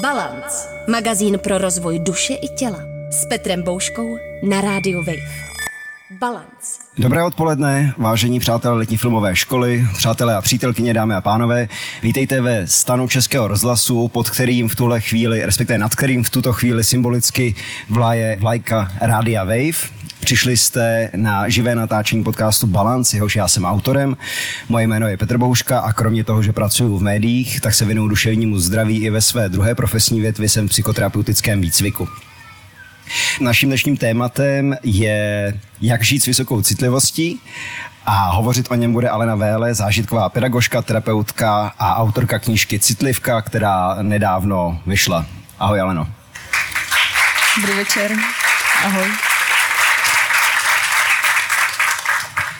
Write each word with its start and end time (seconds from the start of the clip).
Balance. 0.00 0.68
Magazín 0.88 1.38
pro 1.38 1.58
rozvoj 1.58 1.98
duše 1.98 2.34
i 2.34 2.48
těla. 2.48 2.78
S 3.10 3.26
Petrem 3.26 3.62
Bouškou 3.62 4.16
na 4.48 4.60
rádiu 4.60 4.98
Wave. 4.98 5.44
Balance. 6.10 6.80
Dobré 6.98 7.24
odpoledne, 7.24 7.94
vážení 7.98 8.40
přátelé 8.40 8.76
letní 8.76 8.96
filmové 8.96 9.36
školy, 9.36 9.84
přátelé 9.96 10.36
a 10.36 10.42
přítelkyně, 10.42 10.94
dámy 10.94 11.14
a 11.14 11.20
pánové. 11.20 11.68
Vítejte 12.02 12.40
ve 12.40 12.66
stanu 12.66 13.08
Českého 13.08 13.48
rozhlasu, 13.48 14.08
pod 14.08 14.30
kterým 14.30 14.68
v 14.68 14.76
tuhle 14.76 15.00
chvíli, 15.00 15.46
respektive 15.46 15.78
nad 15.78 15.94
kterým 15.94 16.24
v 16.24 16.30
tuto 16.30 16.52
chvíli 16.52 16.84
symbolicky 16.84 17.54
vlaje 17.90 18.36
vlajka 18.40 18.92
Rádia 19.00 19.44
Wave. 19.44 20.03
Přišli 20.24 20.56
jste 20.56 21.10
na 21.16 21.48
živé 21.48 21.74
natáčení 21.74 22.24
podcastu 22.24 22.66
Balance, 22.66 23.16
jehož 23.16 23.36
já 23.36 23.48
jsem 23.48 23.64
autorem. 23.64 24.16
Moje 24.68 24.86
jméno 24.86 25.08
je 25.08 25.16
Petr 25.16 25.38
Bouška 25.38 25.80
a 25.80 25.92
kromě 25.92 26.24
toho, 26.24 26.42
že 26.42 26.52
pracuji 26.52 26.98
v 26.98 27.02
médiích, 27.02 27.60
tak 27.60 27.74
se 27.74 27.84
věnuju 27.84 28.08
duševnímu 28.08 28.58
zdraví 28.58 29.04
i 29.04 29.10
ve 29.10 29.20
své 29.20 29.48
druhé 29.48 29.74
profesní 29.74 30.20
větvi 30.20 30.48
jsem 30.48 30.68
v 30.68 30.70
psychoterapeutickém 30.70 31.60
výcviku. 31.60 32.08
Naším 33.40 33.68
dnešním 33.68 33.96
tématem 33.96 34.76
je, 34.82 35.54
jak 35.80 36.04
žít 36.04 36.20
s 36.20 36.26
vysokou 36.26 36.62
citlivostí 36.62 37.40
a 38.06 38.30
hovořit 38.30 38.66
o 38.70 38.74
něm 38.74 38.92
bude 38.92 39.08
Alena 39.08 39.34
Véle, 39.34 39.74
zážitková 39.74 40.28
pedagožka, 40.28 40.82
terapeutka 40.82 41.72
a 41.78 41.96
autorka 41.96 42.38
knížky 42.38 42.78
Citlivka, 42.78 43.42
která 43.42 43.96
nedávno 44.02 44.80
vyšla. 44.86 45.26
Ahoj 45.58 45.80
Aleno. 45.80 46.08
Dobrý 47.56 47.76
večer. 47.76 48.12
Ahoj. 48.84 49.33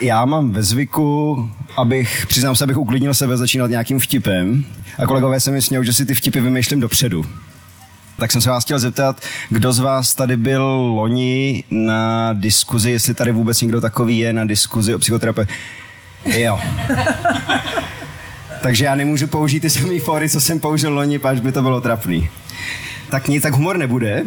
Já 0.00 0.24
mám 0.24 0.50
ve 0.50 0.62
zvyku, 0.62 1.50
abych, 1.76 2.26
přiznám 2.28 2.56
se, 2.56 2.64
abych 2.64 2.76
uklidnil 2.76 3.14
sebe, 3.14 3.36
začínat 3.36 3.70
nějakým 3.70 3.98
vtipem. 3.98 4.64
A 4.98 5.06
kolegové 5.06 5.40
se 5.40 5.50
mi 5.50 5.62
smějou, 5.62 5.82
že 5.82 5.92
si 5.92 6.06
ty 6.06 6.14
vtipy 6.14 6.40
vymýšlím 6.40 6.80
dopředu. 6.80 7.26
Tak 8.16 8.32
jsem 8.32 8.40
se 8.40 8.50
vás 8.50 8.64
chtěl 8.64 8.78
zeptat, 8.78 9.20
kdo 9.50 9.72
z 9.72 9.78
vás 9.78 10.14
tady 10.14 10.36
byl 10.36 10.64
loni 10.66 11.64
na 11.70 12.32
diskuzi, 12.32 12.90
jestli 12.90 13.14
tady 13.14 13.32
vůbec 13.32 13.60
někdo 13.60 13.80
takový 13.80 14.18
je 14.18 14.32
na 14.32 14.44
diskuzi 14.44 14.94
o 14.94 14.98
psychoterapii. 14.98 15.46
Jo. 16.26 16.60
Takže 18.62 18.84
já 18.84 18.94
nemůžu 18.94 19.26
použít 19.26 19.60
ty 19.60 19.70
samé 19.70 20.00
fóry, 20.00 20.28
co 20.28 20.40
jsem 20.40 20.60
použil 20.60 20.94
loni, 20.94 21.18
až 21.18 21.40
by 21.40 21.52
to 21.52 21.62
bylo 21.62 21.80
trapný. 21.80 22.28
Tak 23.10 23.28
nic, 23.28 23.42
tak 23.42 23.54
humor 23.54 23.76
nebude. 23.76 24.22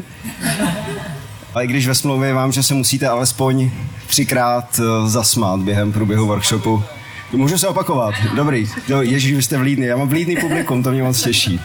Ale 1.54 1.68
když 1.68 1.88
ve 1.88 1.96
smlouvě 1.96 2.34
vám, 2.34 2.52
že 2.52 2.64
se 2.64 2.74
musíte 2.74 3.08
alespoň 3.08 3.72
třikrát 4.08 4.80
eh, 4.80 5.09
zasmát 5.09 5.59
během 5.59 5.91
průběhu 5.91 6.27
workshopu, 6.27 6.83
Můžu 7.31 7.58
se 7.58 7.67
opakovat. 7.67 8.13
Dobrý. 8.36 8.69
No, 8.89 9.02
Ježíš, 9.02 9.33
vy 9.33 9.41
jste 9.41 9.58
vlídný. 9.58 9.86
Já 9.86 9.97
mám 9.97 10.08
vlídný 10.08 10.36
publikum, 10.36 10.83
to 10.83 10.91
mě 10.91 11.03
moc 11.03 11.22
těší. 11.22 11.59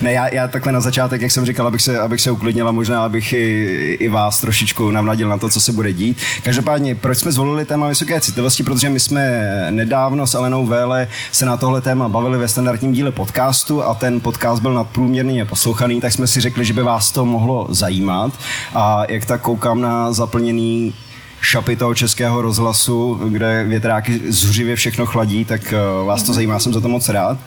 Ne, 0.00 0.12
já, 0.12 0.34
já 0.34 0.48
takhle 0.48 0.72
na 0.72 0.80
začátek, 0.80 1.22
jak 1.22 1.30
jsem 1.30 1.46
říkal, 1.46 1.66
abych 1.66 1.82
se, 1.82 1.98
abych 1.98 2.20
se 2.20 2.30
uklidnil 2.30 2.68
a 2.68 2.72
možná 2.72 3.04
abych 3.04 3.32
i, 3.32 3.96
i 4.00 4.08
vás 4.08 4.40
trošičku 4.40 4.90
navnadil 4.90 5.28
na 5.28 5.38
to, 5.38 5.48
co 5.48 5.60
se 5.60 5.72
bude 5.72 5.92
dít. 5.92 6.18
Každopádně, 6.42 6.94
proč 6.94 7.18
jsme 7.18 7.32
zvolili 7.32 7.64
téma 7.64 7.88
vysoké 7.88 8.20
citlivosti? 8.20 8.62
Protože 8.62 8.90
my 8.90 9.00
jsme 9.00 9.46
nedávno 9.70 10.26
s 10.26 10.34
Alenou 10.34 10.66
Véle 10.66 11.08
se 11.32 11.46
na 11.46 11.56
tohle 11.56 11.80
téma 11.80 12.08
bavili 12.08 12.38
ve 12.38 12.48
standardním 12.48 12.92
díle 12.92 13.12
podcastu 13.12 13.82
a 13.82 13.94
ten 13.94 14.20
podcast 14.20 14.62
byl 14.62 14.74
nadprůměrně 14.74 15.44
poslouchaný, 15.44 16.00
tak 16.00 16.12
jsme 16.12 16.26
si 16.26 16.40
řekli, 16.40 16.64
že 16.64 16.72
by 16.72 16.82
vás 16.82 17.12
to 17.12 17.24
mohlo 17.24 17.66
zajímat. 17.70 18.32
A 18.74 19.02
jak 19.08 19.24
tak 19.24 19.40
koukám 19.40 19.80
na 19.80 20.12
zaplněný 20.12 20.94
šapy 21.40 21.76
toho 21.76 21.94
českého 21.94 22.42
rozhlasu, 22.42 23.20
kde 23.28 23.64
větráky 23.64 24.20
zuřivě 24.28 24.76
všechno 24.76 25.06
chladí, 25.06 25.44
tak 25.44 25.72
eh, 25.72 26.06
vás 26.06 26.22
to 26.22 26.32
zajímá, 26.32 26.58
jsem 26.58 26.72
za 26.72 26.80
to 26.80 26.88
moc 26.88 27.08
rád. 27.08 27.38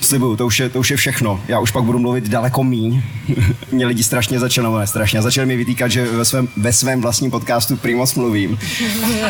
Slibuju, 0.00 0.36
to 0.36 0.46
už, 0.46 0.60
je, 0.60 0.68
to 0.68 0.80
už 0.80 0.90
je 0.90 0.96
všechno. 0.96 1.40
Já 1.48 1.60
už 1.60 1.70
pak 1.70 1.84
budu 1.84 1.98
mluvit 1.98 2.28
daleko 2.28 2.64
míň. 2.64 3.02
Mě 3.72 3.86
lidi 3.86 4.02
strašně 4.02 4.38
začali, 4.38 4.64
no 4.64 4.78
ne 4.78 4.86
strašně, 4.86 5.22
začali 5.22 5.46
mi 5.46 5.56
vytýkat, 5.56 5.90
že 5.90 6.04
ve 6.04 6.24
svém, 6.24 6.48
ve 6.56 6.72
svém 6.72 7.00
vlastním 7.00 7.30
podcastu 7.30 7.76
primoc 7.76 8.14
mluvím. 8.14 8.58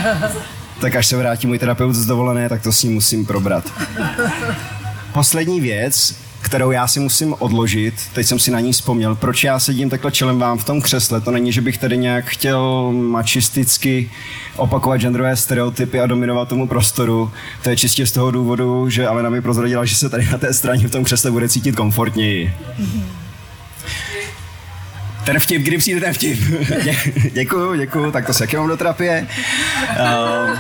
tak 0.81 0.97
až 0.97 1.07
se 1.07 1.17
vrátí 1.17 1.47
můj 1.47 1.59
terapeut 1.59 1.95
z 1.95 2.07
dovolené, 2.07 2.49
tak 2.49 2.63
to 2.63 2.73
s 2.73 2.83
ním 2.83 2.95
musím 2.95 3.27
probrat. 3.27 3.73
Poslední 5.13 5.61
věc, 5.61 6.17
kterou 6.43 6.71
já 6.71 6.87
si 6.87 7.01
musím 7.01 7.35
odložit. 7.39 7.95
Teď 8.13 8.27
jsem 8.27 8.39
si 8.39 8.51
na 8.51 8.61
ní 8.61 8.73
vzpomněl. 8.73 9.15
Proč 9.15 9.45
já 9.45 9.59
sedím 9.59 9.91
takhle 9.91 10.11
čelem 10.13 10.39
vám 10.39 10.59
v 10.59 10.65
tom 10.65 10.83
křesle? 10.83 11.21
To 11.21 11.31
není, 11.31 11.53
že 11.53 11.61
bych 11.61 11.79
tady 11.79 11.97
nějak 11.97 12.25
chtěl 12.25 12.93
mačisticky 12.93 14.11
opakovat 14.57 15.01
genderové 15.01 15.37
stereotypy 15.37 16.01
a 16.01 16.07
dominovat 16.07 16.49
tomu 16.49 16.69
prostoru. 16.69 17.31
To 17.63 17.71
je 17.71 17.77
čistě 17.77 18.07
z 18.07 18.13
toho 18.13 18.31
důvodu, 18.31 18.89
že 18.91 19.09
Alena 19.09 19.31
mi 19.31 19.43
prozradila, 19.43 19.85
že 19.85 19.95
se 19.95 20.09
tady 20.09 20.29
na 20.33 20.39
té 20.39 20.55
straně 20.55 20.89
v 20.89 20.91
tom 20.91 21.05
křesle 21.05 21.31
bude 21.31 21.49
cítit 21.49 21.77
komfortněji. 21.77 22.55
Ten 25.25 25.41
vtip, 25.41 25.63
kdy 25.63 25.79
přijde 25.79 26.01
ten 26.01 26.15
vtip? 26.15 26.39
Dě- 26.41 27.31
děkuju, 27.33 27.75
děkuju, 27.75 28.11
tak 28.11 28.27
to 28.27 28.33
se 28.33 28.45
jaký 28.45 28.57
mám 28.57 28.69
do 28.69 28.77
terapie. 28.77 29.27
Uh, 29.91 30.51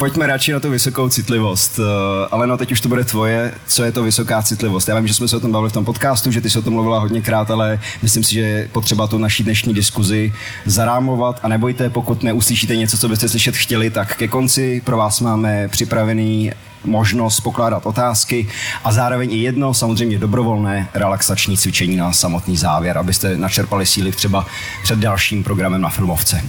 pojďme 0.00 0.26
radši 0.26 0.52
na 0.52 0.60
tu 0.60 0.70
vysokou 0.70 1.08
citlivost. 1.08 1.78
Uh, 1.78 1.84
ale 2.30 2.46
no, 2.46 2.56
teď 2.56 2.72
už 2.72 2.80
to 2.80 2.88
bude 2.88 3.04
tvoje. 3.04 3.54
Co 3.66 3.84
je 3.84 3.92
to 3.92 4.02
vysoká 4.02 4.42
citlivost? 4.42 4.88
Já 4.88 4.96
vím, 4.96 5.06
že 5.06 5.14
jsme 5.14 5.28
se 5.28 5.36
o 5.36 5.40
tom 5.40 5.52
bavili 5.52 5.70
v 5.70 5.72
tom 5.72 5.84
podcastu, 5.84 6.30
že 6.32 6.40
ty 6.40 6.50
jsi 6.50 6.58
o 6.58 6.62
tom 6.62 6.74
mluvila 6.74 6.98
hodněkrát, 6.98 7.50
ale 7.50 7.80
myslím 8.02 8.24
si, 8.24 8.34
že 8.34 8.40
je 8.40 8.68
potřeba 8.72 9.06
tu 9.06 9.18
naší 9.18 9.44
dnešní 9.44 9.74
diskuzi 9.74 10.32
zarámovat 10.66 11.40
a 11.42 11.48
nebojte, 11.48 11.90
pokud 11.90 12.22
neuslyšíte 12.22 12.76
něco, 12.76 12.98
co 12.98 13.08
byste 13.08 13.28
slyšet 13.28 13.56
chtěli, 13.56 13.90
tak 13.90 14.16
ke 14.16 14.28
konci 14.28 14.82
pro 14.84 14.96
vás 14.96 15.20
máme 15.20 15.68
připravený 15.68 16.52
možnost 16.84 17.40
pokládat 17.40 17.86
otázky 17.86 18.48
a 18.84 18.92
zároveň 18.92 19.32
i 19.32 19.36
jedno 19.36 19.74
samozřejmě 19.74 20.18
dobrovolné 20.18 20.88
relaxační 20.94 21.56
cvičení 21.56 21.96
na 21.96 22.12
samotný 22.12 22.56
závěr, 22.56 22.98
abyste 22.98 23.36
načerpali 23.36 23.86
síly 23.86 24.12
třeba 24.12 24.46
před 24.82 24.98
dalším 24.98 25.44
programem 25.44 25.80
na 25.80 25.88
filmovce. 25.88 26.42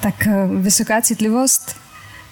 Tak 0.00 0.26
eh, 0.26 0.46
vysoká 0.46 1.00
citlivost. 1.00 1.89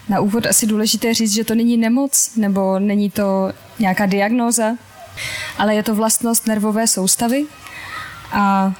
Na 0.09 0.21
úvod 0.21 0.47
asi 0.47 0.67
důležité 0.67 1.15
říct, 1.15 1.35
že 1.35 1.45
to 1.45 1.55
není 1.55 1.77
nemoc 1.77 2.31
nebo 2.37 2.79
není 2.79 3.11
to 3.11 3.53
nějaká 3.79 4.07
diagnóza, 4.07 4.77
ale 5.59 5.75
je 5.75 5.83
to 5.83 5.95
vlastnost 5.95 6.47
nervové 6.47 6.87
soustavy 6.87 7.45
a 8.33 8.73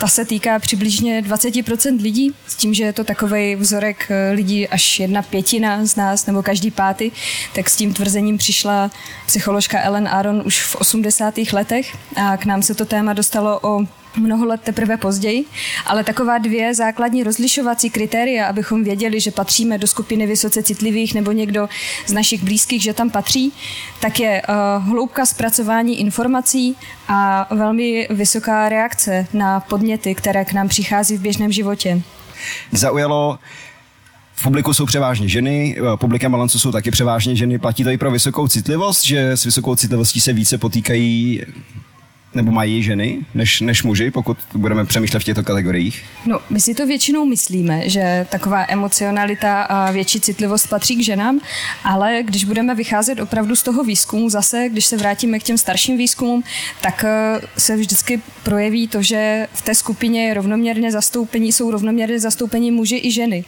ta 0.00 0.08
se 0.08 0.24
týká 0.24 0.58
přibližně 0.58 1.22
20% 1.22 2.02
lidí, 2.02 2.34
s 2.46 2.54
tím, 2.54 2.74
že 2.74 2.84
je 2.84 2.92
to 2.92 3.04
takový 3.04 3.56
vzorek 3.56 4.06
eh, 4.10 4.32
lidí 4.32 4.68
až 4.68 5.00
jedna 5.00 5.22
pětina 5.22 5.86
z 5.86 5.96
nás, 5.96 6.26
nebo 6.26 6.42
každý 6.42 6.70
pátý, 6.70 7.10
tak 7.54 7.70
s 7.70 7.76
tím 7.76 7.94
tvrzením 7.94 8.38
přišla 8.38 8.90
psycholožka 9.26 9.80
Ellen 9.82 10.08
Aron 10.08 10.42
už 10.44 10.62
v 10.62 10.76
80. 10.76 11.34
letech 11.52 11.96
a 12.16 12.36
k 12.36 12.44
nám 12.44 12.62
se 12.62 12.74
to 12.74 12.84
téma 12.84 13.12
dostalo 13.12 13.60
o 13.62 13.80
mnoho 14.16 14.46
let 14.46 14.60
teprve 14.64 14.96
později, 14.96 15.44
ale 15.86 16.04
taková 16.04 16.38
dvě 16.38 16.74
základní 16.74 17.22
rozlišovací 17.22 17.90
kritéria, 17.90 18.46
abychom 18.46 18.84
věděli, 18.84 19.20
že 19.20 19.30
patříme 19.30 19.78
do 19.78 19.86
skupiny 19.86 20.26
vysoce 20.26 20.62
citlivých 20.62 21.14
nebo 21.14 21.32
někdo 21.32 21.68
z 22.06 22.12
našich 22.12 22.44
blízkých, 22.44 22.82
že 22.82 22.94
tam 22.94 23.10
patří, 23.10 23.52
tak 24.00 24.20
je 24.20 24.42
uh, 24.48 24.84
hloubka 24.88 25.26
zpracování 25.26 26.00
informací 26.00 26.76
a 27.08 27.48
velmi 27.54 28.08
vysoká 28.10 28.68
reakce 28.68 29.26
na 29.32 29.60
podněty, 29.60 30.14
které 30.14 30.44
k 30.44 30.52
nám 30.52 30.68
přichází 30.68 31.16
v 31.16 31.20
běžném 31.20 31.52
životě. 31.52 32.02
Zaujalo 32.72 33.38
v 34.36 34.42
publiku 34.42 34.74
jsou 34.74 34.86
převážně 34.86 35.28
ženy, 35.28 35.76
eh, 35.78 35.96
publikem 35.96 36.32
balancu 36.32 36.58
jsou 36.58 36.72
taky 36.72 36.90
převážně 36.90 37.36
ženy. 37.36 37.58
Platí 37.58 37.84
to 37.84 37.90
i 37.90 37.98
pro 37.98 38.10
vysokou 38.10 38.48
citlivost, 38.48 39.04
že 39.04 39.30
s 39.30 39.44
vysokou 39.44 39.76
citlivostí 39.76 40.20
se 40.20 40.32
více 40.32 40.58
potýkají 40.58 41.42
nebo 42.36 42.52
mají 42.52 42.82
ženy 42.82 43.18
než, 43.34 43.60
než 43.60 43.82
muži, 43.82 44.10
pokud 44.10 44.38
budeme 44.54 44.84
přemýšlet 44.84 45.20
v 45.20 45.24
těchto 45.24 45.42
kategoriích? 45.42 46.04
No, 46.26 46.38
my 46.50 46.60
si 46.60 46.74
to 46.74 46.86
většinou 46.86 47.24
myslíme, 47.24 47.88
že 47.88 48.26
taková 48.30 48.64
emocionalita 48.68 49.62
a 49.62 49.90
větší 49.90 50.20
citlivost 50.20 50.68
patří 50.68 50.96
k 50.96 51.04
ženám, 51.04 51.40
ale 51.84 52.22
když 52.22 52.44
budeme 52.44 52.74
vycházet 52.74 53.20
opravdu 53.20 53.56
z 53.56 53.62
toho 53.62 53.84
výzkumu 53.84 54.30
zase, 54.30 54.68
když 54.68 54.86
se 54.86 54.96
vrátíme 54.96 55.38
k 55.38 55.42
těm 55.42 55.58
starším 55.58 55.98
výzkumům, 55.98 56.42
tak 56.80 57.04
eh, 57.04 57.40
se 57.58 57.76
vždycky 57.76 58.20
projeví 58.42 58.88
to, 58.88 59.02
že 59.02 59.48
v 59.52 59.62
té 59.62 59.74
skupině 59.74 60.26
je 60.26 60.34
rovnoměrně 60.34 60.92
zastoupení, 60.92 61.52
jsou 61.52 61.70
rovnoměrně 61.70 62.20
zastoupení 62.20 62.70
muži 62.70 63.00
i 63.04 63.10
ženy. 63.10 63.44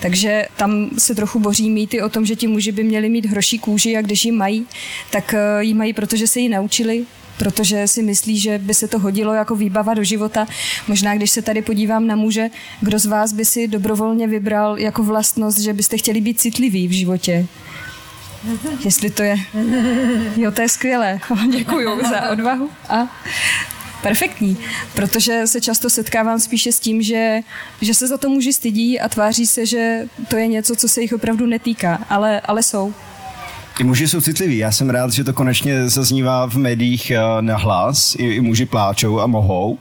Takže 0.00 0.46
tam 0.56 0.90
se 0.98 1.14
trochu 1.14 1.40
boří 1.40 1.70
mýty 1.70 2.02
o 2.02 2.08
tom, 2.08 2.26
že 2.26 2.36
ti 2.36 2.46
muži 2.46 2.72
by 2.72 2.84
měli 2.84 3.08
mít 3.08 3.26
hroší 3.26 3.58
kůži 3.58 3.96
a 3.96 4.02
když 4.02 4.24
ji 4.24 4.32
mají, 4.32 4.66
tak 5.10 5.34
eh, 5.34 5.64
ji 5.64 5.74
mají, 5.74 5.92
protože 5.92 6.26
se 6.26 6.40
ji 6.40 6.48
naučili, 6.48 7.04
protože 7.38 7.88
si 7.88 8.02
myslí, 8.02 8.38
že 8.38 8.58
by 8.58 8.74
se 8.74 8.88
to 8.88 8.98
hodilo 8.98 9.34
jako 9.34 9.56
výbava 9.56 9.94
do 9.94 10.04
života. 10.04 10.46
Možná, 10.88 11.14
když 11.14 11.30
se 11.30 11.42
tady 11.42 11.62
podívám 11.62 12.06
na 12.06 12.16
muže, 12.16 12.48
kdo 12.80 12.98
z 12.98 13.06
vás 13.06 13.32
by 13.32 13.44
si 13.44 13.68
dobrovolně 13.68 14.26
vybral 14.26 14.78
jako 14.78 15.02
vlastnost, 15.02 15.58
že 15.58 15.72
byste 15.72 15.98
chtěli 15.98 16.20
být 16.20 16.40
citliví 16.40 16.88
v 16.88 16.92
životě? 16.92 17.46
Jestli 18.84 19.10
to 19.10 19.22
je... 19.22 19.36
Jo, 20.36 20.50
to 20.50 20.62
je 20.62 20.68
skvělé. 20.68 21.20
Děkuji 21.50 22.00
za 22.10 22.30
odvahu. 22.30 22.70
A 22.88 23.08
perfektní, 24.02 24.58
protože 24.94 25.46
se 25.46 25.60
často 25.60 25.90
setkávám 25.90 26.40
spíše 26.40 26.72
s 26.72 26.80
tím, 26.80 27.02
že, 27.02 27.40
že 27.80 27.94
se 27.94 28.06
za 28.06 28.18
to 28.18 28.28
muži 28.28 28.52
stydí 28.52 29.00
a 29.00 29.08
tváří 29.08 29.46
se, 29.46 29.66
že 29.66 30.08
to 30.28 30.36
je 30.36 30.46
něco, 30.46 30.76
co 30.76 30.88
se 30.88 31.02
jich 31.02 31.12
opravdu 31.12 31.46
netýká, 31.46 32.04
ale, 32.08 32.40
ale 32.40 32.62
jsou. 32.62 32.94
I 33.78 33.84
muži 33.84 34.08
jsou 34.08 34.20
citliví. 34.20 34.58
Já 34.58 34.72
jsem 34.72 34.90
rád, 34.90 35.12
že 35.12 35.24
to 35.24 35.32
konečně 35.32 35.88
zaznívá 35.88 36.46
v 36.46 36.54
médiích 36.54 37.10
eh, 37.10 37.20
na 37.40 37.56
hlas. 37.56 38.14
I, 38.18 38.24
i 38.24 38.40
muži 38.40 38.66
pláčou 38.66 39.20
a 39.20 39.26
mohou. 39.26 39.78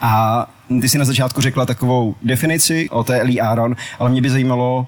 A 0.00 0.46
ty 0.80 0.88
si 0.88 0.98
na 0.98 1.04
začátku 1.04 1.40
řekla 1.40 1.66
takovou 1.66 2.14
definici 2.22 2.90
o 2.90 3.04
té 3.04 3.20
Ellie 3.20 3.42
Aaron, 3.42 3.76
ale 3.98 4.10
mě 4.10 4.22
by 4.22 4.30
zajímalo, 4.30 4.86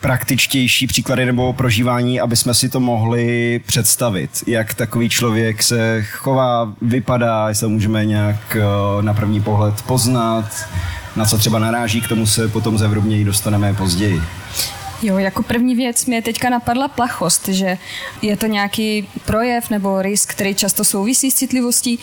praktičtější 0.00 0.86
příklady 0.86 1.26
nebo 1.26 1.52
prožívání, 1.52 2.20
aby 2.20 2.36
jsme 2.36 2.54
si 2.54 2.68
to 2.68 2.80
mohli 2.80 3.60
představit. 3.66 4.30
Jak 4.46 4.74
takový 4.74 5.08
člověk 5.08 5.62
se 5.62 6.02
chová, 6.02 6.72
vypadá, 6.82 7.48
jestli 7.48 7.68
můžeme 7.68 8.04
nějak 8.04 8.56
eh, 8.56 9.02
na 9.02 9.14
první 9.14 9.42
pohled 9.42 9.82
poznat, 9.82 10.44
na 11.16 11.24
co 11.24 11.38
třeba 11.38 11.58
naráží, 11.58 12.00
k 12.00 12.08
tomu 12.08 12.26
se 12.26 12.48
potom 12.48 12.78
zevrubněji 12.78 13.24
dostaneme 13.24 13.74
později. 13.74 14.22
Jo, 15.02 15.18
jako 15.18 15.42
první 15.42 15.74
věc 15.74 16.06
mě 16.06 16.22
teďka 16.22 16.50
napadla 16.50 16.88
plachost, 16.88 17.48
že 17.48 17.78
je 18.22 18.36
to 18.36 18.46
nějaký 18.46 19.08
projev 19.24 19.70
nebo 19.70 20.02
risk, 20.02 20.30
který 20.30 20.54
často 20.54 20.84
souvisí 20.84 21.30
s 21.30 21.34
citlivostí. 21.34 21.98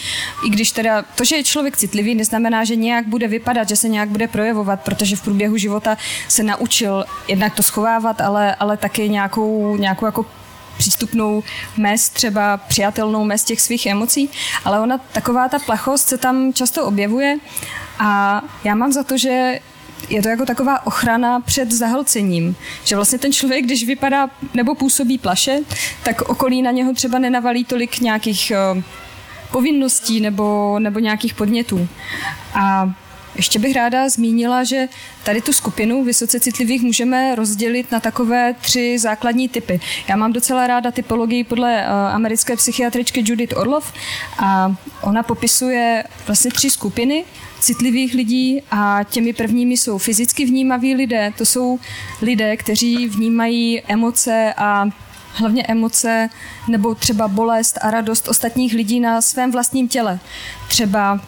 I 0.45 0.49
když 0.49 0.71
teda 0.71 1.01
to, 1.15 1.23
že 1.23 1.35
je 1.35 1.43
člověk 1.43 1.77
citlivý, 1.77 2.15
neznamená, 2.15 2.63
že 2.63 2.75
nějak 2.75 3.07
bude 3.07 3.27
vypadat, 3.27 3.69
že 3.69 3.75
se 3.75 3.89
nějak 3.89 4.09
bude 4.09 4.27
projevovat, 4.27 4.81
protože 4.81 5.15
v 5.15 5.21
průběhu 5.21 5.57
života 5.57 5.97
se 6.27 6.43
naučil 6.43 7.05
jednak 7.27 7.55
to 7.55 7.63
schovávat, 7.63 8.21
ale, 8.21 8.55
ale 8.55 8.77
taky 8.77 9.09
nějakou, 9.09 9.77
nějakou 9.77 10.05
jako 10.05 10.25
přístupnou 10.77 11.43
mez, 11.77 12.09
třeba 12.09 12.57
přijatelnou 12.57 13.23
mez 13.23 13.43
těch 13.43 13.61
svých 13.61 13.85
emocí, 13.85 14.29
ale 14.65 14.79
ona 14.79 14.97
taková 14.97 15.49
ta 15.49 15.59
plachost 15.59 16.07
se 16.07 16.17
tam 16.17 16.53
často 16.53 16.85
objevuje 16.85 17.37
a 17.99 18.41
já 18.63 18.75
mám 18.75 18.91
za 18.91 19.03
to, 19.03 19.17
že 19.17 19.59
je 20.09 20.21
to 20.21 20.29
jako 20.29 20.45
taková 20.45 20.87
ochrana 20.87 21.39
před 21.39 21.71
zahlcením. 21.71 22.55
Že 22.83 22.95
vlastně 22.95 23.19
ten 23.19 23.33
člověk, 23.33 23.65
když 23.65 23.85
vypadá 23.85 24.29
nebo 24.53 24.75
působí 24.75 25.17
plaše, 25.17 25.59
tak 26.03 26.21
okolí 26.21 26.61
na 26.61 26.71
něho 26.71 26.93
třeba 26.93 27.19
nenavalí 27.19 27.65
tolik 27.65 27.99
nějakých 27.99 28.51
uh, 28.75 28.83
povinností 29.51 30.19
nebo, 30.19 30.79
nebo 30.79 30.99
nějakých 30.99 31.33
podnětů. 31.33 31.87
A 32.53 32.93
ještě 33.37 33.59
bych 33.59 33.75
ráda 33.75 34.09
zmínila, 34.09 34.63
že 34.63 34.87
tady 35.23 35.41
tu 35.41 35.53
skupinu 35.53 36.03
vysoce 36.03 36.39
citlivých 36.39 36.81
můžeme 36.81 37.35
rozdělit 37.35 37.91
na 37.91 37.99
takové 37.99 38.53
tři 38.61 38.99
základní 38.99 39.49
typy. 39.49 39.79
Já 40.09 40.15
mám 40.15 40.33
docela 40.33 40.67
ráda 40.67 40.91
typologii 40.91 41.43
podle 41.43 41.81
uh, 41.81 42.15
americké 42.15 42.55
psychiatričky 42.55 43.23
Judith 43.25 43.57
Orlov 43.57 43.93
a 44.39 44.75
ona 45.01 45.23
popisuje 45.23 46.03
vlastně 46.27 46.51
tři 46.51 46.69
skupiny 46.69 47.25
citlivých 47.59 48.13
lidí 48.13 48.61
a 48.71 48.99
těmi 49.09 49.33
prvními 49.33 49.77
jsou 49.77 49.97
fyzicky 49.97 50.45
vnímaví 50.45 50.95
lidé. 50.95 51.33
To 51.37 51.45
jsou 51.45 51.79
lidé, 52.21 52.57
kteří 52.57 53.07
vnímají 53.07 53.81
emoce 53.87 54.53
a 54.57 54.85
hlavně 55.33 55.63
emoce 55.67 56.29
nebo 56.67 56.95
třeba 56.95 57.27
bolest 57.27 57.79
a 57.81 57.91
radost 57.91 58.27
ostatních 58.27 58.73
lidí 58.73 58.99
na 58.99 59.21
svém 59.21 59.51
vlastním 59.51 59.87
těle. 59.87 60.19
Třeba 60.67 61.19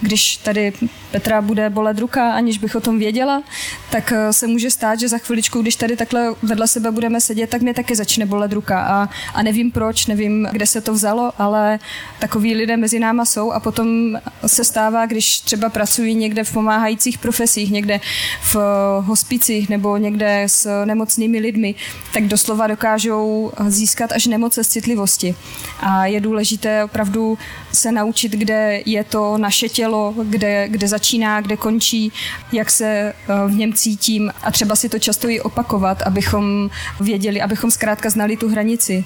když 0.00 0.36
tady 0.36 0.72
Petra 1.10 1.42
bude 1.42 1.70
bolet 1.70 1.98
ruka, 1.98 2.32
aniž 2.32 2.58
bych 2.58 2.76
o 2.76 2.80
tom 2.80 2.98
věděla, 2.98 3.42
tak 3.90 4.12
eh, 4.12 4.32
se 4.32 4.46
může 4.46 4.70
stát, 4.70 5.00
že 5.00 5.08
za 5.08 5.18
chviličku, 5.18 5.62
když 5.62 5.76
tady 5.76 5.96
takhle 5.96 6.34
vedle 6.42 6.68
sebe 6.68 6.90
budeme 6.90 7.20
sedět, 7.20 7.50
tak 7.50 7.62
mě 7.62 7.74
taky 7.74 7.96
začne 7.96 8.26
bolet 8.26 8.52
ruka. 8.52 8.80
A, 8.80 9.08
a 9.34 9.42
nevím 9.42 9.70
proč, 9.70 10.06
nevím, 10.06 10.48
kde 10.52 10.66
se 10.66 10.80
to 10.80 10.92
vzalo, 10.92 11.32
ale 11.38 11.78
takový 12.18 12.54
lidé 12.54 12.76
mezi 12.76 12.98
náma 12.98 13.24
jsou 13.24 13.52
a 13.52 13.60
potom 13.60 14.18
se 14.46 14.64
stává, 14.64 15.06
když 15.06 15.40
třeba 15.40 15.68
pracují 15.68 16.14
někde 16.14 16.44
v 16.44 16.52
pomáhajících 16.52 17.18
profesích, 17.18 17.70
někde 17.70 18.00
v 18.42 18.56
eh, 18.56 18.60
hospicích 19.00 19.68
nebo 19.68 19.96
někde 19.96 20.42
s 20.46 20.84
nemocnými 20.84 21.38
lidmi, 21.38 21.74
tak 22.12 22.24
doslova 22.24 22.66
dokážou 22.66 23.52
získat 23.68 24.12
až 24.12 24.26
nemoce 24.26 24.64
z 24.64 24.68
citlivosti. 24.68 25.34
A 25.80 26.06
je 26.06 26.20
důležité 26.20 26.84
opravdu 26.84 27.38
se 27.72 27.92
naučit, 27.92 28.32
kde 28.32 28.82
je 28.86 29.04
to 29.04 29.38
naše 29.38 29.68
tělo, 29.68 30.14
kde, 30.24 30.68
kde 30.68 30.88
začíná, 30.88 31.40
kde 31.40 31.56
končí, 31.56 32.12
jak 32.52 32.70
se 32.70 32.86
eh, 32.86 33.14
v 33.46 33.54
něm 33.54 33.72
cítím 33.72 34.32
a 34.42 34.50
třeba 34.50 34.76
si 34.76 34.88
to 34.88 34.98
často 34.98 35.28
i 35.28 35.40
opakovat, 35.40 36.02
abychom 36.02 36.70
věděli, 37.00 37.42
abychom 37.42 37.70
zkrátka 37.70 38.10
znali 38.10 38.36
tu 38.36 38.48
hranici. 38.48 39.04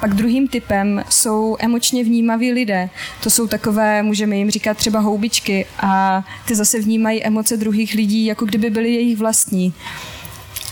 Pak 0.00 0.14
druhým 0.14 0.48
typem 0.48 1.04
jsou 1.10 1.56
emočně 1.58 2.04
vnímaví 2.04 2.52
lidé. 2.52 2.90
To 3.22 3.30
jsou 3.30 3.46
takové, 3.46 4.02
můžeme 4.02 4.36
jim 4.36 4.50
říkat 4.50 4.76
třeba 4.76 5.00
houbičky 5.00 5.66
a 5.80 6.24
ty 6.46 6.54
zase 6.54 6.80
vnímají 6.80 7.24
emoce 7.24 7.56
druhých 7.56 7.94
lidí, 7.94 8.24
jako 8.24 8.44
kdyby 8.44 8.70
byly 8.70 8.94
jejich 8.94 9.16
vlastní 9.16 9.74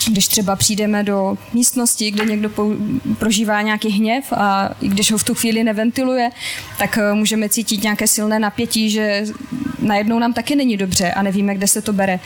když 0.08 0.29
třeba 0.29 0.56
přijdeme 0.56 1.03
do 1.03 1.38
místnosti, 1.53 2.11
kde 2.11 2.25
někdo 2.25 2.50
prožívá 3.19 3.62
nějaký 3.62 3.88
hněv 3.88 4.32
a 4.32 4.70
i 4.81 4.88
když 4.88 5.12
ho 5.12 5.19
v 5.19 5.25
tu 5.25 5.35
chvíli 5.35 5.64
neventiluje, 5.64 6.31
tak 6.79 6.99
eh, 6.99 7.14
můžeme 7.14 7.49
cítit 7.49 7.82
nějaké 7.82 8.06
silné 8.06 8.38
napětí, 8.38 8.91
že 8.91 9.25
najednou 9.79 10.19
nám 10.19 10.32
taky 10.32 10.56
není 10.56 10.76
dobře 10.76 11.11
a 11.12 11.23
nevíme, 11.23 11.55
kde 11.55 11.67
se 11.67 11.82
to 11.82 11.93
bere. 11.93 12.20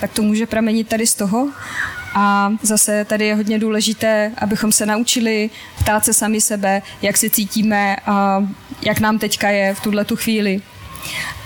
Tak 0.00 0.12
to 0.12 0.22
může 0.22 0.46
pramenit 0.46 0.88
tady 0.88 1.06
z 1.06 1.14
toho. 1.14 1.48
A 2.14 2.52
zase 2.62 3.04
tady 3.04 3.26
je 3.26 3.34
hodně 3.34 3.58
důležité, 3.58 4.32
abychom 4.38 4.72
se 4.72 4.86
naučili 4.86 5.50
ptát 5.78 6.04
se 6.04 6.12
sami 6.12 6.40
sebe, 6.40 6.82
jak 7.02 7.16
se 7.16 7.30
cítíme 7.30 7.96
a 8.06 8.46
jak 8.82 9.00
nám 9.00 9.18
teďka 9.18 9.48
je 9.48 9.74
v 9.74 9.80
tuhle 9.80 10.04
tu 10.04 10.16
chvíli. 10.16 10.60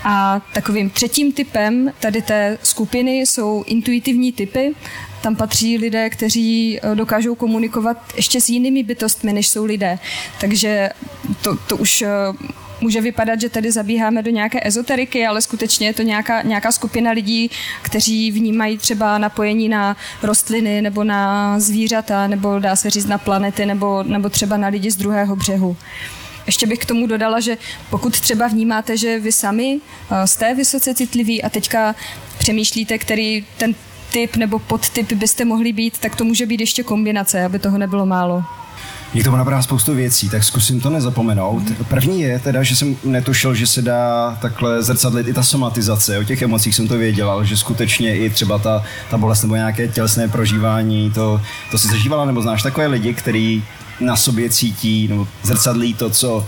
A 0.04 0.40
takovým 0.52 0.90
třetím 0.90 1.32
typem 1.32 1.92
tady 2.00 2.22
té 2.22 2.58
skupiny 2.62 3.20
jsou 3.20 3.64
intuitivní 3.66 4.32
typy. 4.32 4.74
Tam 5.26 5.36
patří 5.36 5.78
lidé, 5.78 6.10
kteří 6.10 6.78
eh, 6.82 6.94
dokážou 6.94 7.34
komunikovat 7.34 7.96
ještě 8.16 8.40
s 8.40 8.48
jinými 8.48 8.82
bytostmi, 8.82 9.32
než 9.32 9.48
jsou 9.48 9.64
lidé. 9.64 9.98
Takže 10.40 10.90
to, 11.42 11.56
to 11.56 11.76
už 11.76 12.02
eh, 12.02 12.08
může 12.80 13.00
vypadat, 13.00 13.40
že 13.40 13.48
tady 13.48 13.72
zabíháme 13.72 14.22
do 14.22 14.30
nějaké 14.30 14.60
ezoteriky, 14.62 15.26
ale 15.26 15.42
skutečně 15.42 15.86
je 15.86 15.94
to 15.94 16.02
nějaká, 16.02 16.42
nějaká 16.42 16.72
skupina 16.72 17.10
lidí, 17.10 17.50
kteří 17.82 18.30
vnímají 18.30 18.78
třeba 18.78 19.18
napojení 19.18 19.68
na 19.68 19.96
rostliny 20.22 20.82
nebo 20.82 21.04
na 21.04 21.60
zvířata, 21.60 22.26
nebo 22.26 22.58
dá 22.58 22.76
se 22.76 22.90
říct 22.90 23.06
na 23.06 23.18
planety, 23.18 23.66
nebo, 23.66 24.02
nebo 24.02 24.28
třeba 24.28 24.56
na 24.56 24.68
lidi 24.68 24.90
z 24.90 24.96
druhého 24.96 25.36
břehu. 25.36 25.76
Ještě 26.46 26.66
bych 26.66 26.78
k 26.78 26.86
tomu 26.86 27.06
dodala, 27.06 27.40
že 27.40 27.58
pokud 27.90 28.20
třeba 28.20 28.48
vnímáte, 28.48 28.96
že 28.96 29.20
vy 29.20 29.32
sami 29.32 29.80
eh, 29.80 30.26
jste 30.26 30.54
vysoce 30.54 30.94
citliví 30.94 31.42
a 31.42 31.48
teďka 31.48 31.94
přemýšlíte, 32.38 32.98
který 32.98 33.46
ten 33.58 33.74
typ 34.16 34.36
nebo 34.36 34.58
podtyp 34.58 35.12
byste 35.12 35.44
mohli 35.44 35.72
být, 35.72 35.98
tak 35.98 36.16
to 36.16 36.24
může 36.24 36.46
být 36.46 36.60
ještě 36.60 36.82
kombinace, 36.82 37.44
aby 37.44 37.58
toho 37.58 37.78
nebylo 37.78 38.06
málo. 38.06 38.44
Mě 39.14 39.24
to 39.24 39.36
napadá 39.36 39.62
spoustu 39.62 39.94
věcí, 39.94 40.28
tak 40.28 40.44
zkusím 40.44 40.80
to 40.80 40.90
nezapomenout. 40.90 41.62
První 41.88 42.20
je 42.20 42.38
teda, 42.38 42.62
že 42.62 42.76
jsem 42.76 42.96
netušil, 43.04 43.54
že 43.54 43.66
se 43.66 43.82
dá 43.82 44.38
takhle 44.40 44.82
zrcadlit 44.82 45.28
i 45.28 45.32
ta 45.32 45.42
somatizace. 45.42 46.18
O 46.18 46.24
těch 46.24 46.42
emocích 46.42 46.74
jsem 46.74 46.88
to 46.88 46.98
věděl, 46.98 47.44
že 47.44 47.56
skutečně 47.56 48.16
i 48.16 48.30
třeba 48.30 48.58
ta, 48.58 48.84
ta 49.10 49.18
bolest 49.18 49.42
nebo 49.42 49.54
nějaké 49.54 49.88
tělesné 49.88 50.28
prožívání, 50.28 51.10
to, 51.10 51.40
to 51.70 51.78
si 51.78 51.88
zažívala, 51.88 52.24
nebo 52.24 52.42
znáš 52.42 52.62
takové 52.62 52.86
lidi, 52.86 53.14
který 53.14 53.62
na 54.00 54.16
sobě 54.16 54.50
cítí, 54.50 55.08
nebo 55.08 55.28
zrcadlí 55.42 55.94
to, 55.94 56.10
co, 56.10 56.46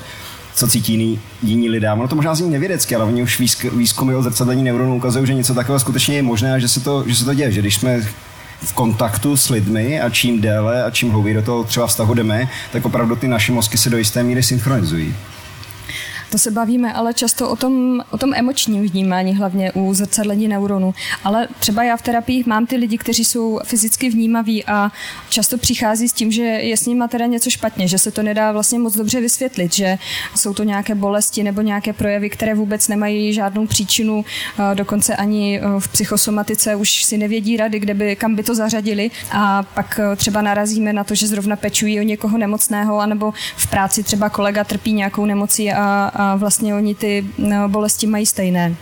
co 0.58 0.68
cítí 0.68 0.92
jiný, 0.92 1.20
jiní 1.42 1.68
lidé. 1.68 1.92
Ono 1.92 2.08
to 2.08 2.16
možná 2.16 2.34
zní 2.34 2.50
nevědecky, 2.50 2.94
ale 2.94 3.04
oni 3.04 3.22
už 3.22 3.38
výzk, 3.38 3.64
výzkumy 3.64 4.14
o 4.14 4.22
zrcadlení 4.22 4.62
neuronů 4.62 4.96
ukazují, 4.96 5.26
že 5.26 5.34
něco 5.34 5.54
takového 5.54 5.80
skutečně 5.80 6.16
je 6.16 6.22
možné 6.22 6.52
a 6.52 6.58
že 6.58 6.68
se 6.68 6.80
to, 6.80 7.04
že 7.06 7.14
se 7.14 7.24
to 7.24 7.34
děje. 7.34 7.52
Že 7.52 7.60
když 7.60 7.74
jsme 7.74 8.00
v 8.62 8.72
kontaktu 8.72 9.36
s 9.36 9.48
lidmi 9.48 10.00
a 10.00 10.10
čím 10.10 10.40
déle 10.40 10.84
a 10.84 10.90
čím 10.90 11.10
hlouběji 11.10 11.34
do 11.34 11.42
toho 11.42 11.64
třeba 11.64 11.86
vztahu 11.86 12.14
jdeme, 12.14 12.48
tak 12.72 12.84
opravdu 12.84 13.16
ty 13.16 13.28
naše 13.28 13.52
mozky 13.52 13.78
se 13.78 13.90
do 13.90 13.98
jisté 13.98 14.22
míry 14.22 14.42
synchronizují. 14.42 15.14
To 16.30 16.38
se 16.38 16.50
bavíme 16.50 16.92
ale 16.92 17.14
často 17.14 17.50
o 17.50 17.56
tom, 17.56 18.04
o 18.10 18.18
tom 18.18 18.34
emočním 18.34 18.88
vnímání, 18.88 19.36
hlavně 19.36 19.72
u 19.72 19.94
zrcadlení 19.94 20.48
neuronů. 20.48 20.94
Ale 21.24 21.48
třeba 21.58 21.82
já 21.82 21.96
v 21.96 22.02
terapii 22.02 22.44
mám 22.46 22.66
ty 22.66 22.76
lidi, 22.76 22.98
kteří 22.98 23.24
jsou 23.24 23.60
fyzicky 23.64 24.10
vnímaví 24.10 24.64
a 24.64 24.92
často 25.28 25.58
přichází 25.58 26.08
s 26.08 26.12
tím, 26.12 26.32
že 26.32 26.42
je 26.42 26.76
s 26.76 26.86
nimi 26.86 27.04
teda 27.08 27.26
něco 27.26 27.50
špatně, 27.50 27.88
že 27.88 27.98
se 27.98 28.10
to 28.10 28.22
nedá 28.22 28.52
vlastně 28.52 28.78
moc 28.78 28.96
dobře 28.96 29.20
vysvětlit, 29.20 29.74
že 29.74 29.98
jsou 30.36 30.54
to 30.54 30.62
nějaké 30.62 30.94
bolesti 30.94 31.42
nebo 31.42 31.60
nějaké 31.60 31.92
projevy, 31.92 32.30
které 32.30 32.54
vůbec 32.54 32.88
nemají 32.88 33.32
žádnou 33.32 33.66
příčinu, 33.66 34.24
dokonce 34.74 35.16
ani 35.16 35.60
v 35.78 35.88
psychosomatice 35.88 36.76
už 36.76 37.04
si 37.04 37.18
nevědí 37.18 37.56
rady, 37.56 37.78
kde 37.80 37.94
by, 37.94 38.16
kam 38.16 38.34
by 38.34 38.42
to 38.42 38.54
zařadili 38.54 39.10
a 39.32 39.62
pak 39.62 40.00
třeba 40.16 40.42
narazíme 40.42 40.92
na 40.92 41.04
to, 41.04 41.14
že 41.14 41.26
zrovna 41.26 41.56
pečují 41.56 42.00
o 42.00 42.02
někoho 42.02 42.38
nemocného, 42.38 42.98
anebo 42.98 43.32
v 43.56 43.66
práci 43.66 44.02
třeba 44.02 44.28
kolega 44.28 44.64
trpí 44.64 44.92
nějakou 44.92 45.24
nemocí 45.24 45.72
a, 45.72 46.12
a 46.18 46.36
vlastně 46.36 46.74
oni 46.74 46.94
ty 46.94 47.26
no, 47.38 47.68
bolesti 47.68 48.06
mají 48.06 48.26
stejné. 48.26 48.76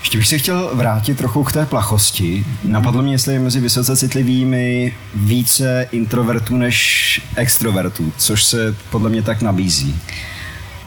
Ještě 0.00 0.18
bych 0.18 0.28
se 0.28 0.38
chtěl 0.38 0.70
vrátit 0.74 1.18
trochu 1.18 1.44
k 1.44 1.52
té 1.52 1.66
plachosti. 1.66 2.44
Napadlo 2.64 3.02
mě, 3.02 3.12
jestli 3.14 3.34
je 3.34 3.40
mezi 3.40 3.60
vysoce 3.60 3.96
citlivými 3.96 4.94
více 5.14 5.88
introvertů 5.92 6.56
než 6.56 7.20
extrovertů, 7.36 8.12
což 8.16 8.44
se 8.44 8.76
podle 8.90 9.10
mě 9.10 9.22
tak 9.22 9.42
nabízí. 9.42 10.00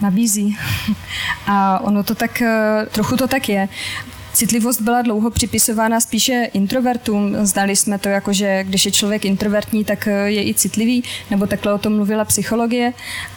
Nabízí. 0.01 0.57
A 1.47 1.79
ono 1.79 2.03
to 2.03 2.15
tak, 2.15 2.41
eh, 2.41 2.85
trochu 2.91 3.17
to 3.17 3.27
tak 3.27 3.49
je 3.49 3.69
Citlivost 4.35 4.81
byla 4.81 5.01
dlouho 5.01 5.29
připisována 5.29 5.99
spíše 5.99 6.49
introvertům. 6.53 7.35
Znali 7.45 7.75
jsme 7.75 7.99
to 7.99 8.09
jako, 8.09 8.33
že 8.33 8.63
když 8.63 8.85
je 8.85 8.91
člověk 8.91 9.25
introvertní, 9.25 9.85
tak 9.85 10.07
je 10.25 10.47
i 10.47 10.53
citlivý, 10.53 11.03
nebo 11.31 11.47
takhle 11.47 11.73
o 11.73 11.77
tom 11.77 11.95
mluvila 11.95 12.25
psychologie, 12.25 12.93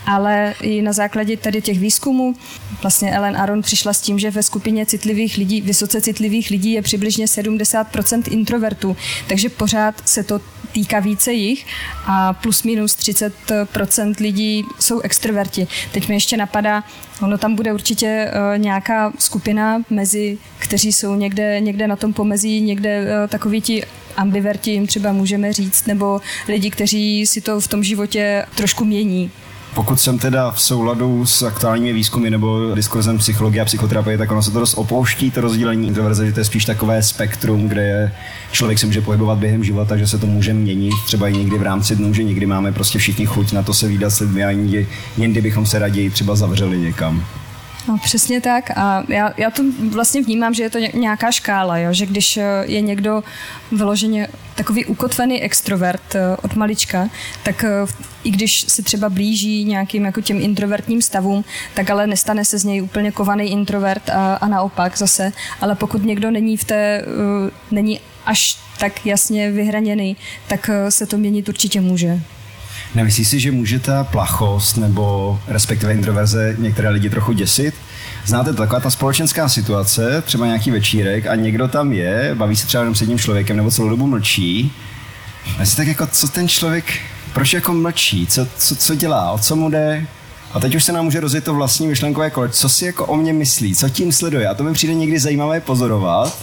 ale 0.07 0.55
i 0.62 0.83
na 0.83 0.93
základě 0.93 1.37
tady 1.37 1.62
těch 1.62 1.78
výzkumů 1.78 2.35
vlastně 2.83 3.12
Ellen 3.12 3.37
Aron 3.37 3.62
přišla 3.62 3.93
s 3.93 4.00
tím, 4.00 4.19
že 4.19 4.31
ve 4.31 4.43
skupině 4.43 4.87
citlivých 4.87 5.37
lidí, 5.37 5.61
vysoce 5.61 6.00
citlivých 6.00 6.50
lidí 6.50 6.73
je 6.73 6.83
přibližně 6.83 7.26
70% 7.26 8.23
introvertů, 8.31 8.97
takže 9.28 9.49
pořád 9.49 10.09
se 10.09 10.23
to 10.23 10.40
týká 10.73 11.01
více 11.01 11.33
jich 11.33 11.67
a 12.07 12.33
plus 12.33 12.63
minus 12.63 12.97
30% 12.97 14.15
lidí 14.21 14.65
jsou 14.81 15.01
extroverti. 15.01 15.67
Teď 15.93 16.09
mi 16.09 16.15
ještě 16.15 16.37
napadá, 16.37 16.85
ono 17.23 17.39
tam 17.39 17.55
bude 17.55 17.73
určitě 17.73 18.31
uh, 18.31 18.59
nějaká 18.59 19.13
skupina 19.19 19.83
mezi, 19.91 20.39
kteří 20.59 20.93
jsou 20.93 21.15
někde, 21.15 21.61
někde 21.61 21.87
na 21.87 21.97
tom 21.97 22.13
pomezí, 22.13 22.61
někde 22.61 23.03
uh, 23.03 23.29
takoví 23.29 23.61
ti 23.61 23.85
ambiverti 24.17 24.71
jim 24.71 24.87
třeba 24.87 25.13
můžeme 25.13 25.53
říct, 25.53 25.87
nebo 25.87 26.21
lidi, 26.49 26.71
kteří 26.71 27.27
si 27.27 27.41
to 27.41 27.61
v 27.61 27.69
tom 27.69 27.85
životě 27.85 28.47
trošku 28.55 28.85
mění. 28.85 29.31
Pokud 29.75 30.01
jsem 30.01 30.19
teda 30.19 30.51
v 30.51 30.61
souladu 30.61 31.27
s 31.27 31.43
aktuálními 31.43 31.93
výzkumy 31.93 32.31
nebo 32.31 32.75
diskurzem 32.75 33.19
psychologie 33.19 33.63
a 33.63 33.65
psychoterapie, 33.65 34.19
tak 34.19 34.31
ono 34.31 34.43
se 34.43 34.51
to 34.51 34.61
dost 34.61 34.75
opouští, 34.75 35.31
to 35.31 35.41
rozdělení 35.41 35.89
introverze, 35.89 36.27
že 36.27 36.33
to 36.33 36.41
je 36.41 36.45
spíš 36.45 36.65
takové 36.65 37.03
spektrum, 37.03 37.69
kde 37.69 37.83
je, 37.83 38.13
člověk 38.53 38.79
se 38.79 38.87
může 38.87 39.01
pohybovat 39.01 39.39
během 39.39 39.65
života, 39.65 39.97
že 39.97 40.07
se 40.07 40.19
to 40.19 40.27
může 40.27 40.55
měnit, 40.55 40.95
třeba 41.07 41.29
i 41.29 41.33
někdy 41.33 41.59
v 41.59 41.63
rámci 41.63 41.97
dnů, 41.97 42.15
že 42.15 42.25
někdy 42.25 42.47
máme 42.47 42.73
prostě 42.73 42.99
všichni 42.99 43.27
chuť 43.27 43.53
na 43.53 43.63
to 43.63 43.75
se 43.75 43.89
výdat 43.89 44.11
s 44.11 44.21
lidmi 44.21 44.45
a 44.45 44.51
jindy, 44.51 44.89
jindy 45.17 45.41
bychom 45.41 45.67
se 45.67 45.79
raději 45.79 46.11
třeba 46.11 46.37
zavřeli 46.37 46.79
někam. 46.79 47.25
No, 47.88 47.99
přesně 47.99 48.40
tak. 48.40 48.71
A 48.76 49.04
já, 49.09 49.33
já 49.37 49.50
to 49.50 49.62
vlastně 49.90 50.23
vnímám, 50.23 50.54
že 50.54 50.62
je 50.62 50.71
to 50.71 50.78
nějaká 50.78 51.30
škála, 51.30 51.78
jo? 51.78 51.92
že 51.92 52.07
když 52.07 52.37
eh, 52.37 52.45
je 52.64 52.80
někdo 52.80 53.23
vyloženě 53.73 54.28
takový 54.54 54.85
ukotvený 54.85 55.42
extrovert 55.42 56.14
eh, 56.14 56.37
od 56.42 56.54
malička, 56.54 57.09
tak 57.42 57.64
eh, 57.64 57.71
i 58.25 58.30
když 58.30 58.61
se 58.61 58.83
třeba 58.83 59.09
blíží 59.09 59.64
nějakým 59.64 60.04
jako 60.04 60.21
těm 60.21 60.42
introvertním 60.42 61.02
stavům, 61.02 61.45
tak 61.75 61.90
ale 61.90 62.07
nestane 62.07 62.45
se 62.45 62.59
z 62.59 62.64
něj 62.64 62.83
úplně 62.83 63.12
kovaný 63.12 63.52
introvert 63.52 64.11
a, 64.11 64.35
a 64.35 64.49
naopak 64.49 64.99
zase. 64.99 65.33
Ale 65.61 65.75
pokud 65.75 66.04
někdo 66.04 66.30
není 66.30 66.57
v 66.57 66.64
té, 66.64 67.04
není 67.71 68.00
až 68.26 68.59
tak 68.78 69.07
jasně 69.07 69.50
vyhraněný, 69.50 70.16
tak 70.49 70.71
se 70.88 71.07
to 71.07 71.16
měnit 71.16 71.49
určitě 71.49 71.80
může. 71.80 72.21
Nemyslíš 72.95 73.28
si, 73.28 73.40
že 73.40 73.52
může 73.52 73.78
ta 73.78 74.04
plachost 74.04 74.76
nebo 74.76 75.40
respektive 75.49 75.92
introverze 75.92 76.54
některé 76.59 76.88
lidi 76.88 77.11
trochu 77.11 77.33
děsit? 77.33 77.75
Znáte 78.26 78.50
to, 78.50 78.57
taková 78.57 78.80
ta 78.80 78.90
společenská 78.90 79.49
situace, 79.49 80.23
třeba 80.23 80.47
nějaký 80.47 80.71
večírek 80.71 81.26
a 81.26 81.35
někdo 81.35 81.68
tam 81.68 81.92
je, 81.92 82.30
baví 82.35 82.57
se 82.57 82.66
třeba 82.66 82.83
jenom 82.83 82.95
s 82.95 83.00
jedním 83.00 83.18
člověkem 83.18 83.57
nebo 83.57 83.71
celou 83.71 83.88
dobu 83.88 84.07
mlčí. 84.07 84.73
A 85.59 85.64
si 85.64 85.76
tak 85.76 85.87
jako, 85.87 86.07
co 86.07 86.28
ten 86.28 86.49
člověk, 86.49 86.85
proč 87.33 87.52
jako 87.52 87.75
mlčí, 87.75 88.26
co, 88.26 88.47
co, 88.57 88.76
co 88.76 88.95
dělá, 88.95 89.30
o 89.30 89.38
co 89.38 89.57
mu 89.57 89.71
jde, 89.71 90.07
a 90.52 90.61
teď 90.61 90.75
už 90.75 90.85
se 90.85 90.92
nám 90.92 91.04
může 91.04 91.21
rozjet 91.21 91.45
to 91.45 91.54
vlastní 91.54 91.87
myšlenkové 91.87 92.30
kolo, 92.30 92.49
co 92.49 92.68
si 92.68 92.85
jako 92.85 93.07
o 93.07 93.16
mě 93.16 93.33
myslí, 93.33 93.75
co 93.75 93.88
tím 93.88 94.12
sleduje. 94.12 94.49
A 94.49 94.54
to 94.54 94.64
mi 94.64 94.73
přijde 94.73 94.95
někdy 94.95 95.18
zajímavé 95.18 95.61
pozorovat, 95.61 96.38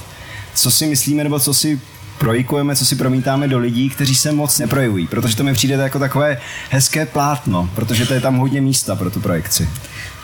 co 0.54 0.72
si 0.72 0.86
myslíme 0.86 1.24
nebo 1.24 1.40
co 1.40 1.54
si 1.54 1.80
projikujeme, 2.18 2.76
co 2.76 2.86
si 2.86 2.96
promítáme 2.96 3.48
do 3.48 3.60
lidí, 3.60 3.90
kteří 3.90 4.16
se 4.16 4.32
moc 4.32 4.60
neprojevují, 4.60 5.08
protože 5.08 5.36
to 5.36 5.44
mi 5.44 5.54
přijde 5.54 5.76
jako 5.76 6.00
takové 6.00 6.38
hezké 6.70 7.06
plátno, 7.06 7.70
protože 7.76 8.06
to 8.06 8.14
je 8.14 8.22
tam 8.22 8.38
hodně 8.38 8.62
místa 8.62 8.96
pro 8.96 9.12
tu 9.12 9.20
projekci. 9.20 9.70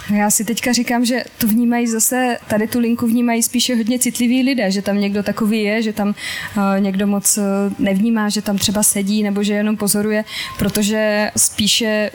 Já 0.09 0.29
si 0.29 0.45
teďka 0.45 0.73
říkám, 0.73 1.05
že 1.05 1.23
to 1.37 1.47
vnímají 1.47 1.87
zase, 1.87 2.37
tady 2.47 2.67
tu 2.67 2.79
linku 2.79 3.07
vnímají 3.07 3.43
spíše 3.43 3.75
hodně 3.75 3.99
citliví 3.99 4.43
lidé, 4.43 4.71
že 4.71 4.81
tam 4.81 4.99
někdo 4.99 5.23
takový 5.23 5.63
je, 5.63 5.81
že 5.81 5.93
tam 5.93 6.07
uh, 6.07 6.63
někdo 6.79 7.07
moc 7.07 7.37
uh, 7.37 7.43
nevnímá, 7.79 8.29
že 8.29 8.41
tam 8.41 8.57
třeba 8.57 8.83
sedí 8.83 9.23
nebo 9.23 9.43
že 9.43 9.53
jenom 9.53 9.77
pozoruje, 9.77 10.23
protože 10.57 11.31
spíše 11.37 12.11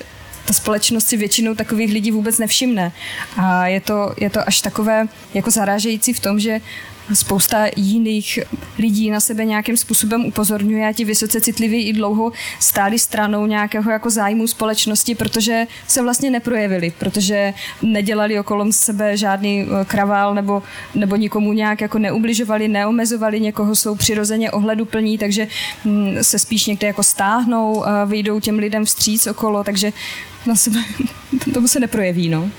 ta 0.46 0.52
společnost 0.52 1.08
si 1.08 1.16
většinou 1.16 1.54
takových 1.54 1.92
lidí 1.92 2.10
vůbec 2.10 2.38
nevšimne. 2.38 2.92
A 3.36 3.66
je 3.66 3.80
to, 3.80 4.14
je 4.16 4.30
to 4.30 4.48
až 4.48 4.60
takové 4.60 5.08
jako 5.34 5.50
zarážející 5.50 6.12
v 6.12 6.20
tom, 6.20 6.40
že 6.40 6.60
spousta 7.14 7.66
jiných 7.76 8.38
lidí 8.78 9.10
na 9.10 9.20
sebe 9.20 9.44
nějakým 9.44 9.76
způsobem 9.76 10.24
upozorňuje 10.24 10.88
a 10.88 10.92
ti 10.92 11.04
vysoce 11.04 11.40
citliví 11.40 11.88
i 11.88 11.92
dlouho 11.92 12.32
stáli 12.60 12.98
stranou 12.98 13.46
nějakého 13.46 13.90
jako 13.90 14.10
zájmu 14.10 14.46
společnosti, 14.46 15.14
protože 15.14 15.66
se 15.86 16.02
vlastně 16.02 16.30
neprojevili, 16.30 16.92
protože 16.98 17.54
nedělali 17.82 18.40
okolo 18.40 18.72
sebe 18.72 19.16
žádný 19.16 19.62
eh, 19.62 19.84
kravál 19.84 20.34
nebo, 20.34 20.62
nebo 20.94 21.16
nikomu 21.16 21.52
nějak 21.52 21.80
jako 21.80 21.98
neubližovali, 21.98 22.68
neomezovali, 22.68 23.40
někoho 23.40 23.74
jsou 23.74 23.94
přirozeně 23.94 24.50
ohleduplní, 24.50 25.18
takže 25.18 25.48
hm, 25.84 26.16
se 26.22 26.38
spíš 26.38 26.66
někde 26.66 26.86
jako 26.86 27.02
stáhnou, 27.02 27.84
vyjdou 28.06 28.40
těm 28.40 28.58
lidem 28.58 28.84
vstříc 28.84 29.26
okolo, 29.26 29.64
takže 29.64 29.92
na 30.46 30.54
sebe 30.54 30.78
tomu 31.54 31.68
se 31.68 31.80
neprojeví. 31.80 32.28
No. 32.28 32.50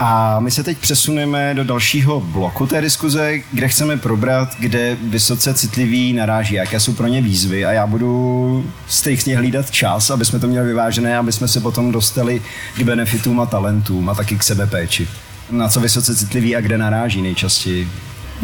A 0.00 0.40
my 0.40 0.50
se 0.50 0.62
teď 0.62 0.78
přesuneme 0.78 1.54
do 1.54 1.64
dalšího 1.64 2.20
bloku 2.20 2.66
té 2.66 2.80
diskuze, 2.80 3.38
kde 3.52 3.68
chceme 3.68 3.96
probrat, 3.96 4.48
kde 4.58 4.96
vysoce 5.02 5.54
citliví 5.54 6.12
naráží, 6.12 6.54
jaké 6.54 6.80
jsou 6.80 6.92
pro 6.92 7.06
ně 7.06 7.22
výzvy 7.22 7.64
a 7.64 7.72
já 7.72 7.86
budu 7.86 8.64
stejně 8.88 9.36
hlídat 9.36 9.70
čas, 9.70 10.10
aby 10.10 10.24
jsme 10.24 10.38
to 10.38 10.46
měli 10.46 10.66
vyvážené, 10.66 11.18
aby 11.18 11.32
jsme 11.32 11.48
se 11.48 11.60
potom 11.60 11.92
dostali 11.92 12.42
k 12.76 12.82
benefitům 12.82 13.40
a 13.40 13.46
talentům 13.46 14.08
a 14.08 14.14
taky 14.14 14.36
k 14.36 14.42
sebepéči. 14.42 15.08
Na 15.50 15.68
co 15.68 15.80
vysoce 15.80 16.16
citliví 16.16 16.56
a 16.56 16.60
kde 16.60 16.78
naráží 16.78 17.22
nejčastěji? 17.22 17.88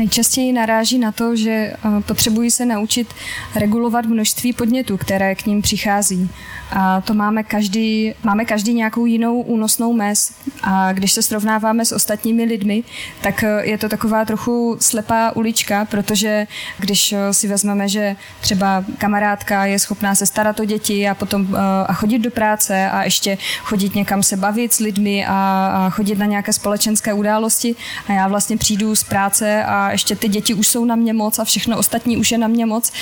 Nejčastěji 0.01 0.53
naráží 0.53 0.99
na 0.99 1.13
to, 1.13 1.37
že 1.37 1.51
eh, 1.51 1.77
potřebují 2.07 2.51
se 2.51 2.67
naučit 2.67 3.15
regulovat 3.55 4.05
množství 4.05 4.53
podnětů, 4.53 4.97
které 4.97 5.35
k 5.35 5.47
ním 5.47 5.63
přichází. 5.63 6.31
A 6.73 7.01
to 7.01 7.15
máme 7.15 7.43
každý, 7.43 8.15
máme 8.23 8.45
každý 8.45 8.75
nějakou 8.75 9.07
jinou 9.07 9.41
únosnou 9.41 9.93
mez. 9.93 10.33
A 10.63 10.93
když 10.93 11.13
se 11.13 11.23
srovnáváme 11.23 11.85
s 11.85 11.93
ostatními 11.93 12.45
lidmi, 12.45 12.85
tak 13.21 13.45
eh, 13.45 13.61
je 13.63 13.79
to 13.79 13.89
taková 13.89 14.25
trochu 14.25 14.77
slepá 14.81 15.37
ulička, 15.37 15.85
protože 15.85 16.47
když 16.79 17.13
eh, 17.13 17.35
si 17.35 17.49
vezmeme, 17.49 17.89
že 17.89 18.17
třeba 18.41 18.85
kamarádka 18.99 19.67
je 19.67 19.79
schopná 19.79 20.15
se 20.15 20.27
starat 20.27 20.61
o 20.61 20.65
děti 20.65 21.09
a 21.09 21.15
potom 21.15 21.57
a 21.87 21.93
chodit 21.93 22.19
do 22.19 22.31
práce 22.31 22.91
a 22.91 23.05
ještě 23.05 23.39
chodit 23.63 23.95
někam 23.95 24.23
se 24.23 24.37
bavit 24.37 24.73
s 24.73 24.79
lidmi 24.79 25.27
a, 25.27 25.33
a 25.33 25.91
chodit 25.91 26.19
na 26.19 26.27
nějaké 26.27 26.53
společenské 26.53 27.13
události 27.13 27.75
a 28.09 28.13
já 28.13 28.29
vlastně 28.29 28.57
přijdu 28.57 28.97
z 28.97 29.05
práce 29.05 29.65
a 29.65 29.90
ještě 29.93 30.17
ty 30.17 30.29
děti 30.29 30.55
už 30.55 30.69
jsou 30.69 30.85
na 30.85 30.97
mě 30.97 31.13
moc 31.13 31.39
a 31.39 31.45
všechno 31.45 31.79
ostatní 31.79 32.17
už 32.17 32.33
je 32.33 32.39
na 32.39 32.49
mě 32.49 32.67
moc, 32.67 32.93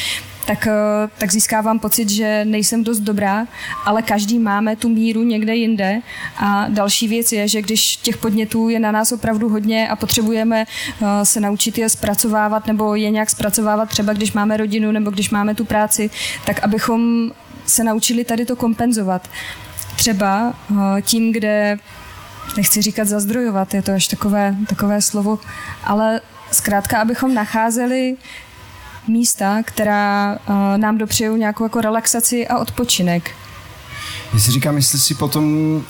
tak, 0.49 0.67
eh, 0.67 1.09
tak 1.19 1.33
získávám 1.33 1.79
pocit, 1.79 2.09
že 2.09 2.45
nejsem 2.45 2.85
dost 2.85 3.01
dobrá, 3.01 3.47
ale 3.85 4.03
každý 4.03 4.39
máme 4.39 4.77
tu 4.77 4.89
míru 4.89 5.23
někde 5.23 5.57
jinde. 5.57 6.01
A 6.37 6.67
další 6.69 7.09
věc 7.09 7.33
je, 7.33 7.49
že 7.49 7.63
když 7.63 7.97
těch 7.97 8.17
podnětů 8.17 8.69
je 8.69 8.81
na 8.81 8.93
nás 8.93 9.13
opravdu 9.13 9.49
hodně 9.49 9.89
a 9.89 9.97
potřebujeme 9.97 10.65
eh, 10.65 11.25
se 11.25 11.41
naučit 11.41 11.79
je 11.79 11.89
zpracovávat 11.89 12.67
nebo 12.67 12.95
je 12.95 13.11
nějak 13.11 13.31
zpracovávat, 13.31 13.89
třeba 13.89 14.13
když 14.13 14.33
máme 14.33 14.57
rodinu 14.57 14.93
nebo 14.93 15.11
když 15.11 15.31
máme 15.31 15.55
tu 15.55 15.65
práci, 15.65 16.11
tak 16.47 16.65
abychom 16.65 17.31
se 17.67 17.85
naučili 17.85 18.25
tady 18.25 18.47
to 18.47 18.57
kompenzovat. 18.57 19.29
Třeba 19.97 20.55
eh, 20.71 21.03
tím, 21.03 21.33
kde 21.33 21.79
nechci 22.57 22.83
říkat 22.83 23.09
zazdrojovat, 23.09 23.75
je 23.75 23.83
to 23.83 23.93
až 23.93 24.09
takové, 24.09 24.57
takové 24.69 25.03
slovo, 25.03 25.39
ale 25.85 26.21
Zkrátka, 26.53 27.01
abychom 27.01 27.35
nacházeli 27.35 28.17
místa, 29.09 29.63
která 29.65 30.39
uh, 30.49 30.55
nám 30.77 30.99
dopřejou 30.99 31.37
nějakou 31.37 31.65
jako 31.65 31.81
relaxaci 31.81 32.49
a 32.49 32.59
odpočinek. 32.59 33.31
Já 34.35 34.39
si 34.39 34.51
říkám, 34.51 34.77
jestli 34.77 34.99
si 34.99 35.15
potom 35.15 35.83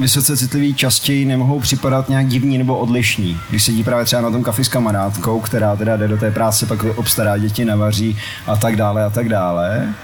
vysoce 0.00 0.36
citliví 0.36 0.74
častěji 0.74 1.24
nemohou 1.24 1.60
připadat 1.60 2.08
nějak 2.08 2.26
divní 2.26 2.58
nebo 2.58 2.78
odlišní. 2.78 3.40
Když 3.50 3.62
sedí 3.62 3.84
právě 3.84 4.04
třeba 4.04 4.22
na 4.22 4.30
tom 4.30 4.44
kafi 4.44 4.64
s 4.64 4.68
kamarádkou, 4.68 5.40
která 5.40 5.76
teda 5.76 5.96
jde 5.96 6.08
do 6.08 6.16
té 6.16 6.30
práce, 6.30 6.66
pak 6.66 6.84
obstará 6.84 7.38
děti, 7.38 7.64
navaří 7.64 8.18
a 8.46 8.56
tak 8.56 8.76
dále 8.76 9.04
a 9.04 9.10
tak 9.10 9.28
dále 9.28 9.94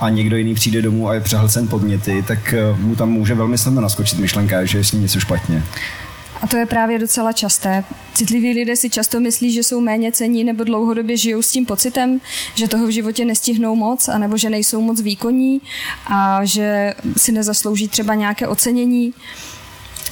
a 0.00 0.08
někdo 0.08 0.36
jiný 0.36 0.54
přijde 0.54 0.82
domů 0.82 1.08
a 1.08 1.14
je 1.14 1.20
přehlcen 1.20 1.68
podněty, 1.68 2.24
tak 2.28 2.52
eh, 2.52 2.76
mu 2.78 2.96
tam 2.96 3.10
může 3.10 3.34
velmi 3.34 3.58
snadno 3.58 3.80
naskočit 3.80 4.18
myšlenka, 4.18 4.64
že 4.64 4.78
je 4.78 4.84
s 4.84 4.92
ním 4.92 5.02
něco 5.02 5.20
špatně. 5.20 5.62
A 6.44 6.46
to 6.46 6.56
je 6.56 6.66
právě 6.66 6.98
docela 6.98 7.32
časté. 7.32 7.84
Citliví 8.14 8.52
lidé 8.52 8.76
si 8.76 8.90
často 8.90 9.20
myslí, 9.20 9.52
že 9.52 9.62
jsou 9.62 9.80
méně 9.80 10.12
cení 10.12 10.44
nebo 10.44 10.64
dlouhodobě 10.64 11.16
žijou 11.16 11.42
s 11.42 11.50
tím 11.50 11.66
pocitem, 11.66 12.20
že 12.54 12.68
toho 12.68 12.86
v 12.86 12.90
životě 12.90 13.24
nestihnou 13.24 13.76
moc, 13.76 14.08
anebo 14.08 14.36
že 14.36 14.50
nejsou 14.50 14.80
moc 14.80 15.00
výkonní 15.00 15.60
a 16.06 16.44
že 16.44 16.94
si 17.16 17.32
nezaslouží 17.32 17.88
třeba 17.88 18.14
nějaké 18.14 18.48
ocenění 18.48 19.14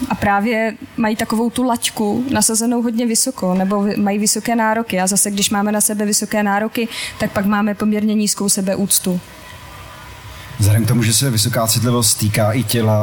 a 0.09 0.15
právě 0.15 0.77
mají 0.97 1.17
takovou 1.17 1.51
tu 1.51 1.63
laťku 1.63 2.25
nasazenou 2.31 2.83
hodně 2.83 3.07
vysoko, 3.07 3.55
nebo 3.55 3.87
mají 3.97 4.19
vysoké 4.19 4.57
nároky. 4.57 5.01
A 5.01 5.07
zase, 5.07 5.31
když 5.31 5.51
máme 5.51 5.73
na 5.73 5.81
sebe 5.81 6.05
vysoké 6.05 6.43
nároky, 6.43 6.89
tak 7.19 7.33
pak 7.33 7.47
máme 7.47 7.75
poměrně 7.75 8.15
nízkou 8.15 8.49
sebeúctu. 8.49 9.21
Vzhledem 10.59 10.85
k 10.85 10.89
tomu, 10.89 11.03
že 11.03 11.15
se 11.15 11.31
vysoká 11.31 11.67
citlivost 11.67 12.19
týká 12.19 12.53
i 12.53 12.63
těla, 12.63 12.99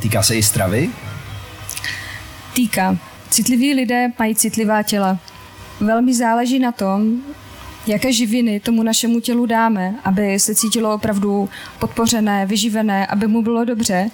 týká 0.00 0.22
se 0.22 0.36
i 0.36 0.42
stravy, 0.42 0.90
týká. 2.54 2.96
Citliví 3.30 3.74
lidé 3.74 4.12
mají 4.18 4.34
citlivá 4.34 4.82
těla. 4.82 5.18
velmi 5.80 6.14
záleží 6.14 6.58
na 6.58 6.72
tom, 6.72 7.22
jaké 7.86 8.12
živiny 8.12 8.60
tomu 8.60 8.82
našemu 8.82 9.20
tělu 9.20 9.46
dáme, 9.46 9.94
aby 10.04 10.38
se 10.38 10.54
cítilo 10.54 10.94
opravdu 10.94 11.48
podpořené, 11.78 12.46
vyživené, 12.46 13.06
aby 13.06 13.26
mu 13.26 13.42
bylo 13.42 13.64
dobře. 13.64 14.10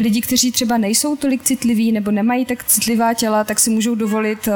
Lidi, 0.00 0.20
kteří 0.20 0.52
třeba 0.52 0.78
nejsou 0.78 1.16
tolik 1.16 1.42
citliví 1.42 1.92
nebo 1.92 2.10
nemají 2.10 2.44
tak 2.44 2.64
citlivá 2.64 3.14
těla, 3.14 3.44
tak 3.44 3.60
si 3.60 3.70
můžou 3.70 3.94
dovolit 3.94 4.48
eh, 4.48 4.52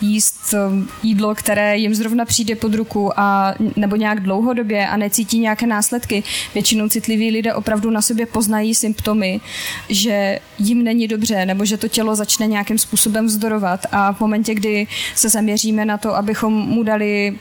jíst 0.00 0.54
eh, 0.54 0.58
jídlo, 1.02 1.34
které 1.34 1.76
jim 1.76 1.94
zrovna 1.94 2.24
přijde 2.24 2.56
pod 2.56 2.74
ruku 2.74 3.20
a, 3.20 3.54
nebo 3.76 3.96
nějak 3.96 4.20
dlouhodobě 4.20 4.88
a 4.88 4.96
necítí 4.96 5.38
nějaké 5.38 5.66
následky. 5.66 6.22
Většinou 6.54 6.88
citliví 6.88 7.30
lidé 7.30 7.54
opravdu 7.54 7.90
na 7.90 8.02
sobě 8.02 8.26
poznají 8.26 8.74
symptomy, 8.74 9.40
že 9.88 10.38
jim 10.58 10.84
není 10.84 11.08
dobře 11.08 11.46
nebo 11.46 11.64
že 11.64 11.76
to 11.76 11.88
tělo 11.88 12.16
začne 12.16 12.46
nějakým 12.46 12.78
způsobem 12.78 13.26
vzdorovat 13.26 13.86
a 13.92 14.12
v 14.12 14.20
momentě, 14.20 14.54
kdy 14.54 14.86
se 15.14 15.28
zaměříme 15.28 15.84
na 15.84 15.98
to, 15.98 16.16
abychom 16.16 16.52
mu 16.52 16.82
dali 16.82 17.38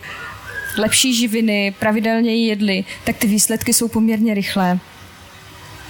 lepší 0.77 1.15
živiny, 1.15 1.75
pravidelně 1.79 2.35
jedli, 2.35 2.83
tak 3.03 3.17
ty 3.17 3.27
výsledky 3.27 3.73
jsou 3.73 3.87
poměrně 3.87 4.33
rychlé. 4.33 4.79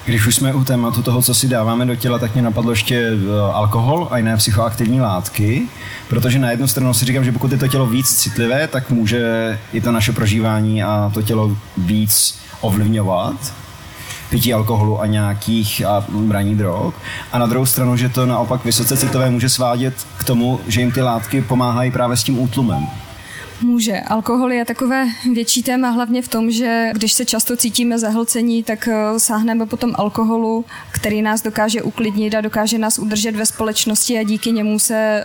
Když 0.06 0.28
už 0.28 0.36
jsme 0.36 0.54
u 0.54 0.64
tématu 0.64 1.02
toho, 1.02 1.22
co 1.22 1.34
si 1.34 1.48
dáváme 1.48 1.86
do 1.86 1.96
těla, 1.96 2.20
tak 2.20 2.34
mě 2.34 2.42
napadlo 2.42 2.72
ještě 2.72 2.96
eh, 2.96 3.52
alkohol 3.54 4.08
a 4.12 4.18
jiné 4.18 4.38
psychoaktivní 4.38 5.02
látky, 5.02 5.62
protože 6.10 6.40
na 6.40 6.52
jednu 6.52 6.68
stranu 6.68 6.94
si 6.94 7.06
říkám, 7.06 7.24
že 7.24 7.32
pokud 7.32 7.52
je 7.52 7.58
to 7.58 7.68
tělo 7.68 7.86
víc 7.86 8.16
citlivé, 8.16 8.68
tak 8.68 8.90
může 8.90 9.60
i 9.74 9.82
to 9.82 9.92
naše 9.92 10.12
prožívání 10.12 10.84
a 10.84 11.12
to 11.14 11.22
tělo 11.22 11.58
víc 11.78 12.40
ovlivňovat 12.62 13.54
pití 14.30 14.54
alkoholu 14.54 15.02
a 15.02 15.06
nějakých 15.06 15.86
a 15.86 16.06
braní 16.10 16.56
drog. 16.56 16.94
A 17.32 17.38
na 17.38 17.46
druhou 17.46 17.66
stranu, 17.66 17.98
že 17.98 18.10
to 18.10 18.26
naopak 18.26 18.66
vysoce 18.66 18.98
citové 18.98 19.30
může 19.30 19.50
svádět 19.50 19.94
k 20.18 20.24
tomu, 20.24 20.60
že 20.68 20.82
jim 20.82 20.92
ty 20.92 21.02
látky 21.02 21.42
pomáhají 21.42 21.92
právě 21.92 22.18
s 22.18 22.24
tím 22.24 22.40
útlumem. 22.40 22.88
Může. 23.62 24.00
Alkohol 24.00 24.52
je 24.52 24.66
takové 24.66 25.08
větší 25.34 25.64
téma 25.64 25.90
hlavně 25.90 26.22
v 26.22 26.28
tom, 26.28 26.52
že 26.52 26.92
když 26.94 27.14
se 27.14 27.26
často 27.26 27.58
cítíme 27.58 28.00
zahlcení, 28.00 28.64
tak 28.64 28.88
eh, 28.88 29.20
sáhneme 29.20 29.66
potom 29.66 29.92
alkoholu, 29.96 30.66
který 30.92 31.22
nás 31.22 31.42
dokáže 31.42 31.82
uklidnit 31.82 32.36
a 32.36 32.42
dokáže 32.42 32.78
nás 32.78 33.00
udržet 33.00 33.36
ve 33.36 33.46
společnosti 33.46 34.20
a 34.20 34.24
díky 34.24 34.52
němu 34.52 34.80
se 34.80 34.96
eh, 34.96 35.24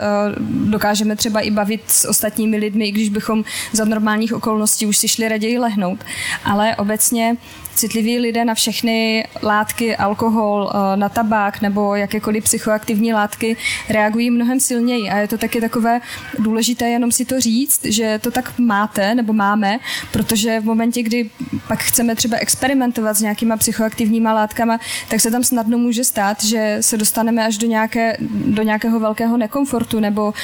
dokážeme 0.51 1.17
třeba 1.17 1.41
i 1.41 1.51
bavit 1.51 1.83
s 1.87 2.09
ostatními 2.09 2.57
lidmi, 2.57 2.89
i 2.89 2.93
když 2.93 3.09
bychom 3.09 3.45
za 3.73 3.85
normálních 3.85 4.35
okolností 4.35 4.87
už 4.87 4.97
si 4.97 5.09
šli 5.09 5.29
raději 5.29 5.59
lehnout. 5.59 6.05
Ale 6.45 6.77
obecně 6.77 7.37
citliví 7.79 8.19
lidé 8.19 8.45
na 8.45 8.55
všechny 8.55 9.25
látky, 9.43 9.97
alkohol, 9.97 10.71
eh, 10.75 10.97
na 10.97 11.09
tabák 11.09 11.61
nebo 11.61 11.95
jakékoliv 11.95 12.45
psychoaktivní 12.45 13.13
látky 13.13 13.57
reagují 13.89 14.31
mnohem 14.31 14.61
silněji. 14.61 15.11
A 15.11 15.17
je 15.17 15.29
to 15.29 15.39
taky 15.39 15.61
takové 15.61 16.01
důležité 16.39 16.89
jenom 16.89 17.13
si 17.13 17.25
to 17.25 17.41
říct, 17.41 17.85
že 17.85 18.19
to 18.23 18.31
tak 18.31 18.59
máte 18.59 19.15
nebo 19.15 19.33
máme, 19.33 19.79
protože 20.13 20.61
v 20.61 20.65
momentě, 20.65 21.03
kdy 21.03 21.31
pak 21.69 21.79
chceme 21.79 22.15
třeba 22.15 22.37
experimentovat 22.37 23.17
s 23.17 23.21
nějakýma 23.21 23.57
psychoaktivníma 23.57 24.33
látkama, 24.33 24.79
tak 25.09 25.21
se 25.21 25.31
tam 25.31 25.45
snadno 25.45 25.79
může 25.79 26.05
stát, 26.05 26.45
že 26.45 26.79
se 26.81 26.97
dostaneme 26.97 27.47
až 27.47 27.59
do, 27.59 27.67
nějaké, 27.67 28.17
do 28.47 28.63
nějakého 28.63 29.01
velkého 29.01 29.37
nekomfortu 29.37 30.01
nebo 30.01 30.27
uh, 30.27 30.35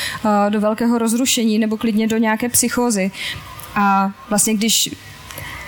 do 0.48 0.60
velkého 0.60 0.98
rozrušení 0.98 1.58
nebo 1.58 1.76
klidně 1.76 2.06
do 2.06 2.16
nějaké 2.16 2.48
psychózy. 2.48 3.10
A 3.74 4.12
vlastně 4.28 4.54
když 4.54 4.90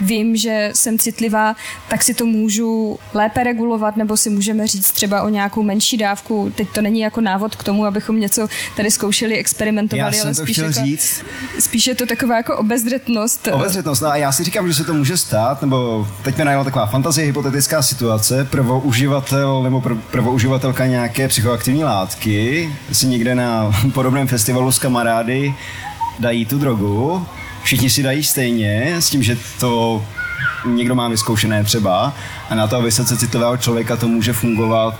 vím, 0.00 0.36
že 0.36 0.70
jsem 0.74 0.98
citlivá, 0.98 1.56
tak 1.88 2.02
si 2.02 2.14
to 2.14 2.26
můžu 2.26 2.98
lépe 3.14 3.44
regulovat, 3.44 3.96
nebo 3.96 4.16
si 4.16 4.30
můžeme 4.30 4.66
říct 4.66 4.90
třeba 4.90 5.22
o 5.22 5.28
nějakou 5.28 5.62
menší 5.62 5.96
dávku. 5.96 6.52
Teď 6.54 6.68
to 6.72 6.82
není 6.82 7.00
jako 7.00 7.20
návod 7.20 7.56
k 7.56 7.64
tomu, 7.64 7.84
abychom 7.84 8.20
něco 8.20 8.48
tady 8.76 8.90
zkoušeli, 8.90 9.36
experimentovali, 9.36 10.16
já 10.16 10.24
ale 10.24 10.34
spíš, 10.34 10.58
jako, 10.58 10.72
říct. 10.72 11.24
spíš 11.58 11.86
je 11.86 11.94
to 11.94 12.06
taková 12.06 12.36
jako 12.36 12.56
obezřetnost. 12.56 13.48
Obezřetnost, 13.52 14.02
no 14.02 14.08
a 14.08 14.16
já 14.16 14.32
si 14.32 14.44
říkám, 14.44 14.68
že 14.68 14.74
se 14.74 14.84
to 14.84 14.94
může 14.94 15.16
stát, 15.16 15.62
nebo 15.62 16.08
teď 16.22 16.38
mi 16.38 16.44
najela 16.44 16.64
taková 16.64 16.86
fantazie, 16.86 17.26
hypotetická 17.26 17.82
situace, 17.82 18.44
prvouživatel 18.44 19.62
nebo 19.62 19.80
pr- 19.80 20.00
prvouživatelka 20.10 20.86
nějaké 20.86 21.28
psychoaktivní 21.28 21.84
látky 21.84 22.70
si 22.92 23.06
někde 23.06 23.34
na 23.34 23.72
podobném 23.94 24.28
festivalu 24.28 24.72
s 24.72 24.78
kamarády 24.78 25.54
dají 26.18 26.46
tu 26.46 26.58
drogu 26.58 27.26
všichni 27.66 27.90
si 27.90 28.02
dají 28.02 28.24
stejně, 28.24 28.94
s 28.98 29.10
tím, 29.10 29.22
že 29.22 29.38
to 29.60 30.04
někdo 30.66 30.94
má 30.94 31.08
vyzkoušené 31.08 31.64
třeba 31.64 32.14
a 32.50 32.54
na 32.54 32.66
toho 32.66 32.82
vysoce 32.82 33.16
citlivého 33.16 33.56
člověka 33.56 33.96
to 33.96 34.08
může 34.08 34.32
fungovat 34.32 34.98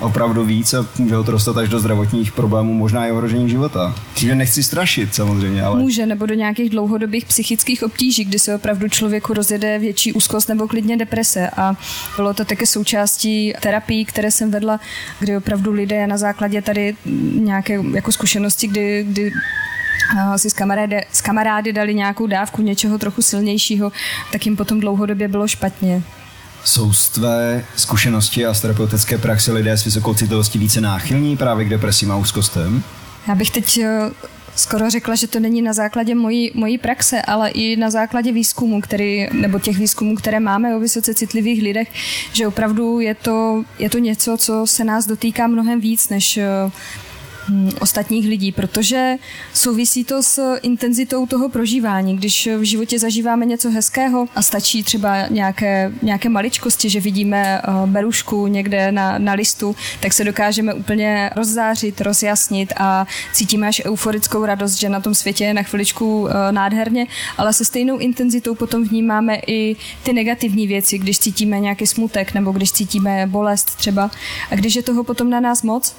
opravdu 0.00 0.44
víc 0.44 0.74
a 0.74 0.86
může 0.98 1.14
ho 1.14 1.24
to 1.24 1.32
dostat 1.32 1.56
až 1.56 1.68
do 1.68 1.80
zdravotních 1.80 2.32
problémů, 2.32 2.74
možná 2.74 3.06
i 3.06 3.12
ohrožení 3.12 3.50
života. 3.50 3.94
Tím 4.14 4.38
nechci 4.38 4.62
strašit 4.62 5.14
samozřejmě, 5.14 5.62
ale... 5.62 5.80
Může, 5.80 6.06
nebo 6.06 6.26
do 6.26 6.34
nějakých 6.34 6.70
dlouhodobých 6.70 7.24
psychických 7.24 7.82
obtíží, 7.82 8.24
kdy 8.24 8.38
se 8.38 8.54
opravdu 8.54 8.88
člověku 8.88 9.34
rozjede 9.34 9.78
větší 9.78 10.12
úzkost 10.12 10.48
nebo 10.48 10.68
klidně 10.68 10.96
deprese. 10.96 11.50
A 11.56 11.76
bylo 12.16 12.34
to 12.34 12.44
také 12.44 12.66
součástí 12.66 13.54
terapii, 13.60 14.04
které 14.04 14.30
jsem 14.30 14.50
vedla, 14.50 14.80
kdy 15.20 15.36
opravdu 15.36 15.72
lidé 15.72 16.06
na 16.06 16.18
základě 16.18 16.62
tady 16.62 16.96
nějaké 17.34 17.80
jako 17.94 18.12
zkušenosti, 18.12 18.66
kdy, 18.66 19.04
kdy 19.08 19.32
si 20.36 20.50
s 20.50 20.52
kamarády, 20.52 21.04
s 21.12 21.20
kamarády 21.20 21.72
dali 21.72 21.94
nějakou 21.94 22.26
dávku 22.26 22.62
něčeho 22.62 22.98
trochu 22.98 23.22
silnějšího, 23.22 23.92
tak 24.32 24.46
jim 24.46 24.56
potom 24.56 24.80
dlouhodobě 24.80 25.28
bylo 25.28 25.48
špatně. 25.48 26.02
Jsou 26.64 26.92
z 26.92 27.08
tvé 27.08 27.64
zkušenosti 27.76 28.46
a 28.46 28.54
z 28.54 28.60
terapeutické 28.60 29.18
praxe 29.18 29.52
lidé 29.52 29.72
s 29.72 29.84
vysokou 29.84 30.14
citlivostí 30.14 30.58
více 30.58 30.80
náchylní 30.80 31.36
právě 31.36 31.64
k 31.64 31.68
depresím 31.68 32.12
a 32.12 32.16
úzkostem? 32.16 32.82
Já 33.28 33.34
bych 33.34 33.50
teď 33.50 33.78
eh, 33.78 34.10
skoro 34.56 34.90
řekla, 34.90 35.14
že 35.14 35.26
to 35.26 35.40
není 35.40 35.62
na 35.62 35.72
základě 35.72 36.14
mojí, 36.14 36.50
mojí 36.54 36.78
praxe, 36.78 37.22
ale 37.22 37.50
i 37.50 37.76
na 37.76 37.90
základě 37.90 38.32
výzkumu, 38.32 38.80
který, 38.80 39.26
nebo 39.32 39.58
těch 39.58 39.78
výzkumů, 39.78 40.14
které 40.16 40.40
máme 40.40 40.76
o 40.76 40.80
vysoce 40.80 41.14
citlivých 41.14 41.62
lidech, 41.62 41.88
že 42.32 42.46
opravdu 42.46 43.00
je 43.00 43.14
to, 43.14 43.64
je 43.78 43.90
to 43.90 43.98
něco, 43.98 44.36
co 44.36 44.66
se 44.66 44.84
nás 44.84 45.06
dotýká 45.06 45.46
mnohem 45.46 45.80
víc, 45.80 46.08
než 46.08 46.36
eh, 46.36 46.46
ostatních 47.80 48.28
lidí, 48.28 48.52
protože 48.52 49.16
souvisí 49.54 50.04
to 50.04 50.22
s 50.22 50.56
intenzitou 50.62 51.26
toho 51.26 51.48
prožívání. 51.48 52.16
Když 52.16 52.48
v 52.58 52.62
životě 52.62 52.98
zažíváme 52.98 53.46
něco 53.46 53.70
hezkého 53.70 54.26
a 54.34 54.42
stačí 54.42 54.82
třeba 54.82 55.26
nějaké, 55.26 55.92
nějaké 56.02 56.28
maličkosti, 56.28 56.90
že 56.90 57.00
vidíme 57.00 57.60
eh, 57.62 57.70
berušku 57.86 58.46
někde 58.46 58.92
na, 58.92 59.18
na 59.18 59.32
listu, 59.32 59.76
tak 60.00 60.12
se 60.12 60.24
dokážeme 60.24 60.74
úplně 60.74 61.30
rozzářit, 61.36 62.00
rozjasnit 62.00 62.72
a 62.76 63.06
cítíme 63.32 63.68
až 63.68 63.82
euforickou 63.84 64.44
radost, 64.44 64.74
že 64.74 64.88
na 64.88 65.00
tom 65.00 65.14
světě 65.14 65.44
je 65.44 65.54
na 65.54 65.62
chviličku 65.62 66.28
eh, 66.28 66.52
nádherně, 66.52 67.06
ale 67.38 67.52
se 67.52 67.64
stejnou 67.64 67.98
intenzitou 67.98 68.54
potom 68.54 68.84
vnímáme 68.84 69.36
i 69.46 69.76
ty 70.02 70.12
negativní 70.12 70.66
věci, 70.66 70.98
když 70.98 71.18
cítíme 71.18 71.60
nějaký 71.60 71.86
smutek 71.86 72.34
nebo 72.34 72.52
když 72.52 72.72
cítíme 72.72 73.26
bolest 73.26 73.76
třeba. 73.76 74.10
A 74.50 74.54
když 74.54 74.76
je 74.76 74.82
toho 74.82 75.04
potom 75.04 75.30
na 75.30 75.40
nás 75.40 75.62
moc, 75.62 75.94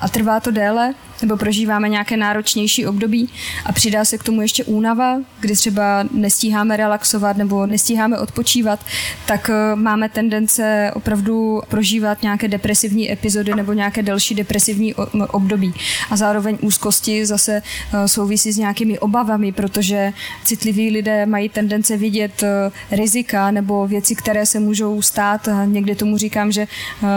a 0.00 0.08
trvá 0.08 0.40
to 0.40 0.50
déle, 0.50 0.94
nebo 1.22 1.36
prožíváme 1.36 1.88
nějaké 1.88 2.16
náročnější 2.16 2.86
období 2.86 3.28
a 3.64 3.72
přidá 3.72 4.04
se 4.04 4.18
k 4.18 4.22
tomu 4.22 4.42
ještě 4.42 4.64
únava, 4.64 5.18
kdy 5.40 5.56
třeba 5.56 6.04
nestíháme 6.12 6.76
relaxovat 6.76 7.36
nebo 7.36 7.66
nestíháme 7.66 8.18
odpočívat, 8.18 8.80
tak 9.26 9.50
eh, 9.50 9.76
máme 9.76 10.08
tendence 10.08 10.90
opravdu 10.94 11.62
prožívat 11.68 12.22
nějaké 12.22 12.48
depresivní 12.48 13.12
epizody 13.12 13.54
nebo 13.54 13.72
nějaké 13.72 14.02
delší 14.02 14.34
depresivní 14.34 14.94
období. 15.28 15.74
A 16.10 16.16
zároveň 16.16 16.58
úzkosti 16.60 17.26
zase 17.26 17.62
eh, 17.62 18.08
souvisí 18.08 18.52
s 18.52 18.58
nějakými 18.58 18.98
obavami, 18.98 19.52
protože 19.52 20.12
citliví 20.44 20.90
lidé 20.90 21.26
mají 21.26 21.48
tendence 21.48 21.96
vidět 21.96 22.42
eh, 22.42 22.70
rizika 22.96 23.50
nebo 23.50 23.86
věci, 23.86 24.14
které 24.14 24.46
se 24.46 24.60
můžou 24.60 25.02
stát. 25.02 25.48
Někdy 25.64 25.94
tomu 25.94 26.18
říkám, 26.18 26.52
že 26.52 26.66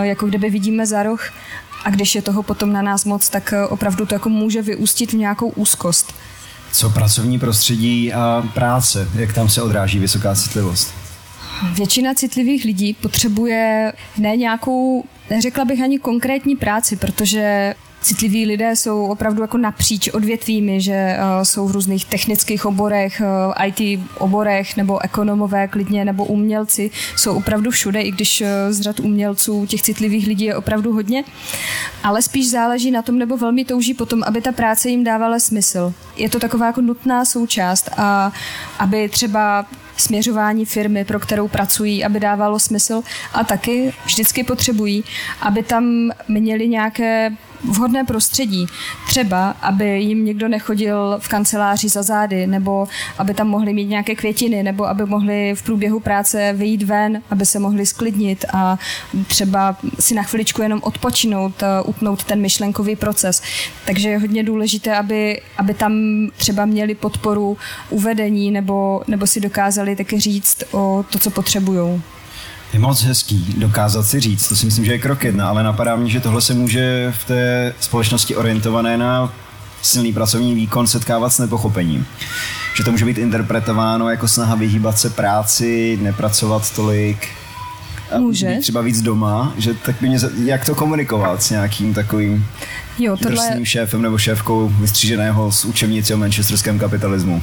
jako 0.04 0.28
kdyby 0.28 0.50
vidíme 0.50 0.86
za 0.86 1.04
roh 1.04 1.32
a 1.86 1.90
když 1.90 2.16
je 2.16 2.22
toho 2.22 2.44
potom 2.44 2.74
na 2.74 2.82
nás 2.82 3.06
moc, 3.06 3.30
tak 3.30 3.54
eh, 3.54 3.66
opravdu 3.66 4.06
to 4.06 4.16
jako 4.16 4.30
může 4.30 4.62
vyústit 4.62 5.12
v 5.12 5.16
nějakou 5.16 5.50
úzkost. 5.50 6.14
Co 6.72 6.90
pracovní 6.90 7.40
prostředí 7.40 8.14
a 8.14 8.44
práce? 8.54 9.10
Jak 9.16 9.34
tam 9.34 9.50
se 9.50 9.62
odráží 9.62 10.00
vysoká 10.00 10.36
citlivost? 10.36 10.94
Většina 11.74 12.14
citlivých 12.14 12.66
lidí 12.66 12.94
potřebuje 12.94 13.94
ne 14.18 14.38
nějakou, 14.38 15.04
neřekla 15.30 15.66
bych 15.66 15.82
ani 15.82 16.00
konkrétní 16.00 16.56
práci, 16.56 16.96
protože 16.96 17.76
citliví 18.02 18.46
lidé 18.46 18.76
jsou 18.76 19.06
opravdu 19.06 19.42
jako 19.42 19.58
napříč 19.58 20.10
odvětvími, 20.10 20.82
že 20.82 21.18
uh, 21.18 21.44
jsou 21.44 21.68
v 21.68 21.72
různých 21.72 22.06
technických 22.06 22.66
oborech, 22.66 23.22
eh, 23.22 23.68
IT 23.68 24.00
oborech, 24.18 24.78
nebo 24.78 25.04
ekonomové 25.04 25.68
klidně, 25.68 26.06
nebo 26.06 26.26
umělci, 26.26 26.92
jsou 27.16 27.36
opravdu 27.36 27.72
všude, 27.72 28.02
i 28.02 28.12
když 28.12 28.42
uh, 28.42 28.48
z 28.70 28.82
řad 28.82 29.00
umělců 29.00 29.66
těch 29.66 29.82
citlivých 29.82 30.28
lidí 30.28 30.46
je 30.46 30.56
opravdu 30.56 30.94
hodně, 30.94 31.24
ale 32.04 32.22
spíš 32.22 32.50
záleží 32.50 32.92
na 32.92 33.02
tom, 33.02 33.18
nebo 33.18 33.38
velmi 33.38 33.66
touží 33.66 33.94
potom, 33.94 34.24
aby 34.24 34.42
ta 34.42 34.52
práce 34.52 34.90
jim 34.90 35.04
dávala 35.04 35.40
smysl. 35.40 35.94
Je 36.16 36.30
to 36.30 36.40
taková 36.40 36.66
jako 36.66 36.82
nutná 36.82 37.26
součást 37.26 37.90
a 37.98 38.32
aby 38.80 39.10
třeba 39.10 39.66
směřování 39.98 40.66
firmy, 40.66 41.06
pro 41.06 41.20
kterou 41.20 41.48
pracují, 41.48 42.06
aby 42.06 42.20
dávalo 42.20 42.60
smysl 42.60 43.02
a 43.34 43.44
taky 43.44 43.94
vždycky 44.06 44.44
potřebují, 44.44 45.04
aby 45.42 45.64
tam 45.64 46.12
měli 46.28 46.68
nějaké 46.68 47.32
vhodné 47.64 48.04
prostředí. 48.04 48.68
Třeba, 49.08 49.50
aby 49.62 50.00
jim 50.00 50.26
někdo 50.26 50.48
nechodil 50.48 51.18
v 51.20 51.28
kanceláři 51.28 51.90
za 51.90 52.04
zády, 52.04 52.48
nebo 52.48 52.88
aby 53.18 53.34
tam 53.34 53.48
mohli 53.48 53.74
mít 53.74 53.86
nějaké 53.86 54.16
květiny, 54.16 54.64
nebo 54.64 54.88
aby 54.88 55.06
mohli 55.06 55.56
v 55.56 55.64
průběhu 55.64 56.00
práce 56.00 56.54
vyjít 56.54 56.84
ven, 56.84 57.22
aby 57.30 57.46
se 57.46 57.60
mohli 57.60 57.86
sklidnit 57.86 58.46
a 58.54 58.78
třeba 59.28 59.78
si 60.00 60.16
na 60.16 60.24
chviličku 60.24 60.62
jenom 60.62 60.80
odpočinout, 60.84 61.64
eh, 61.64 61.82
utnout 61.86 62.24
ten 62.24 62.42
myšlenkový 62.42 62.96
proces. 62.96 63.42
Takže 63.86 64.10
je 64.10 64.20
hodně 64.20 64.44
důležité, 64.44 64.98
aby, 64.98 65.42
aby 65.58 65.74
tam 65.74 65.94
třeba 66.38 66.66
měli 66.66 66.96
podporu 66.96 67.58
uvedení 67.90 68.52
nebo, 68.52 69.02
nebo 69.08 69.28
si 69.28 69.40
dokázali 69.42 69.96
taky 69.96 70.20
říct 70.20 70.64
o 70.72 71.06
to, 71.10 71.20
co 71.20 71.32
potřebují. 71.32 72.02
Je 72.74 72.80
moc 72.80 73.04
hezký 73.04 73.56
dokázat 73.58 74.04
si 74.04 74.20
říct, 74.20 74.48
to 74.48 74.56
si 74.56 74.66
myslím, 74.66 74.86
že 74.86 74.92
je 74.92 75.00
krok 75.00 75.24
jedna, 75.24 75.50
ale 75.50 75.64
napadá 75.64 75.96
mě, 75.96 76.12
že 76.12 76.20
tohle 76.20 76.42
se 76.42 76.54
může 76.54 77.14
v 77.18 77.26
té 77.26 77.74
společnosti 77.80 78.36
orientované 78.36 78.98
na 78.98 79.34
silný 79.82 80.14
pracovní 80.14 80.56
výkon 80.56 80.88
setkávat 80.88 81.30
s 81.30 81.40
nepochopením. 81.40 82.06
Že 82.76 82.84
to 82.84 82.92
může 82.92 83.06
být 83.06 83.18
interpretováno 83.18 84.10
jako 84.10 84.28
snaha 84.28 84.56
vyhýbat 84.56 85.00
se 85.00 85.10
práci, 85.10 86.00
nepracovat 86.02 86.76
tolik, 86.76 87.28
Může. 88.18 88.58
Třeba 88.62 88.82
víc 88.82 89.02
doma, 89.02 89.54
že 89.58 89.74
tak 89.74 89.96
by 90.02 90.08
mě, 90.08 90.20
jak 90.46 90.66
to 90.66 90.76
komunikovat 90.76 91.44
s 91.44 91.50
nějakým 91.50 91.94
takovým 91.94 92.46
jo, 93.00 93.18
tohle... 93.18 93.60
šéfem 93.64 94.02
nebo 94.02 94.18
šéfkou 94.18 94.68
vystříženého 94.68 95.52
z 95.52 95.66
učebnice 95.66 96.14
o 96.14 96.18
manchesterském 96.18 96.80
kapitalismu. 96.80 97.42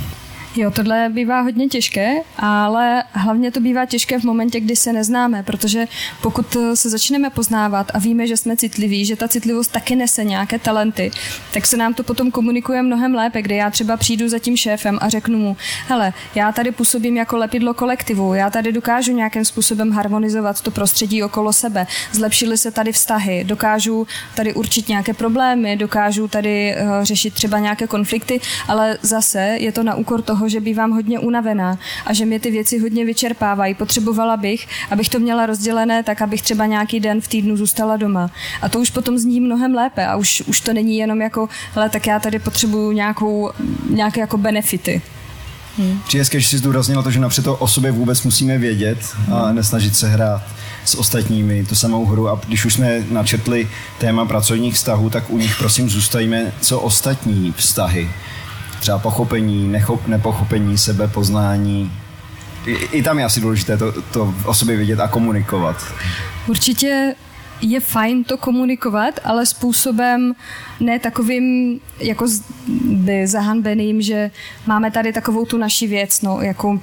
Jo, 0.59 0.71
tohle 0.71 1.09
bývá 1.12 1.40
hodně 1.40 1.69
těžké, 1.69 2.14
ale 2.37 3.03
hlavně 3.12 3.51
to 3.51 3.61
bývá 3.61 3.87
těžké 3.87 4.21
v 4.21 4.25
momentě, 4.25 4.61
kdy 4.61 4.77
se 4.77 4.92
neznáme, 4.92 5.42
protože 5.42 5.87
pokud 6.23 6.57
se 6.75 6.90
začneme 6.90 7.31
poznávat 7.31 7.90
a 7.95 7.99
víme, 7.99 8.27
že 8.27 8.37
jsme 8.37 8.57
citliví, 8.57 9.05
že 9.05 9.16
ta 9.16 9.29
citlivost 9.29 9.73
taky 9.73 9.97
nese 9.97 10.25
nějaké 10.25 10.59
talenty, 10.59 11.11
tak 11.53 11.66
se 11.66 11.77
nám 11.77 11.95
to 11.95 12.03
potom 12.03 12.31
komunikuje 12.31 12.83
mnohem 12.83 13.14
lépe, 13.14 13.42
kdy 13.42 13.57
já 13.57 13.71
třeba 13.71 13.97
přijdu 13.97 14.29
za 14.29 14.38
tím 14.38 14.57
šéfem 14.57 14.99
a 15.01 15.09
řeknu 15.09 15.38
mu, 15.38 15.57
hele, 15.88 16.12
já 16.35 16.53
tady 16.53 16.73
působím 16.73 17.16
jako 17.16 17.37
lepidlo 17.37 17.75
kolektivu, 17.75 18.35
já 18.35 18.51
tady 18.51 18.73
dokážu 18.73 19.12
nějakým 19.12 19.45
způsobem 19.45 19.90
harmonizovat 19.90 20.61
to 20.61 20.71
prostředí 20.71 21.23
okolo 21.23 21.53
sebe, 21.53 21.87
zlepšily 22.12 22.59
se 22.59 22.71
tady 22.71 22.92
vztahy, 22.92 23.45
dokážu 23.45 24.07
tady 24.35 24.55
určit 24.55 24.88
nějaké 24.88 25.14
problémy, 25.14 25.77
dokážu 25.77 26.29
tady 26.29 26.75
uh, 26.75 27.05
řešit 27.05 27.35
třeba 27.35 27.59
nějaké 27.59 27.87
konflikty, 27.87 28.40
ale 28.69 28.99
zase 29.03 29.40
je 29.40 29.73
to 29.73 29.83
na 29.83 29.95
úkor 29.95 30.23
toho, 30.23 30.46
že 30.49 30.61
bývám 30.61 30.91
hodně 30.91 31.19
unavená 31.19 31.79
a 32.07 32.13
že 32.13 32.27
mě 32.27 32.41
ty 32.41 32.51
věci 32.51 32.79
hodně 32.79 33.05
vyčerpávají. 33.05 33.75
Potřebovala 33.75 34.37
bych, 34.37 34.69
abych 34.91 35.09
to 35.09 35.19
měla 35.19 35.47
rozdělené 35.47 36.03
tak, 36.03 36.23
abych 36.23 36.43
třeba 36.43 36.67
nějaký 36.67 37.01
den 37.01 37.21
v 37.21 37.29
týdnu 37.29 37.57
zůstala 37.57 37.97
doma. 37.97 38.31
A 38.63 38.69
to 38.69 38.81
už 38.81 38.91
potom 38.91 39.19
zní 39.19 39.41
mnohem 39.41 39.75
lépe 39.75 40.07
a 40.07 40.17
už, 40.17 40.43
už 40.47 40.61
to 40.61 40.73
není 40.73 40.99
jenom 40.99 41.21
jako, 41.21 41.49
hele, 41.75 41.89
tak 41.89 42.07
já 42.07 42.21
tady 42.21 42.39
potřebuju 42.39 42.93
nějakou, 42.93 43.51
nějaké 43.91 44.21
jako 44.21 44.39
benefity. 44.39 45.03
Hmm. 45.79 46.01
Přijde 46.07 46.25
že 46.25 46.49
jsi 46.49 46.59
zdůraznila 46.59 47.03
to, 47.03 47.11
že 47.11 47.21
napřed 47.21 47.47
o 47.47 47.69
sobě 47.69 47.93
vůbec 47.93 48.23
musíme 48.23 48.59
vědět 48.59 48.99
a 49.33 49.53
nesnažit 49.53 49.97
se 49.97 50.09
hrát 50.09 50.43
s 50.85 50.95
ostatními 50.95 51.65
tu 51.65 51.75
samou 51.75 52.07
hru 52.07 52.29
a 52.29 52.41
když 52.47 52.65
už 52.65 52.75
jsme 52.75 53.05
načetli 53.11 53.69
téma 53.99 54.25
pracovních 54.25 54.75
vztahů, 54.75 55.11
tak 55.11 55.31
u 55.31 55.39
nich 55.39 55.59
prosím 55.59 55.91
zůstajme 55.91 56.53
co 56.61 56.81
ostatní 56.81 57.55
vztahy 57.57 58.11
třeba 58.81 58.99
pochopení, 58.99 59.69
nechop, 59.69 60.07
nepochopení, 60.07 60.79
sebepoznání. 60.79 61.93
I, 62.67 62.73
I 62.73 63.03
tam 63.03 63.19
je 63.19 63.25
asi 63.25 63.41
důležité 63.41 63.77
to, 63.77 64.03
to 64.03 64.35
o 64.45 64.55
sobě 64.55 64.77
vidět 64.77 65.01
a 65.01 65.09
komunikovat. 65.09 65.85
Určitě 66.47 67.15
je 67.61 67.81
fajn 67.81 68.25
to 68.25 68.37
komunikovat, 68.37 69.21
ale 69.25 69.47
způsobem 69.47 70.35
ne 70.81 70.99
takovým 70.99 71.81
jako 72.01 72.27
by 72.85 73.27
zahanbeným, 73.27 74.03
že 74.03 74.31
máme 74.67 74.91
tady 74.91 75.12
takovou 75.12 75.45
tu 75.45 75.59
naši 75.59 75.87
věc, 75.87 76.23
no, 76.23 76.41
jako 76.41 76.81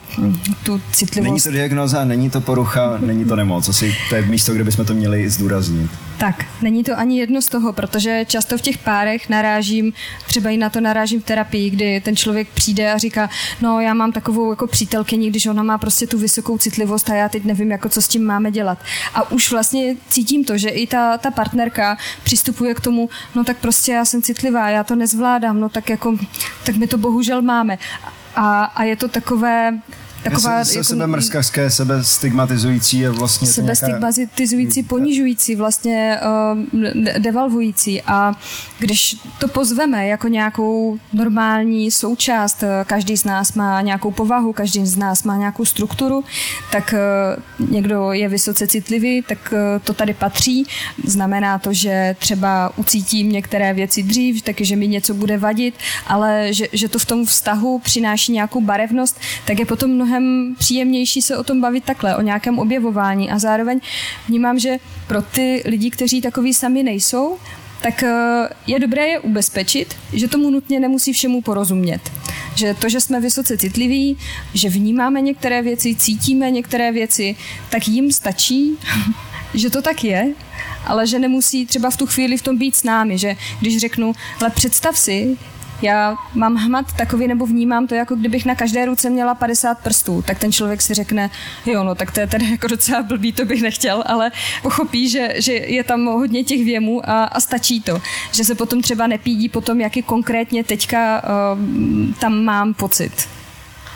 tu 0.63 0.81
citlivost. 0.91 1.31
Není 1.31 1.41
to 1.41 1.51
diagnoza, 1.51 2.05
není 2.05 2.29
to 2.29 2.41
porucha, 2.41 2.97
není 2.99 3.25
to 3.25 3.35
nemoc. 3.35 3.69
Asi 3.69 3.95
to 4.09 4.15
je 4.15 4.21
místo, 4.21 4.53
kde 4.53 4.63
bychom 4.63 4.85
to 4.85 4.93
měli 4.93 5.29
zdůraznit. 5.29 5.91
Tak, 6.17 6.45
není 6.61 6.83
to 6.83 6.99
ani 6.99 7.19
jedno 7.19 7.41
z 7.41 7.45
toho, 7.45 7.73
protože 7.73 8.25
často 8.27 8.57
v 8.57 8.61
těch 8.61 8.77
párech 8.77 9.29
narážím, 9.29 9.93
třeba 10.27 10.49
i 10.49 10.57
na 10.57 10.69
to 10.69 10.81
narážím 10.81 11.21
v 11.21 11.25
terapii, 11.25 11.69
kdy 11.69 12.01
ten 12.01 12.15
člověk 12.15 12.47
přijde 12.49 12.93
a 12.93 12.97
říká, 12.97 13.29
no 13.61 13.79
já 13.79 13.93
mám 13.93 14.11
takovou 14.11 14.49
jako 14.49 14.67
přítelkyni, 14.67 15.29
když 15.29 15.45
ona 15.45 15.63
má 15.63 15.77
prostě 15.77 16.07
tu 16.07 16.17
vysokou 16.17 16.57
citlivost 16.57 17.09
a 17.09 17.15
já 17.15 17.29
teď 17.29 17.43
nevím, 17.43 17.71
jako 17.71 17.89
co 17.89 18.01
s 18.01 18.07
tím 18.07 18.25
máme 18.25 18.51
dělat. 18.51 18.77
A 19.13 19.31
už 19.31 19.51
vlastně 19.51 19.95
cítím 20.09 20.45
to, 20.45 20.57
že 20.57 20.69
i 20.69 20.87
ta, 20.87 21.17
ta 21.17 21.31
partnerka 21.31 21.97
přistupuje 22.23 22.73
k 22.73 22.79
tomu, 22.79 23.09
no 23.35 23.43
tak 23.43 23.57
prostě 23.57 23.91
já 23.91 24.05
jsem 24.05 24.21
citlivá, 24.21 24.69
já 24.69 24.83
to 24.83 24.95
nezvládám, 24.95 25.59
no 25.59 25.69
tak 25.69 25.89
jako, 25.89 26.17
tak 26.65 26.75
my 26.75 26.87
to 26.87 26.97
bohužel 26.97 27.41
máme. 27.41 27.77
A, 28.35 28.63
a 28.63 28.83
je 28.83 28.95
to 28.95 29.07
takové, 29.07 29.79
taková... 30.23 30.65
Se, 30.65 30.73
jako, 30.73 30.83
sebe 30.83 31.07
mrzkařské, 31.07 31.69
sebe 31.69 32.03
stigmatizující 32.03 32.99
je 32.99 33.09
vlastně... 33.09 33.47
Sebe 33.47 33.75
stigmatizující, 33.75 34.79
nějaká... 34.79 34.89
ponižující, 34.89 35.55
vlastně 35.55 36.19
uh, 36.73 36.89
devalvující. 37.17 38.01
A 38.01 38.33
když 38.79 39.15
to 39.39 39.47
pozveme 39.47 40.07
jako 40.07 40.27
nějakou 40.27 40.99
normální 41.13 41.91
součást, 41.91 42.63
eh, 42.63 42.85
každý 42.87 43.17
z 43.17 43.23
nás 43.23 43.53
má 43.53 43.81
nějakou 43.81 44.11
povahu, 44.11 44.53
každý 44.53 44.85
z 44.85 44.97
nás 44.97 45.23
má 45.23 45.37
nějakou 45.37 45.65
strukturu, 45.65 46.23
tak 46.71 46.93
uh, 47.59 47.69
někdo 47.69 48.11
je 48.11 48.29
vysoce 48.29 48.67
citlivý, 48.67 49.21
tak 49.21 49.37
uh, 49.53 49.59
to 49.83 49.93
tady 49.93 50.13
patří. 50.13 50.65
Znamená 51.05 51.59
to, 51.59 51.73
že 51.73 52.15
třeba 52.19 52.73
ucítím 52.77 53.31
některé 53.31 53.73
věci 53.73 54.03
dřív, 54.03 54.41
takže 54.41 54.75
mi 54.75 54.87
něco 54.87 55.13
bude 55.13 55.37
vadit, 55.37 55.75
ale 56.07 56.47
že, 56.53 56.67
že 56.73 56.89
to 56.89 56.99
v 56.99 57.05
tom 57.05 57.25
vztahu 57.25 57.79
přináší 57.79 58.31
nějakou 58.31 58.61
barevnost, 58.61 59.19
tak 59.45 59.59
je 59.59 59.65
potom 59.65 59.91
mnohem 59.91 60.12
mnohem 60.19 60.55
příjemnější 60.55 61.21
se 61.21 61.37
o 61.37 61.43
tom 61.43 61.61
bavit 61.61 61.83
takhle, 61.83 62.15
o 62.15 62.21
nějakém 62.21 62.59
objevování 62.59 63.31
a 63.31 63.39
zároveň 63.39 63.79
vnímám, 64.27 64.59
že 64.59 64.77
pro 65.07 65.21
ty 65.21 65.63
lidi, 65.65 65.89
kteří 65.89 66.21
takový 66.21 66.53
sami 66.53 66.83
nejsou, 66.83 67.37
tak 67.81 68.03
eh, 68.03 68.49
je 68.67 68.79
dobré 68.79 69.07
je 69.07 69.19
ubezpečit, 69.19 69.95
že 70.13 70.27
tomu 70.27 70.49
nutně 70.49 70.79
nemusí 70.79 71.13
všemu 71.13 71.41
porozumět. 71.41 72.01
Že 72.55 72.73
to, 72.73 72.89
že 72.89 73.01
jsme 73.01 73.19
vysoce 73.19 73.57
citliví, 73.57 74.17
že 74.53 74.69
vnímáme 74.69 75.21
některé 75.21 75.61
věci, 75.61 75.95
cítíme 75.95 76.51
některé 76.51 76.91
věci, 76.91 77.35
tak 77.69 77.87
jim 77.87 78.11
stačí, 78.11 78.77
že 79.53 79.69
to 79.69 79.81
tak 79.81 80.03
je, 80.03 80.33
ale 80.85 81.07
že 81.07 81.19
nemusí 81.19 81.65
třeba 81.65 81.89
v 81.89 81.97
tu 81.97 82.05
chvíli 82.05 82.37
v 82.37 82.41
tom 82.41 82.57
být 82.57 82.75
s 82.75 82.83
námi, 82.83 83.17
že 83.17 83.35
když 83.61 83.77
řeknu, 83.77 84.13
ale 84.41 84.49
představ 84.49 84.97
si, 84.97 85.37
já 85.81 86.15
mám 86.33 86.55
hmat 86.55 86.93
takový, 86.93 87.27
nebo 87.27 87.45
vnímám 87.45 87.87
to, 87.87 87.95
jako 87.95 88.15
kdybych 88.15 88.45
na 88.45 88.55
každé 88.55 88.85
ruce 88.85 89.09
měla 89.09 89.35
50 89.35 89.79
prstů, 89.79 90.21
tak 90.27 90.39
ten 90.39 90.51
člověk 90.51 90.81
si 90.81 90.93
řekne, 90.93 91.29
jo, 91.65 91.83
no 91.83 91.95
tak 91.95 92.11
to 92.11 92.19
je 92.19 92.27
tedy 92.27 92.51
jako 92.51 92.67
docela 92.67 93.03
blbý, 93.03 93.31
to 93.31 93.45
bych 93.45 93.61
nechtěl, 93.61 94.03
ale 94.05 94.31
pochopí, 94.61 95.09
že, 95.09 95.33
že 95.37 95.53
je 95.53 95.83
tam 95.83 96.05
hodně 96.05 96.43
těch 96.43 96.63
věmů 96.63 97.09
a, 97.09 97.23
a 97.23 97.39
stačí 97.39 97.81
to. 97.81 98.01
Že 98.31 98.43
se 98.43 98.55
potom 98.55 98.81
třeba 98.81 99.07
nepídí 99.07 99.49
potom, 99.49 99.81
jaký 99.81 100.01
konkrétně 100.01 100.63
teďka 100.63 101.23
uh, 101.23 101.59
tam 102.19 102.43
mám 102.43 102.73
pocit. 102.73 103.42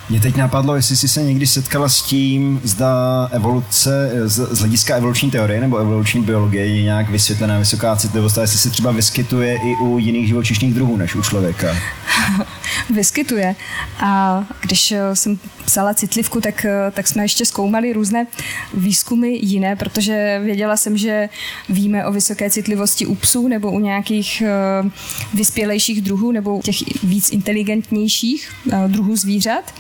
Mě 0.10 0.20
teď 0.20 0.36
napadlo, 0.36 0.76
jestli 0.76 0.96
jsi 0.96 1.08
se 1.08 1.24
někdy 1.24 1.48
setkala 1.48 1.90
s 1.90 2.02
tím, 2.02 2.62
zda 2.64 3.28
evoluce 3.32 4.12
z, 4.26 4.48
z 4.52 4.60
hlediska 4.60 4.96
evoluční 4.96 5.32
teorie 5.32 5.62
nebo 5.62 5.78
evoluční 5.78 6.24
biologie 6.24 6.66
je 6.66 6.84
nějak 6.84 7.10
vysvětlená 7.10 7.60
vysoká 7.60 7.96
citlivost 7.96 8.38
a 8.38 8.42
jestli 8.42 8.60
se 8.60 8.70
třeba 8.70 8.92
vyskytuje 8.92 9.56
i 9.56 9.76
u 9.76 10.00
jiných 10.00 10.28
živočišných 10.28 10.74
druhů 10.74 10.98
než 10.98 11.16
u 11.16 11.22
člověka. 11.22 11.76
vyskytuje. 12.90 13.56
A 14.00 14.44
když 14.62 14.92
eh, 14.92 15.16
jsem 15.16 15.40
psala 15.66 15.94
citlivku, 15.94 16.42
tak, 16.42 16.66
eh, 16.66 16.92
tak 16.92 17.08
jsme 17.08 17.24
ještě 17.24 17.46
zkoumali 17.46 17.94
různé 17.94 18.28
výzkumy 18.74 19.30
jiné, 19.42 19.76
protože 19.76 20.40
věděla 20.44 20.78
jsem, 20.78 20.98
že 20.98 21.30
víme 21.70 22.06
o 22.06 22.12
vysoké 22.12 22.50
citlivosti 22.50 23.06
u 23.06 23.16
psů 23.16 23.48
nebo 23.48 23.72
u 23.72 23.80
nějakých 23.80 24.42
eh, 24.42 24.90
vyspělejších 25.34 26.02
druhů 26.02 26.32
nebo 26.32 26.58
u 26.58 26.62
těch 26.62 27.04
víc 27.04 27.32
inteligentnějších 27.32 28.50
druhů 28.88 29.16
zvířat, 29.16 29.74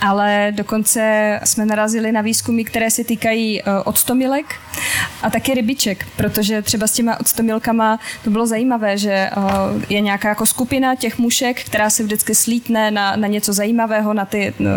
ale 0.00 0.52
dokonce 0.56 1.40
jsme 1.44 1.66
narazili 1.66 2.12
na 2.12 2.20
výzkumy, 2.20 2.64
které 2.64 2.90
se 2.90 3.04
týkají 3.04 3.62
odstomilek 3.84 4.54
a 5.22 5.30
taky 5.30 5.54
rybiček, 5.54 6.06
protože 6.16 6.62
třeba 6.62 6.86
s 6.86 6.92
těma 6.92 7.20
odstomilkama 7.20 7.98
to 8.24 8.30
bylo 8.30 8.46
zajímavé, 8.46 8.98
že 8.98 9.30
je 9.88 10.00
nějaká 10.00 10.28
jako 10.28 10.46
skupina 10.46 10.94
těch 10.96 11.18
mušek, 11.18 11.64
která 11.64 11.90
se 11.90 12.02
vždycky 12.02 12.23
slítne 12.32 12.90
na, 12.90 13.16
na 13.16 13.28
něco 13.28 13.52
zajímavého, 13.52 14.14
na 14.14 14.24
ty, 14.24 14.54
no, 14.58 14.70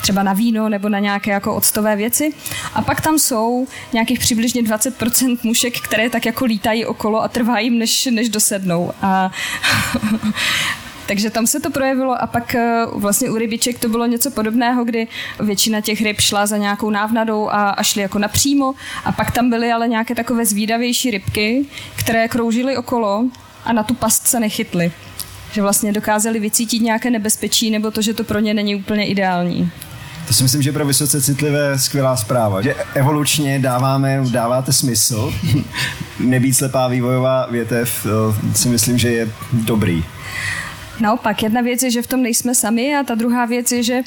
třeba 0.00 0.22
na 0.22 0.32
víno 0.32 0.68
nebo 0.68 0.88
na 0.88 0.98
nějaké 0.98 1.30
jako 1.30 1.54
octové 1.54 1.96
věci. 1.96 2.32
A 2.74 2.82
pak 2.82 3.00
tam 3.00 3.18
jsou 3.18 3.66
nějakých 3.92 4.18
přibližně 4.18 4.62
20% 4.62 5.38
mušek, 5.42 5.80
které 5.80 6.10
tak 6.10 6.26
jako 6.26 6.44
lítají 6.44 6.86
okolo 6.86 7.22
a 7.22 7.28
trvá 7.28 7.58
jim, 7.58 7.78
než, 7.78 8.06
než 8.06 8.28
dosednou. 8.28 8.92
A 9.02 9.30
Takže 11.08 11.30
tam 11.30 11.46
se 11.46 11.60
to 11.60 11.70
projevilo 11.70 12.22
a 12.22 12.26
pak 12.26 12.54
eh, 12.54 12.86
vlastně 12.92 13.30
u 13.30 13.36
rybiček 13.36 13.78
to 13.78 13.88
bylo 13.88 14.06
něco 14.06 14.30
podobného, 14.30 14.84
kdy 14.84 15.06
většina 15.40 15.80
těch 15.80 16.00
ryb 16.00 16.20
šla 16.20 16.46
za 16.46 16.56
nějakou 16.56 16.90
návnadou 16.90 17.48
a, 17.48 17.70
a 17.70 17.82
šly 17.82 18.02
jako 18.02 18.18
napřímo 18.18 18.74
a 19.04 19.12
pak 19.12 19.30
tam 19.30 19.50
byly 19.50 19.72
ale 19.72 19.88
nějaké 19.88 20.14
takové 20.14 20.46
zvídavější 20.46 21.10
rybky, 21.10 21.66
které 21.96 22.28
kroužily 22.28 22.76
okolo 22.76 23.24
a 23.64 23.72
na 23.72 23.82
tu 23.82 23.94
past 23.94 24.26
se 24.26 24.40
nechytli. 24.40 24.92
Že 25.52 25.62
vlastně 25.62 25.92
dokázali 25.92 26.40
vycítit 26.40 26.82
nějaké 26.82 27.10
nebezpečí 27.10 27.70
nebo 27.70 27.90
to, 27.90 28.02
že 28.02 28.14
to 28.14 28.24
pro 28.24 28.38
ně 28.38 28.54
není 28.54 28.76
úplně 28.76 29.06
ideální. 29.06 29.70
To 30.28 30.34
si 30.34 30.42
myslím, 30.42 30.62
že 30.62 30.72
pro 30.72 30.86
vysoce 30.86 31.20
citlivé 31.20 31.78
skvělá 31.78 32.16
zpráva, 32.16 32.62
že 32.62 32.74
evolučně 32.94 33.58
dáváme, 33.58 34.20
dáváte 34.30 34.72
smysl. 34.72 35.32
Nebýt 36.20 36.56
slepá 36.56 36.88
vývojová 36.88 37.46
větev 37.50 38.06
si 38.54 38.68
myslím, 38.68 38.98
že 38.98 39.08
je 39.08 39.28
dobrý. 39.52 40.04
Naopak, 41.00 41.42
jedna 41.42 41.60
věc 41.60 41.82
je, 41.82 41.90
že 41.90 42.02
v 42.02 42.06
tom 42.06 42.22
nejsme 42.22 42.54
sami 42.54 42.96
a 42.96 43.02
ta 43.02 43.14
druhá 43.14 43.44
věc 43.44 43.72
je, 43.72 43.82
že 43.82 44.02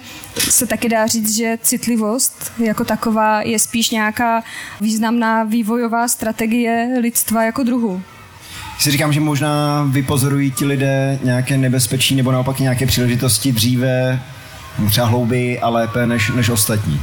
se 0.50 0.68
taky 0.68 0.90
dá 0.90 1.08
říct, 1.08 1.36
že 1.36 1.58
citlivost 1.62 2.52
jako 2.58 2.86
taková 2.86 3.42
je 3.42 3.60
spíš 3.60 3.90
nějaká 3.90 4.44
významná 4.82 5.44
vývojová 5.44 6.08
strategie 6.08 6.98
lidstva 7.02 7.44
jako 7.44 7.64
druhu. 7.64 8.02
Si 8.82 8.92
říkám, 8.92 9.14
že 9.14 9.20
možná 9.20 9.84
vypozorují 9.84 10.52
ti 10.52 10.66
lidé 10.66 11.20
nějaké 11.24 11.58
nebezpečí 11.58 12.16
nebo 12.16 12.32
naopak 12.32 12.60
nějaké 12.60 12.86
příležitosti 12.86 13.52
dříve, 13.52 14.20
třeba 14.90 15.08
hlouběji 15.08 15.60
a 15.60 15.70
lépe 15.70 16.08
než, 16.08 16.32
než 16.36 16.50
ostatní. 16.50 17.02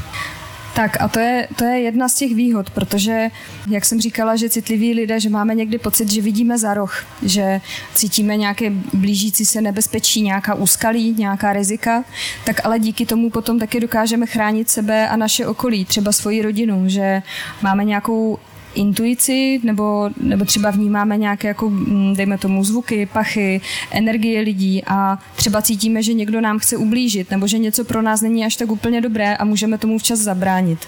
Tak 0.74 0.96
a 1.00 1.08
to 1.08 1.20
je, 1.20 1.48
to 1.56 1.64
je 1.64 1.80
jedna 1.80 2.08
z 2.08 2.14
těch 2.14 2.34
výhod, 2.34 2.70
protože, 2.70 3.28
jak 3.70 3.84
jsem 3.84 4.00
říkala, 4.00 4.36
že 4.36 4.48
citliví 4.48 4.94
lidé, 4.94 5.20
že 5.20 5.30
máme 5.30 5.54
někdy 5.54 5.78
pocit, 5.78 6.10
že 6.10 6.22
vidíme 6.22 6.58
za 6.58 6.74
roh, 6.74 7.04
že 7.22 7.60
cítíme 7.94 8.36
nějaké 8.36 8.72
blížící 8.92 9.44
se 9.44 9.60
nebezpečí, 9.60 10.22
nějaká 10.22 10.54
úskalí, 10.54 11.14
nějaká 11.18 11.52
rizika, 11.52 12.04
tak 12.44 12.60
ale 12.64 12.78
díky 12.78 13.06
tomu 13.06 13.30
potom 13.30 13.58
taky 13.58 13.80
dokážeme 13.80 14.26
chránit 14.26 14.70
sebe 14.70 15.08
a 15.08 15.16
naše 15.16 15.46
okolí, 15.46 15.84
třeba 15.84 16.12
svoji 16.12 16.42
rodinu, 16.42 16.84
že 16.88 17.22
máme 17.62 17.84
nějakou 17.84 18.38
intuici, 18.78 19.60
nebo, 19.62 20.10
nebo 20.20 20.44
třeba 20.44 20.70
vnímáme 20.70 21.16
nějaké, 21.16 21.48
jako, 21.48 21.70
mm, 21.70 22.14
dejme 22.16 22.38
tomu, 22.38 22.64
zvuky, 22.64 23.06
pachy, 23.06 23.60
energie 23.90 24.40
lidí 24.40 24.82
a 24.86 25.18
třeba 25.36 25.62
cítíme, 25.62 26.02
že 26.02 26.12
někdo 26.14 26.40
nám 26.40 26.58
chce 26.58 26.76
ublížit, 26.76 27.30
nebo 27.30 27.46
že 27.46 27.58
něco 27.58 27.84
pro 27.84 28.02
nás 28.02 28.20
není 28.20 28.44
až 28.44 28.56
tak 28.56 28.70
úplně 28.70 29.00
dobré 29.00 29.36
a 29.36 29.44
můžeme 29.44 29.78
tomu 29.78 29.98
včas 29.98 30.18
zabránit. 30.18 30.78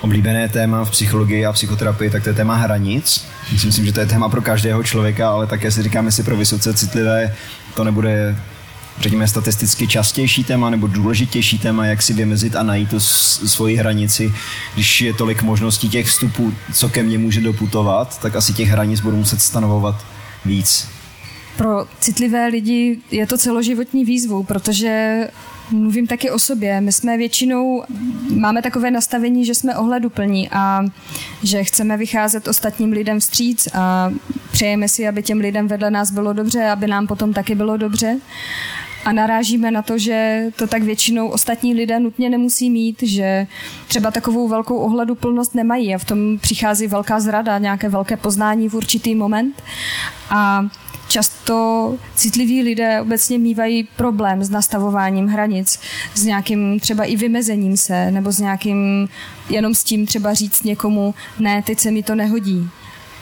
Oblíbené 0.00 0.48
téma 0.48 0.84
v 0.84 0.90
psychologii 0.90 1.46
a 1.46 1.52
psychoterapii, 1.52 2.10
tak 2.10 2.22
to 2.22 2.28
je 2.28 2.34
téma 2.34 2.54
hranic. 2.54 3.26
Myslím, 3.64 3.86
že 3.86 3.92
to 3.92 4.00
je 4.00 4.06
téma 4.06 4.28
pro 4.28 4.42
každého 4.42 4.82
člověka, 4.82 5.30
ale 5.30 5.46
také 5.46 5.70
si 5.70 5.82
říkáme 5.82 6.12
si 6.12 6.22
pro 6.22 6.36
vysoce 6.36 6.74
citlivé, 6.74 7.34
to 7.74 7.84
nebude 7.84 8.36
řekněme, 9.00 9.28
statisticky 9.28 9.86
častější 9.86 10.44
téma 10.44 10.70
nebo 10.70 10.86
důležitější 10.86 11.58
téma, 11.58 11.86
jak 11.86 12.02
si 12.02 12.12
vymezit 12.12 12.56
a 12.56 12.62
najít 12.62 12.90
tu 12.90 13.00
svoji 13.00 13.76
hranici. 13.76 14.34
Když 14.74 15.00
je 15.00 15.14
tolik 15.14 15.42
možností 15.42 15.88
těch 15.88 16.06
vstupů, 16.06 16.54
co 16.74 16.88
ke 16.88 17.02
mně 17.02 17.18
může 17.18 17.40
doputovat, 17.40 18.20
tak 18.20 18.36
asi 18.36 18.52
těch 18.52 18.68
hranic 18.68 19.00
budu 19.00 19.16
muset 19.16 19.42
stanovovat 19.42 20.06
víc. 20.44 20.88
Pro 21.56 21.86
citlivé 22.00 22.46
lidi 22.46 22.98
je 23.10 23.26
to 23.26 23.38
celoživotní 23.38 24.04
výzvou, 24.04 24.42
protože 24.42 25.18
mluvím 25.70 26.06
taky 26.06 26.30
o 26.30 26.38
sobě. 26.38 26.80
My 26.80 26.92
jsme 26.92 27.16
většinou, 27.16 27.84
máme 28.36 28.62
takové 28.62 28.90
nastavení, 28.90 29.44
že 29.44 29.54
jsme 29.54 29.76
ohleduplní 29.76 30.48
a 30.50 30.84
že 31.42 31.64
chceme 31.64 31.96
vycházet 31.96 32.48
ostatním 32.48 32.92
lidem 32.92 33.20
vstříc 33.20 33.68
a 33.74 34.10
přejeme 34.52 34.88
si, 34.88 35.08
aby 35.08 35.22
těm 35.22 35.40
lidem 35.40 35.68
vedle 35.68 35.90
nás 35.90 36.10
bylo 36.10 36.32
dobře, 36.32 36.70
aby 36.70 36.86
nám 36.86 37.06
potom 37.06 37.32
taky 37.32 37.54
bylo 37.54 37.76
dobře 37.76 38.18
a 39.04 39.12
narážíme 39.12 39.70
na 39.70 39.82
to, 39.82 39.98
že 39.98 40.46
to 40.56 40.66
tak 40.66 40.82
většinou 40.82 41.28
ostatní 41.28 41.74
lidé 41.74 42.00
nutně 42.00 42.30
nemusí 42.30 42.70
mít, 42.70 43.02
že 43.02 43.46
třeba 43.88 44.10
takovou 44.10 44.48
velkou 44.48 44.76
ohledu 44.76 45.14
plnost 45.14 45.54
nemají 45.54 45.94
a 45.94 45.98
v 45.98 46.04
tom 46.04 46.38
přichází 46.38 46.86
velká 46.86 47.20
zrada, 47.20 47.58
nějaké 47.58 47.88
velké 47.88 48.16
poznání 48.16 48.68
v 48.68 48.74
určitý 48.74 49.14
moment 49.14 49.62
a 50.30 50.66
Často 51.08 51.96
citliví 52.14 52.62
lidé 52.62 53.00
obecně 53.00 53.38
mývají 53.38 53.88
problém 53.96 54.44
s 54.44 54.50
nastavováním 54.50 55.26
hranic, 55.26 55.80
s 56.14 56.24
nějakým 56.24 56.80
třeba 56.80 57.04
i 57.04 57.16
vymezením 57.16 57.76
se, 57.76 58.10
nebo 58.10 58.32
s 58.32 58.38
nějakým 58.38 59.08
jenom 59.50 59.74
s 59.74 59.84
tím 59.84 60.06
třeba 60.06 60.34
říct 60.34 60.64
někomu, 60.64 61.14
ne, 61.38 61.62
teď 61.62 61.78
se 61.78 61.90
mi 61.90 62.02
to 62.02 62.14
nehodí 62.14 62.70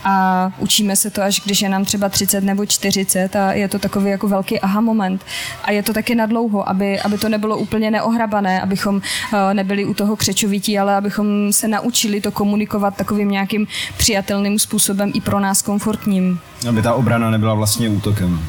a 0.05 0.53
učíme 0.59 0.97
se 0.97 1.11
to 1.11 1.23
až 1.23 1.41
když 1.45 1.63
je 1.63 1.69
nám 1.69 1.85
třeba 1.85 2.09
30 2.09 2.45
nebo 2.45 2.67
40 2.67 3.37
a 3.37 3.53
je 3.53 3.69
to 3.69 3.79
takový 3.79 4.11
jako 4.11 4.29
velký 4.29 4.61
aha 4.61 4.81
moment. 4.81 5.25
A 5.65 5.71
je 5.71 5.83
to 5.83 5.93
taky 5.93 6.15
na 6.15 6.27
dlouho, 6.27 6.69
aby, 6.69 7.01
aby 7.01 7.19
to 7.19 7.29
nebylo 7.29 7.57
úplně 7.57 7.91
neohrabané, 7.91 8.61
abychom 8.61 9.01
eh, 9.33 9.55
nebyli 9.55 9.85
u 9.85 9.95
toho 9.95 10.17
křečovití, 10.17 10.79
ale 10.79 10.97
abychom 10.97 11.53
se 11.53 11.69
naučili 11.69 12.21
to 12.21 12.31
komunikovat 12.31 12.97
takovým 12.97 13.31
nějakým 13.31 13.67
přijatelným 13.97 14.59
způsobem 14.59 15.11
i 15.15 15.21
pro 15.21 15.41
nás 15.41 15.63
komfortním. 15.63 16.39
Aby 16.69 16.83
ta 16.83 16.95
obrana 16.95 17.31
nebyla 17.31 17.55
vlastně 17.55 17.89
útokem. 17.89 18.41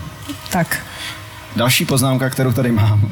Tak. 0.52 0.86
Další 1.56 1.86
poznámka, 1.86 2.30
kterou 2.30 2.52
tady 2.52 2.72
mám, 2.72 3.10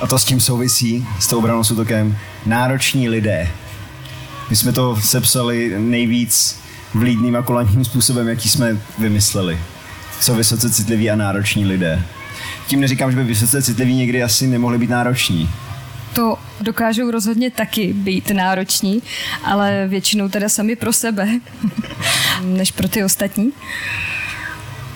a 0.00 0.06
to 0.06 0.18
s 0.18 0.24
tím 0.24 0.40
souvisí, 0.40 1.06
s 1.18 1.26
tou 1.26 1.38
obranou 1.38 1.64
s 1.64 1.70
útokem, 1.70 2.16
nároční 2.46 3.08
lidé. 3.08 3.48
My 4.50 4.56
jsme 4.56 4.72
to 4.72 4.96
sepsali 5.00 5.74
nejvíc 5.78 6.60
vlídným 6.94 7.36
a 7.36 7.42
kulantním 7.42 7.84
způsobem, 7.84 8.28
jaký 8.28 8.48
jsme 8.48 8.76
vymysleli. 8.98 9.58
Jsou 10.20 10.34
vysoce 10.34 10.70
citliví 10.70 11.10
a 11.10 11.16
nároční 11.16 11.64
lidé. 11.66 12.02
Tím 12.66 12.80
neříkám, 12.80 13.10
že 13.10 13.16
by 13.16 13.24
vysoce 13.24 13.62
citliví 13.62 13.94
někdy 13.94 14.22
asi 14.22 14.46
nemohli 14.46 14.78
být 14.78 14.90
nároční. 14.90 15.50
To 16.12 16.38
dokážou 16.60 17.10
rozhodně 17.10 17.50
taky 17.50 17.92
být 17.92 18.30
nároční, 18.30 19.02
ale 19.44 19.86
většinou 19.88 20.28
teda 20.28 20.48
sami 20.48 20.76
pro 20.76 20.92
sebe, 20.92 21.28
než 22.42 22.70
pro 22.70 22.88
ty 22.88 23.04
ostatní. 23.04 23.52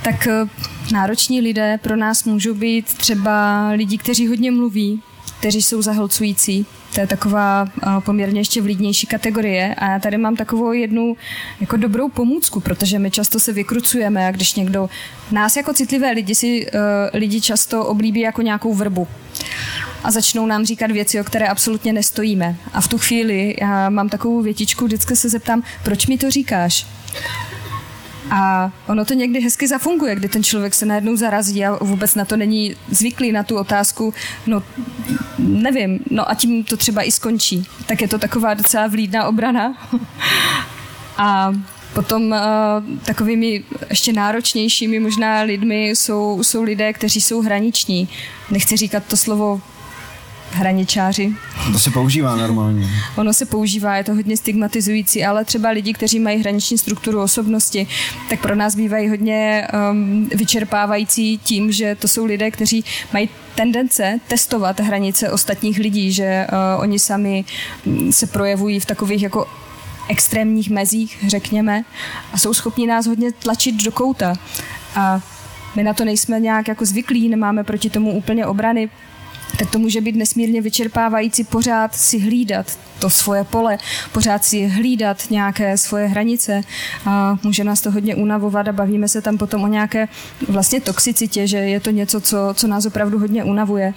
Tak 0.03 0.27
eh, 0.27 0.47
nároční 0.93 1.41
lidé 1.41 1.79
pro 1.83 1.97
nás 1.97 2.25
můžou 2.25 2.55
být 2.55 2.95
třeba 2.95 3.69
lidi, 3.71 3.99
kteří 3.99 4.29
hodně 4.29 4.51
mluví, 4.51 5.03
kteří 5.39 5.63
jsou 5.63 5.83
zahlcující. 5.83 6.67
To 6.95 7.01
je 7.01 7.07
taková 7.07 7.69
poměrně 8.05 8.41
ještě 8.41 8.63
vlídnější 8.63 9.07
kategorie. 9.07 9.75
A 9.75 9.91
já 9.91 9.99
tady 9.99 10.19
mám 10.19 10.37
takovou 10.37 10.73
jednu 10.73 11.17
jako 11.61 11.77
dobrou 11.77 12.09
pomůcku, 12.09 12.61
protože 12.61 12.99
my 12.99 13.11
často 13.11 13.41
se 13.41 13.53
vykrucujeme 13.53 14.27
a 14.27 14.31
když 14.31 14.55
někdo, 14.55 14.89
nás 15.31 15.57
jako 15.57 15.73
citlivé 15.73 16.11
lidi 16.11 16.35
si 16.35 16.67
uh, 16.67 16.81
lidi 17.13 17.41
často 17.41 17.87
oblíbí 17.87 18.21
jako 18.21 18.43
nějakou 18.43 18.75
vrbu 18.75 19.09
a 20.05 20.11
začnou 20.11 20.47
nám 20.47 20.65
říkat 20.65 20.91
věci, 20.91 21.21
o 21.21 21.25
které 21.25 21.49
absolutně 21.49 21.93
nestojíme. 21.93 22.57
A 22.73 22.81
v 22.81 22.89
tu 22.89 22.99
chvíli 22.99 23.57
já 23.61 23.91
mám 23.91 24.09
takovou 24.09 24.43
větičku, 24.43 24.85
vždycky 24.85 25.17
se 25.17 25.29
zeptám, 25.29 25.63
proč 25.85 26.07
mi 26.07 26.19
to 26.19 26.31
říkáš? 26.31 26.87
A 28.31 28.73
ono 28.87 29.05
to 29.05 29.15
někdy 29.15 29.41
hezky 29.41 29.69
zafunguje, 29.69 30.15
kdy 30.15 30.29
ten 30.29 30.45
člověk 30.45 30.75
se 30.75 30.87
najednou 30.87 31.17
zarazí 31.17 31.65
a 31.65 31.85
vůbec 31.85 32.15
na 32.15 32.25
to 32.25 32.37
není 32.37 32.77
zvyklý 32.91 33.33
na 33.33 33.43
tu 33.43 33.57
otázku, 33.57 34.15
no 34.47 34.63
nevím, 35.39 36.01
no 36.11 36.31
a 36.31 36.35
tím 36.35 36.65
to 36.65 36.77
třeba 36.77 37.03
i 37.03 37.13
skončí. 37.13 37.67
Tak 37.87 38.01
je 38.01 38.09
to 38.09 38.19
taková 38.19 38.55
docela 38.55 38.87
vlídná 38.87 39.25
obrana. 39.25 39.89
a 41.17 41.53
Potom 41.95 42.31
uh, 42.31 42.99
takovými 43.05 43.65
ještě 43.91 44.13
náročnějšími 44.13 45.01
možná 45.01 45.41
lidmi 45.41 45.89
jsou, 45.89 46.43
jsou 46.43 46.63
lidé, 46.63 46.93
kteří 46.93 47.21
jsou 47.21 47.43
hraniční. 47.43 48.09
Nechci 48.51 48.77
říkat 48.77 49.05
to 49.05 49.17
slovo 49.17 49.61
hraničáři. 50.55 51.33
To 51.73 51.79
se 51.79 51.91
používá 51.91 52.37
normálně. 52.37 52.89
Ono 53.17 53.33
se 53.33 53.47
používá, 53.47 53.97
je 53.97 54.05
to 54.05 54.15
hodně 54.15 54.37
stigmatizující, 54.37 55.25
ale 55.25 55.45
třeba 55.45 55.69
lidi, 55.69 55.93
kteří 55.93 56.21
mají 56.21 56.41
hraniční 56.41 56.79
strukturu 56.79 57.23
osobnosti, 57.23 57.87
tak 58.29 58.41
pro 58.41 58.55
nás 58.55 58.75
bývají 58.75 59.09
hodně 59.09 59.69
um, 59.91 60.29
vyčerpávající 60.35 61.39
tím, 61.39 61.73
že 61.73 61.95
to 61.95 62.09
jsou 62.09 62.25
lidé, 62.25 62.51
kteří 62.51 62.85
mají 63.13 63.29
tendence 63.55 64.21
testovat 64.29 64.81
hranice 64.81 65.31
ostatních 65.31 65.79
lidí, 65.79 66.13
že 66.13 66.47
uh, 66.53 66.83
oni 66.83 66.99
sami 66.99 67.45
mm, 67.87 68.13
se 68.13 68.27
projevují 68.27 68.81
v 68.81 68.87
takových 68.87 69.23
jako 69.23 69.47
extrémních 70.09 70.71
mezích, 70.71 71.25
řekněme, 71.29 71.85
a 72.33 72.39
jsou 72.39 72.55
schopni 72.55 72.87
nás 72.87 73.07
hodně 73.07 73.33
tlačit 73.33 73.85
do 73.85 73.93
kouta. 73.93 74.35
A 74.97 75.21
my 75.77 75.83
na 75.83 75.95
to 75.95 76.05
nejsme 76.05 76.41
nějak 76.41 76.69
jako 76.69 76.85
zvyklí, 76.85 77.29
nemáme 77.29 77.65
proti 77.65 77.91
tomu 77.91 78.13
úplně 78.13 78.47
obrany, 78.47 78.91
tak 79.59 79.71
to 79.71 79.79
může 79.79 80.01
být 80.01 80.17
nesmírně 80.17 80.63
vyčerpávající 80.63 81.45
pořád 81.45 81.95
si 81.95 82.19
hlídat 82.19 82.79
to 82.99 83.11
svoje 83.11 83.45
pole, 83.45 83.79
pořád 84.13 84.45
si 84.45 84.67
hlídat 84.67 85.31
nějaké 85.31 85.79
svoje 85.79 86.07
hranice 86.07 86.61
a 87.07 87.39
může 87.43 87.65
nás 87.65 87.81
to 87.81 87.91
hodně 87.91 88.15
unavovat 88.15 88.69
a 88.69 88.73
bavíme 88.73 89.09
se 89.09 89.23
tam 89.23 89.39
potom 89.39 89.63
o 89.63 89.67
nějaké 89.67 90.09
vlastně 90.49 90.81
toxicitě, 90.81 91.47
že 91.47 91.57
je 91.57 91.81
to 91.81 91.91
něco, 91.91 92.21
co, 92.21 92.37
co 92.55 92.67
nás 92.67 92.87
opravdu 92.87 93.19
hodně 93.19 93.45
unavuje. 93.45 93.95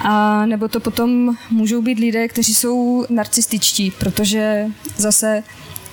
A 0.00 0.46
nebo 0.46 0.68
to 0.68 0.80
potom 0.80 1.36
můžou 1.50 1.82
být 1.82 1.98
lidé, 1.98 2.28
kteří 2.28 2.54
jsou 2.54 3.06
narcističtí, 3.10 3.90
protože 3.90 4.66
zase 4.96 5.42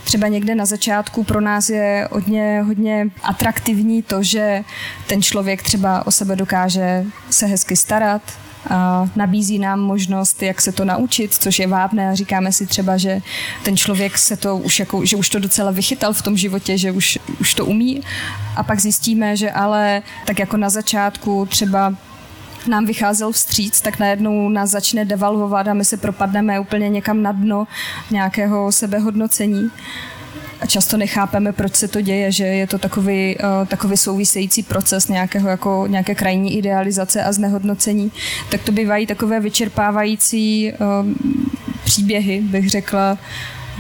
třeba 0.04 0.28
někde 0.28 0.56
na 0.56 0.66
začátku 0.66 1.24
pro 1.24 1.42
nás 1.42 1.70
je 1.70 2.08
hodně, 2.12 2.62
hodně 2.66 3.10
atraktivní 3.24 4.04
to, 4.04 4.24
že 4.24 4.64
ten 5.08 5.22
člověk 5.22 5.64
třeba 5.64 6.08
o 6.08 6.12
sebe 6.12 6.36
dokáže 6.36 7.06
se 7.30 7.46
hezky 7.46 7.76
starat, 7.76 8.22
nabízí 9.16 9.60
nám 9.60 9.80
možnost, 9.80 10.44
jak 10.44 10.62
se 10.62 10.72
to 10.72 10.86
naučit, 10.86 11.34
což 11.34 11.60
je 11.60 11.68
vábné. 11.68 12.16
Říkáme 12.16 12.52
si 12.52 12.66
třeba, 12.66 12.98
že 12.98 13.22
ten 13.64 13.78
člověk 13.78 14.18
se 14.18 14.38
to 14.38 14.58
už 14.58 14.80
jako, 14.80 15.06
že 15.06 15.16
už 15.16 15.30
to 15.30 15.40
docela 15.40 15.72
vychytal 15.72 16.14
v 16.14 16.22
tom 16.22 16.38
životě, 16.38 16.78
že 16.78 16.92
už, 16.92 17.20
už 17.40 17.54
to 17.54 17.66
umí. 17.66 18.02
A 18.56 18.64
pak 18.64 18.80
zjistíme, 18.80 19.38
že 19.38 19.52
ale 19.52 20.02
tak 20.26 20.40
jako 20.40 20.58
na 20.58 20.70
začátku 20.70 21.46
třeba 21.46 21.94
nám 22.68 22.86
vycházel 22.86 23.32
vstříc, 23.32 23.82
tak 23.82 24.00
najednou 24.00 24.50
nás 24.50 24.70
začne 24.70 25.06
devalvovat 25.06 25.68
a 25.68 25.74
my 25.74 25.86
se 25.86 25.98
propadneme 25.98 26.60
úplně 26.60 26.90
někam 26.90 27.22
na 27.22 27.32
dno 27.32 27.68
nějakého 28.12 28.72
sebehodnocení 28.72 29.72
a 30.62 30.66
často 30.66 30.98
nechápeme, 30.98 31.54
proč 31.54 31.76
se 31.76 31.88
to 31.88 32.02
děje, 32.02 32.32
že 32.32 32.46
je 32.46 32.68
to 32.68 32.78
takový, 32.78 33.36
uh, 33.36 33.68
takový 33.68 33.98
související 33.98 34.64
proces 34.64 35.08
nějakého, 35.08 35.50
jako 35.50 35.86
nějaké 35.88 36.16
krajní 36.16 36.58
idealizace 36.58 37.24
a 37.24 37.32
znehodnocení, 37.32 38.12
tak 38.50 38.62
to 38.62 38.72
bývají 38.72 39.08
takové 39.08 39.40
vyčerpávající 39.40 40.72
uh, 40.72 40.78
příběhy, 41.84 42.42
bych 42.42 42.70
řekla, 42.70 43.18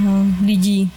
uh, 0.04 0.46
lidí. 0.46 0.92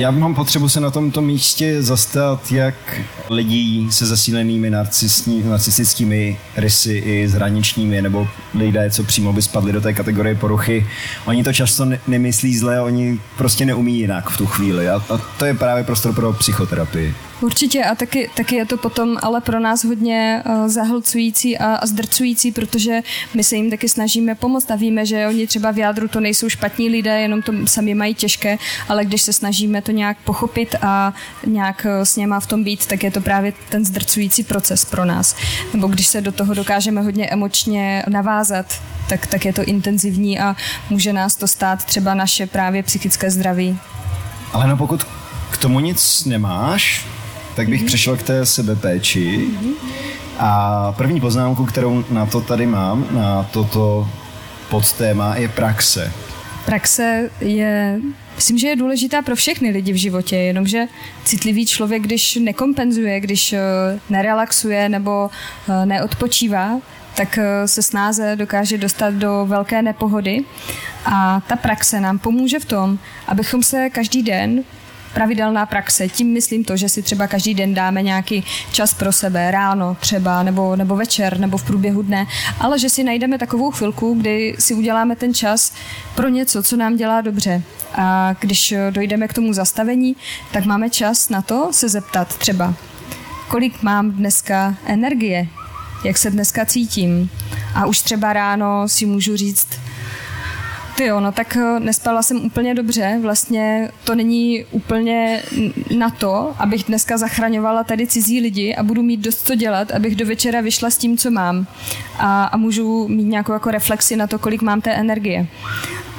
Já 0.00 0.10
mám 0.10 0.34
potřebu 0.34 0.68
se 0.68 0.80
na 0.80 0.90
tomto 0.90 1.20
místě 1.20 1.82
zastat 1.82 2.52
jak 2.52 3.00
lidí 3.30 3.88
se 3.90 4.06
zasílenými 4.06 4.70
narcistickými 5.44 6.38
rysy 6.56 6.92
i 6.92 7.28
zhraničními, 7.28 8.02
nebo 8.02 8.28
lidé, 8.54 8.90
co 8.90 9.04
přímo 9.04 9.32
by 9.32 9.42
spadli 9.42 9.72
do 9.72 9.80
té 9.80 9.92
kategorie 9.92 10.34
poruchy. 10.34 10.86
Oni 11.24 11.44
to 11.44 11.52
často 11.52 11.84
ne- 11.84 12.00
nemyslí 12.06 12.56
zle, 12.56 12.80
oni 12.80 13.18
prostě 13.38 13.64
neumí 13.64 13.98
jinak 13.98 14.30
v 14.30 14.36
tu 14.36 14.46
chvíli. 14.46 14.88
A, 14.88 14.94
a 14.94 15.18
to 15.38 15.44
je 15.44 15.54
právě 15.54 15.84
prostor 15.84 16.14
pro 16.14 16.32
psychoterapii. 16.32 17.14
Určitě 17.40 17.84
a 17.84 17.94
taky, 17.94 18.30
taky 18.36 18.56
je 18.56 18.66
to 18.66 18.76
potom 18.76 19.18
ale 19.22 19.40
pro 19.40 19.60
nás 19.60 19.84
hodně 19.84 20.42
uh, 20.46 20.68
zahlcující 20.68 21.58
a, 21.58 21.74
a 21.74 21.86
zdrcující, 21.86 22.52
protože 22.52 23.00
my 23.34 23.44
se 23.44 23.56
jim 23.56 23.70
taky 23.70 23.88
snažíme 23.88 24.34
pomoct 24.34 24.70
a 24.70 24.76
víme, 24.76 25.06
že 25.06 25.26
oni 25.28 25.46
třeba 25.46 25.70
v 25.70 25.78
jádru 25.78 26.08
to 26.08 26.20
nejsou 26.20 26.48
špatní 26.48 26.88
lidé, 26.88 27.20
jenom 27.20 27.42
to 27.42 27.52
sami 27.64 27.94
mají 27.94 28.14
těžké, 28.14 28.58
ale 28.88 29.04
když 29.04 29.22
se 29.22 29.32
snažíme 29.32 29.82
to 29.82 29.92
nějak 29.92 30.18
pochopit 30.24 30.74
a 30.82 31.14
nějak 31.46 31.86
uh, 31.98 32.04
s 32.04 32.16
něma 32.16 32.40
v 32.40 32.46
tom 32.46 32.64
být, 32.64 32.86
tak 32.86 33.02
je 33.02 33.10
to 33.10 33.20
právě 33.20 33.52
ten 33.68 33.84
zdrcující 33.84 34.42
proces 34.42 34.84
pro 34.84 35.04
nás. 35.04 35.36
Nebo 35.72 35.86
když 35.86 36.06
se 36.06 36.20
do 36.20 36.32
toho 36.32 36.54
dokážeme 36.54 37.00
hodně 37.00 37.26
emočně 37.26 38.02
navázat, 38.08 38.82
tak, 39.08 39.26
tak 39.26 39.44
je 39.44 39.52
to 39.52 39.64
intenzivní 39.64 40.38
a 40.40 40.56
může 40.90 41.12
nás 41.12 41.34
to 41.36 41.46
stát 41.46 41.84
třeba 41.84 42.14
naše 42.14 42.46
právě 42.46 42.82
psychické 42.82 43.30
zdraví. 43.30 43.78
Ale 44.52 44.68
no 44.68 44.76
pokud 44.76 45.04
k 45.50 45.56
tomu 45.56 45.80
nic 45.80 46.24
nemáš, 46.24 47.06
tak 47.56 47.68
bych 47.68 47.82
mm-hmm. 47.82 47.86
přešel 47.86 48.16
k 48.16 48.22
té 48.22 48.46
sebepéči. 48.46 49.38
Mm-hmm. 49.38 49.74
A 50.38 50.92
první 50.92 51.20
poznámku, 51.20 51.66
kterou 51.66 52.04
na 52.10 52.26
to 52.26 52.40
tady 52.40 52.66
mám, 52.66 53.06
na 53.10 53.42
toto 53.42 54.08
podtéma, 54.68 55.36
je 55.36 55.48
praxe. 55.48 56.12
Praxe 56.64 57.30
je, 57.40 58.00
myslím, 58.36 58.58
že 58.58 58.68
je 58.68 58.76
důležitá 58.76 59.22
pro 59.22 59.36
všechny 59.36 59.70
lidi 59.70 59.92
v 59.92 59.96
životě, 59.96 60.36
jenomže 60.36 60.86
citlivý 61.24 61.66
člověk, 61.66 62.02
když 62.02 62.36
nekompenzuje, 62.36 63.20
když 63.20 63.52
eh, 63.52 63.60
nerelaxuje 64.10 64.88
nebo 64.88 65.30
eh, 65.68 65.86
neodpočívá, 65.86 66.80
tak 67.16 67.38
eh, 67.38 67.68
se 67.68 67.82
snáze 67.82 68.36
dokáže 68.36 68.78
dostat 68.78 69.14
do 69.14 69.46
velké 69.46 69.82
nepohody. 69.82 70.44
A 71.04 71.40
ta 71.46 71.56
praxe 71.56 72.00
nám 72.00 72.18
pomůže 72.18 72.58
v 72.58 72.64
tom, 72.64 72.98
abychom 73.26 73.62
se 73.62 73.90
každý 73.90 74.22
den 74.22 74.64
pravidelná 75.14 75.66
praxe. 75.66 76.08
Tím 76.08 76.32
myslím 76.32 76.64
to, 76.64 76.76
že 76.76 76.88
si 76.88 77.02
třeba 77.02 77.26
každý 77.26 77.54
den 77.54 77.74
dáme 77.74 78.02
nějaký 78.02 78.44
čas 78.72 78.94
pro 78.94 79.12
sebe, 79.12 79.50
ráno 79.50 79.96
třeba, 80.00 80.42
nebo, 80.42 80.76
nebo 80.76 80.96
večer, 80.96 81.38
nebo 81.38 81.58
v 81.58 81.64
průběhu 81.64 82.02
dne, 82.02 82.26
ale 82.60 82.78
že 82.78 82.88
si 82.88 83.04
najdeme 83.04 83.38
takovou 83.38 83.70
chvilku, 83.70 84.14
kdy 84.14 84.56
si 84.58 84.74
uděláme 84.74 85.16
ten 85.16 85.34
čas 85.34 85.72
pro 86.14 86.28
něco, 86.28 86.62
co 86.62 86.76
nám 86.76 86.96
dělá 86.96 87.20
dobře. 87.20 87.62
A 87.94 88.34
když 88.40 88.74
dojdeme 88.90 89.28
k 89.28 89.32
tomu 89.32 89.52
zastavení, 89.52 90.16
tak 90.52 90.64
máme 90.64 90.90
čas 90.90 91.28
na 91.28 91.42
to 91.42 91.68
se 91.70 91.88
zeptat 91.88 92.38
třeba, 92.38 92.74
kolik 93.48 93.82
mám 93.82 94.10
dneska 94.10 94.74
energie, 94.86 95.46
jak 96.04 96.18
se 96.18 96.30
dneska 96.30 96.64
cítím. 96.64 97.30
A 97.74 97.86
už 97.86 98.00
třeba 98.00 98.32
ráno 98.32 98.88
si 98.88 99.06
můžu 99.06 99.36
říct, 99.36 99.68
ty 100.96 101.04
jo, 101.06 101.20
no 101.20 101.32
tak 101.32 101.56
eh, 101.56 101.80
nespala 101.80 102.22
jsem 102.22 102.44
úplně 102.44 102.74
dobře. 102.74 103.18
Vlastně 103.22 103.90
to 104.04 104.14
není 104.14 104.64
úplně 104.70 105.42
na 105.98 106.10
to, 106.10 106.54
abych 106.58 106.84
dneska 106.84 107.18
zachraňovala 107.18 107.84
tady 107.84 108.06
cizí 108.06 108.40
lidi 108.40 108.74
a 108.74 108.82
budu 108.82 109.02
mít 109.02 109.20
dost 109.20 109.46
co 109.46 109.54
dělat, 109.54 109.90
abych 109.90 110.16
do 110.16 110.26
večera 110.26 110.60
vyšla 110.60 110.90
s 110.90 110.98
tím, 110.98 111.16
co 111.18 111.30
mám. 111.30 111.66
A, 112.18 112.44
a 112.44 112.56
můžu 112.56 113.08
mít 113.08 113.24
nějakou 113.24 113.52
jako 113.52 113.70
reflexi 113.70 114.16
na 114.16 114.26
to, 114.26 114.38
kolik 114.38 114.62
mám 114.62 114.80
té 114.80 114.90
energie. 114.90 115.46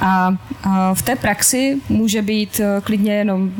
A 0.01 0.37
v 0.93 1.01
té 1.01 1.15
praxi 1.15 1.77
může 1.89 2.21
být 2.21 2.59
eh, 2.59 2.81
klidně 2.83 3.13
jenom 3.13 3.51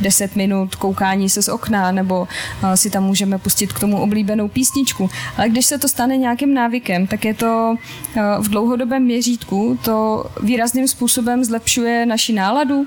10 0.00 0.30
mm, 0.30 0.38
minut 0.38 0.74
koukání 0.74 1.28
se 1.28 1.42
z 1.42 1.48
okna, 1.48 1.92
nebo 1.92 2.28
eh, 2.64 2.76
si 2.76 2.90
tam 2.90 3.04
můžeme 3.04 3.38
pustit 3.38 3.72
k 3.72 3.80
tomu 3.80 4.00
oblíbenou 4.00 4.48
písničku. 4.48 5.10
Ale 5.36 5.48
když 5.48 5.66
se 5.66 5.78
to 5.78 5.88
stane 5.88 6.16
nějakým 6.16 6.54
návykem, 6.54 7.06
tak 7.06 7.24
je 7.24 7.34
to 7.34 7.76
eh, 8.16 8.20
v 8.38 8.48
dlouhodobém 8.48 9.02
měřítku, 9.02 9.78
to 9.82 10.24
výrazným 10.42 10.88
způsobem 10.88 11.44
zlepšuje 11.44 12.06
naši 12.06 12.32
náladu, 12.32 12.86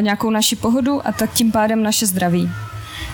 nějakou 0.00 0.30
naši 0.30 0.56
pohodu 0.56 1.06
a 1.06 1.12
tak 1.12 1.32
tím 1.32 1.52
pádem 1.52 1.82
naše 1.82 2.06
zdraví. 2.06 2.50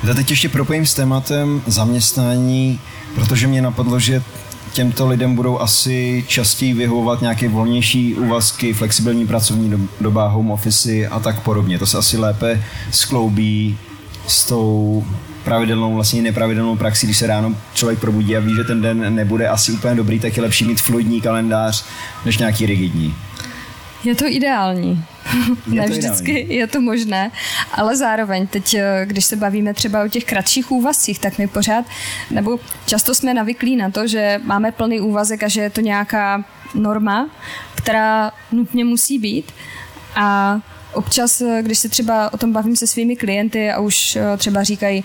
Já 0.04 0.14
teď 0.14 0.30
ještě 0.30 0.48
propojím 0.48 0.86
s 0.86 0.94
tématem 0.94 1.62
zaměstnání, 1.66 2.80
protože 3.14 3.46
mě 3.46 3.62
napadlo, 3.62 3.98
že 3.98 4.22
těmto 4.72 5.08
lidem 5.08 5.34
budou 5.34 5.60
asi 5.60 6.24
častěji 6.28 6.72
vyhovovat 6.72 7.20
nějaké 7.20 7.48
volnější 7.48 8.14
úvazky, 8.14 8.72
flexibilní 8.72 9.26
pracovní 9.26 9.88
doba, 10.00 10.28
home 10.28 10.50
office 10.50 11.06
a 11.06 11.20
tak 11.20 11.40
podobně. 11.40 11.78
To 11.78 11.86
se 11.86 11.98
asi 11.98 12.18
lépe 12.18 12.64
skloubí 12.90 13.78
s 14.26 14.44
tou 14.44 15.04
pravidelnou, 15.44 15.94
vlastně 15.94 16.22
nepravidelnou 16.22 16.76
praxi, 16.76 17.06
když 17.06 17.16
se 17.16 17.26
ráno 17.26 17.54
člověk 17.74 17.98
probudí 17.98 18.36
a 18.36 18.40
ví, 18.40 18.54
že 18.54 18.64
ten 18.64 18.82
den 18.82 19.14
nebude 19.14 19.48
asi 19.48 19.72
úplně 19.72 19.94
dobrý, 19.94 20.20
tak 20.20 20.36
je 20.36 20.42
lepší 20.42 20.64
mít 20.64 20.80
fluidní 20.80 21.20
kalendář 21.20 21.84
než 22.24 22.38
nějaký 22.38 22.66
rigidní. 22.66 23.14
Je 24.04 24.14
to 24.14 24.26
ideální. 24.26 25.04
Je 25.72 25.80
ne 25.80 25.86
to 25.86 25.92
vždycky 25.92 26.32
ideální. 26.32 26.54
je 26.54 26.66
to 26.66 26.80
možné, 26.80 27.30
ale 27.72 27.96
zároveň 27.96 28.46
teď, 28.46 28.74
eh, 28.74 29.06
když 29.06 29.24
se 29.24 29.36
bavíme 29.36 29.74
třeba 29.74 30.04
o 30.04 30.08
těch 30.08 30.24
kratších 30.24 30.70
úvazcích, 30.70 31.18
tak 31.18 31.38
my 31.38 31.46
pořád, 31.46 31.84
nebo 32.30 32.58
často 32.86 33.14
jsme 33.14 33.34
navyklí 33.34 33.76
na 33.76 33.90
to, 33.90 34.06
že 34.06 34.40
máme 34.44 34.72
plný 34.72 35.00
úvazek 35.00 35.42
a 35.42 35.48
že 35.48 35.60
je 35.60 35.70
to 35.70 35.80
nějaká 35.80 36.44
norma, 36.74 37.30
která 37.74 38.32
nutně 38.52 38.84
musí 38.84 39.18
být 39.18 39.52
a 40.14 40.60
občas, 40.92 41.40
eh, 41.40 41.62
když 41.62 41.78
se 41.78 41.88
třeba 41.88 42.32
o 42.32 42.36
tom 42.36 42.52
bavím 42.52 42.76
se 42.76 42.86
svými 42.86 43.16
klienty 43.16 43.70
a 43.70 43.80
už 43.80 44.16
eh, 44.16 44.36
třeba 44.36 44.62
říkají, 44.62 45.04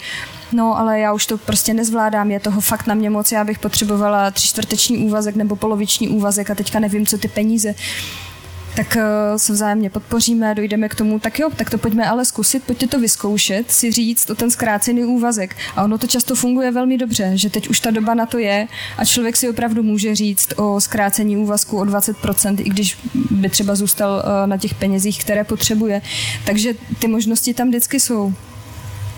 no 0.52 0.78
ale 0.80 1.00
já 1.00 1.14
už 1.14 1.26
to 1.26 1.38
prostě 1.38 1.74
nezvládám, 1.74 2.32
je 2.32 2.40
toho 2.40 2.62
fakt 2.62 2.88
na 2.88 2.96
mě 2.96 3.10
moc, 3.10 3.32
já 3.32 3.44
bych 3.44 3.60
potřebovala 3.60 4.32
tři 4.32 4.48
čtvrteční 4.48 4.98
úvazek 4.98 5.36
nebo 5.36 5.56
poloviční 5.56 6.10
úvazek 6.10 6.50
a 6.50 6.56
teďka 6.56 6.80
nevím, 6.80 7.06
co 7.06 7.18
ty 7.18 7.28
peníze 7.28 7.76
tak 8.76 8.98
uh, 8.98 9.38
se 9.38 9.54
vzájemně 9.54 9.90
podpoříme, 9.90 10.56
dojdeme 10.56 10.90
k 10.90 10.96
tomu, 10.96 11.20
tak 11.20 11.40
jo, 11.40 11.50
tak 11.56 11.70
to 11.70 11.78
pojďme 11.78 12.10
ale 12.10 12.26
zkusit, 12.26 12.64
pojďte 12.64 12.88
to 12.88 13.00
vyzkoušet, 13.00 13.72
si 13.72 13.92
říct 13.92 14.30
o 14.30 14.36
ten 14.36 14.52
zkrácený 14.52 15.06
úvazek. 15.06 15.56
A 15.76 15.84
ono 15.84 15.98
to 15.98 16.08
často 16.08 16.36
funguje 16.36 16.72
velmi 16.72 16.98
dobře, 16.98 17.32
že 17.34 17.50
teď 17.50 17.70
už 17.70 17.80
ta 17.80 17.92
doba 17.92 18.14
na 18.14 18.26
to 18.26 18.38
je 18.38 18.68
a 18.98 19.06
člověk 19.06 19.38
si 19.38 19.50
opravdu 19.50 19.84
může 19.84 20.16
říct 20.16 20.54
o 20.56 20.82
zkrácení 20.82 21.38
úvazku 21.38 21.80
o 21.80 21.84
20%, 21.84 22.56
i 22.60 22.70
když 22.70 22.98
by 23.32 23.50
třeba 23.50 23.76
zůstal 23.76 24.24
uh, 24.26 24.50
na 24.50 24.58
těch 24.58 24.74
penězích, 24.74 25.24
které 25.24 25.44
potřebuje. 25.44 26.02
Takže 26.46 26.74
ty 27.00 27.08
možnosti 27.08 27.54
tam 27.54 27.70
vždycky 27.70 28.00
jsou. 28.00 28.34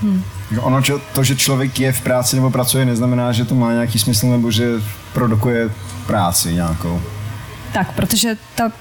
Hmm. 0.02 0.24
Ono, 0.60 0.82
to, 1.14 1.24
že 1.24 1.36
člověk 1.36 1.80
je 1.80 1.92
v 1.92 2.02
práci 2.02 2.36
nebo 2.36 2.50
pracuje, 2.52 2.86
neznamená, 2.86 3.32
že 3.32 3.46
to 3.46 3.56
má 3.56 3.74
nějaký 3.74 4.00
smysl 4.00 4.28
nebo 4.28 4.52
že 4.52 4.70
produkuje 5.14 5.70
práci 6.08 6.54
nějakou. 6.54 7.02
Tak, 7.74 7.96
protože 7.96 8.38
ta 8.56 8.72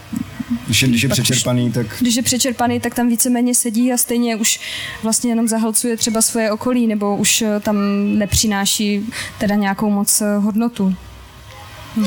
když 0.67 0.83
je, 0.83 0.89
když 0.89 1.03
je 1.03 1.09
přečerpaný, 1.09 1.69
už, 1.69 1.75
tak... 1.75 1.87
Když 2.01 2.17
je 2.17 2.23
přečerpaný, 2.23 2.81
tak 2.81 2.95
tam 2.95 3.09
víceméně 3.09 3.55
sedí 3.55 3.93
a 3.93 3.97
stejně 3.97 4.37
už 4.37 4.61
vlastně 5.03 5.31
jenom 5.31 5.49
zahlcuje 5.49 5.97
třeba 5.97 6.23
svoje 6.23 6.53
okolí, 6.53 6.87
nebo 6.87 7.17
už 7.17 7.43
eh, 7.43 7.61
tam 7.61 7.77
nepřináší 8.19 9.07
teda 9.39 9.55
nějakou 9.55 9.91
moc 9.91 10.21
eh, 10.21 10.37
hodnotu. 10.37 10.95
Hm. 11.97 12.07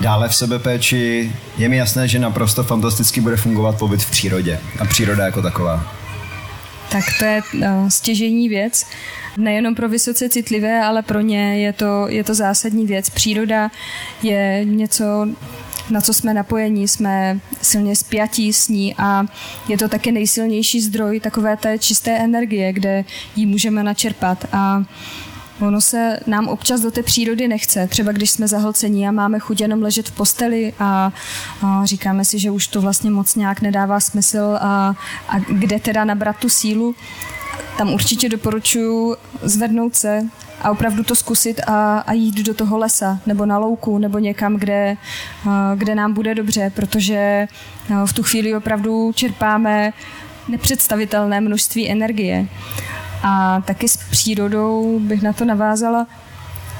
Dále 0.00 0.28
v 0.28 0.34
sebepéči 0.34 1.32
je 1.58 1.68
mi 1.68 1.76
jasné, 1.76 2.08
že 2.08 2.18
naprosto 2.18 2.64
fantasticky 2.64 3.20
bude 3.20 3.36
fungovat 3.36 3.78
pobyt 3.78 4.02
v 4.02 4.10
přírodě 4.10 4.60
a 4.78 4.84
příroda 4.84 5.24
jako 5.24 5.42
taková. 5.42 5.94
Tak 6.92 7.04
to 7.18 7.24
je 7.24 7.42
uh, 7.54 7.88
stěžení 7.88 8.48
věc. 8.48 8.86
Nejenom 9.36 9.74
pro 9.74 9.88
vysoce 9.88 10.28
citlivé, 10.28 10.84
ale 10.84 11.02
pro 11.02 11.20
ně 11.20 11.58
je 11.58 11.72
to, 11.72 12.08
je 12.08 12.24
to 12.24 12.34
zásadní 12.34 12.86
věc. 12.86 13.10
Příroda 13.10 13.70
je 14.22 14.60
něco 14.64 15.28
na 15.92 16.00
co 16.00 16.14
jsme 16.14 16.34
napojení, 16.34 16.88
jsme 16.88 17.40
silně 17.62 17.96
spjatí 17.96 18.52
s 18.52 18.68
ní 18.68 18.94
a 18.98 19.26
je 19.68 19.78
to 19.78 19.88
také 19.88 20.12
nejsilnější 20.12 20.80
zdroj 20.80 21.20
takové 21.20 21.56
té 21.56 21.78
čisté 21.78 22.10
energie, 22.18 22.72
kde 22.72 23.04
ji 23.36 23.46
můžeme 23.46 23.82
načerpat 23.82 24.46
a 24.52 24.84
ono 25.60 25.80
se 25.80 26.20
nám 26.26 26.48
občas 26.48 26.80
do 26.80 26.90
té 26.90 27.02
přírody 27.02 27.48
nechce. 27.48 27.86
Třeba 27.86 28.12
když 28.12 28.30
jsme 28.30 28.48
zahlcení 28.48 29.08
a 29.08 29.10
máme 29.10 29.38
chuť 29.38 29.60
jenom 29.60 29.82
ležet 29.82 30.08
v 30.08 30.12
posteli 30.12 30.72
a, 30.78 31.12
a 31.62 31.84
říkáme 31.84 32.24
si, 32.24 32.38
že 32.38 32.50
už 32.50 32.66
to 32.66 32.80
vlastně 32.80 33.10
moc 33.10 33.34
nějak 33.34 33.60
nedává 33.60 34.00
smysl 34.00 34.58
a, 34.60 34.94
a 35.28 35.38
kde 35.38 35.80
teda 35.80 36.04
nabrat 36.04 36.36
tu 36.36 36.48
sílu, 36.48 36.94
tam 37.78 37.92
určitě 37.94 38.28
doporučuji 38.28 39.16
zvednout 39.42 39.96
se 39.96 40.22
a 40.62 40.70
opravdu 40.70 41.04
to 41.04 41.14
zkusit 41.14 41.60
a, 41.66 41.98
a 41.98 42.12
jít 42.12 42.34
do 42.34 42.54
toho 42.54 42.78
lesa 42.78 43.18
nebo 43.26 43.46
na 43.46 43.58
louku 43.58 43.98
nebo 43.98 44.18
někam, 44.18 44.56
kde, 44.56 44.96
kde 45.74 45.94
nám 45.94 46.12
bude 46.12 46.34
dobře, 46.34 46.72
protože 46.74 47.46
v 48.06 48.12
tu 48.12 48.22
chvíli 48.22 48.56
opravdu 48.56 49.12
čerpáme 49.12 49.92
nepředstavitelné 50.48 51.40
množství 51.40 51.90
energie. 51.90 52.46
A 53.22 53.60
taky 53.60 53.88
s 53.88 53.96
přírodou 53.96 54.98
bych 55.00 55.22
na 55.22 55.32
to 55.32 55.44
navázala, 55.44 56.06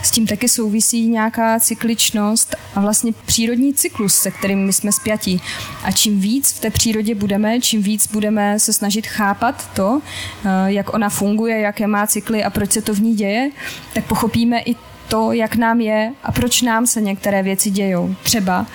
s 0.03 0.11
tím 0.11 0.27
taky 0.27 0.49
souvisí 0.49 1.09
nějaká 1.09 1.61
cykličnost 1.61 2.57
a 2.75 2.81
vlastně 2.81 3.13
přírodní 3.27 3.75
cyklus, 3.75 4.15
se 4.15 4.31
kterým 4.31 4.67
my 4.67 4.73
jsme 4.73 4.93
spjatí. 4.93 5.43
A 5.85 5.93
čím 5.93 6.21
víc 6.21 6.53
v 6.53 6.61
té 6.61 6.71
přírodě 6.71 7.15
budeme, 7.15 7.61
čím 7.61 7.83
víc 7.83 8.07
budeme 8.07 8.59
se 8.59 8.73
snažit 8.73 9.07
chápat 9.07 9.75
to, 9.75 10.01
eh, 10.45 10.49
jak 10.67 10.95
ona 10.95 11.09
funguje, 11.09 11.61
jaké 11.61 11.87
má 11.87 12.07
cykly 12.07 12.45
a 12.45 12.51
proč 12.51 12.73
se 12.73 12.83
to 12.83 12.95
v 12.95 13.01
ní 13.01 13.15
děje, 13.15 13.51
tak 13.95 14.05
pochopíme 14.05 14.61
i 14.61 14.75
to, 15.09 15.33
jak 15.33 15.57
nám 15.57 15.81
je 15.81 16.13
a 16.23 16.33
proč 16.33 16.63
nám 16.63 16.87
se 16.87 17.01
některé 17.01 17.43
věci 17.43 17.71
dějou. 17.71 18.15
Třeba, 18.23 18.67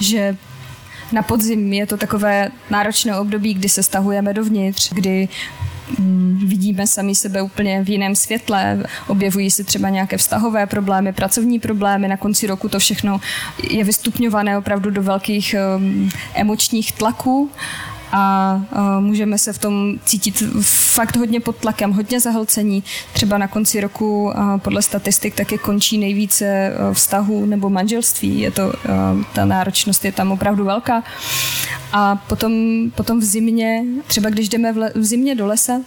že 0.00 0.36
na 1.12 1.22
podzim 1.22 1.72
je 1.72 1.86
to 1.86 1.96
takové 1.96 2.50
náročné 2.70 3.18
období, 3.18 3.54
kdy 3.54 3.68
se 3.68 3.82
stahujeme 3.82 4.34
dovnitř, 4.34 4.92
kdy 4.92 5.28
vidíme 6.44 6.86
sami 6.86 7.14
sebe 7.14 7.42
úplně 7.42 7.84
v 7.84 7.88
jiném 7.88 8.14
světle, 8.14 8.82
objevují 9.08 9.50
se 9.50 9.64
třeba 9.64 9.88
nějaké 9.88 10.16
vztahové 10.16 10.66
problémy, 10.66 11.12
pracovní 11.12 11.58
problémy, 11.58 12.08
na 12.08 12.16
konci 12.16 12.46
roku 12.46 12.68
to 12.68 12.78
všechno 12.78 13.20
je 13.70 13.84
vystupňované 13.84 14.58
opravdu 14.58 14.90
do 14.90 15.02
velkých 15.02 15.54
um, 15.76 16.10
emočních 16.34 16.92
tlaků 16.92 17.50
a 18.16 18.60
můžeme 19.00 19.38
se 19.38 19.52
v 19.52 19.58
tom 19.58 19.94
cítit 20.04 20.42
fakt 20.94 21.16
hodně 21.16 21.40
pod 21.40 21.56
tlakem, 21.56 21.92
hodně 21.92 22.20
zahlcení. 22.20 22.84
Třeba 23.12 23.38
na 23.38 23.48
konci 23.48 23.80
roku 23.80 24.32
podle 24.58 24.82
statistik 24.82 25.34
taky 25.34 25.58
končí 25.58 25.98
nejvíce 25.98 26.46
e, 26.46 26.72
vztahů 26.92 27.46
nebo 27.46 27.70
manželství. 27.70 28.40
Je 28.40 28.50
to, 28.50 28.72
e, 28.72 28.88
ta 29.34 29.44
náročnost 29.44 30.04
je 30.04 30.12
tam 30.12 30.32
opravdu 30.32 30.64
velká. 30.64 31.02
A 31.92 32.16
potom, 32.16 32.52
potom 32.94 33.20
v 33.20 33.24
zimě, 33.24 33.84
třeba 34.06 34.30
když 34.30 34.48
jdeme 34.48 34.72
v, 34.72 34.76
le, 34.76 34.92
v 34.94 35.04
zimě 35.04 35.34
do 35.34 35.46
lesa, 35.46 35.80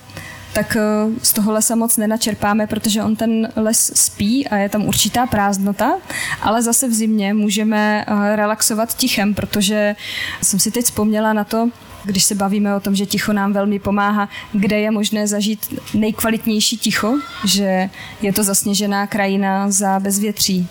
tak 0.53 0.75
e, 0.75 0.82
z 1.21 1.34
toho 1.34 1.51
lesa 1.51 1.75
moc 1.75 1.97
nenačerpáme, 1.97 2.67
protože 2.67 3.03
on 3.03 3.15
ten 3.15 3.49
les 3.55 3.91
spí 3.95 4.47
a 4.47 4.55
je 4.55 4.69
tam 4.69 4.86
určitá 4.86 5.25
prázdnota, 5.25 5.93
ale 6.41 6.61
zase 6.61 6.88
v 6.88 6.93
zimě 6.93 7.34
můžeme 7.34 8.05
relaxovat 8.36 8.97
tichem, 8.97 9.34
protože 9.34 9.95
jsem 10.41 10.59
si 10.59 10.71
teď 10.71 10.86
vzpomněla 10.86 11.34
na 11.34 11.43
to, 11.43 11.69
když 12.08 12.24
se 12.24 12.36
bavíme 12.36 12.76
o 12.76 12.80
tom, 12.80 12.95
že 12.95 13.05
ticho 13.05 13.34
nám 13.34 13.53
velmi 13.53 13.80
pomáhá, 13.80 14.30
kde 14.53 14.80
je 14.80 14.91
možné 14.91 15.28
zažít 15.28 15.80
nejkvalitnější 15.93 16.78
ticho, 16.78 17.14
že 17.45 17.89
je 18.22 18.34
to 18.34 18.43
zasněžená 18.43 19.08
krajina 19.08 19.72
za 19.72 19.99
bezvětří. 19.99 20.68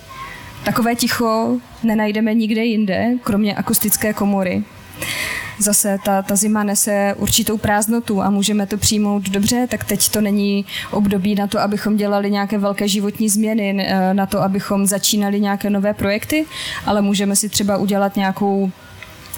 Takové 0.64 0.95
ticho 0.95 1.59
nenajdeme 1.82 2.34
nikde 2.34 2.64
jinde, 2.64 3.07
kromě 3.22 3.55
akustické 3.55 4.12
komory. 4.12 4.64
Zase 5.59 5.99
ta, 6.05 6.22
ta 6.22 6.37
zima 6.37 6.64
nese 6.64 7.14
určitou 7.18 7.59
prázdnotu 7.59 8.22
a 8.22 8.30
můžeme 8.30 8.66
to 8.66 8.76
přijmout 8.76 9.22
dobře, 9.22 9.66
tak 9.70 9.84
teď 9.84 10.09
to 10.09 10.20
není 10.20 10.64
období 10.91 11.34
na 11.34 11.47
to, 11.47 11.61
abychom 11.61 11.97
dělali 11.97 12.30
nějaké 12.30 12.59
velké 12.59 12.89
životní 12.89 13.28
změny, 13.28 13.89
na 14.12 14.26
to, 14.26 14.43
abychom 14.43 14.87
začínali 14.87 15.41
nějaké 15.41 15.70
nové 15.70 15.95
projekty, 15.95 16.47
ale 16.87 17.03
můžeme 17.03 17.37
si 17.37 17.49
třeba 17.49 17.76
udělat 17.76 18.16
nějakou 18.16 18.70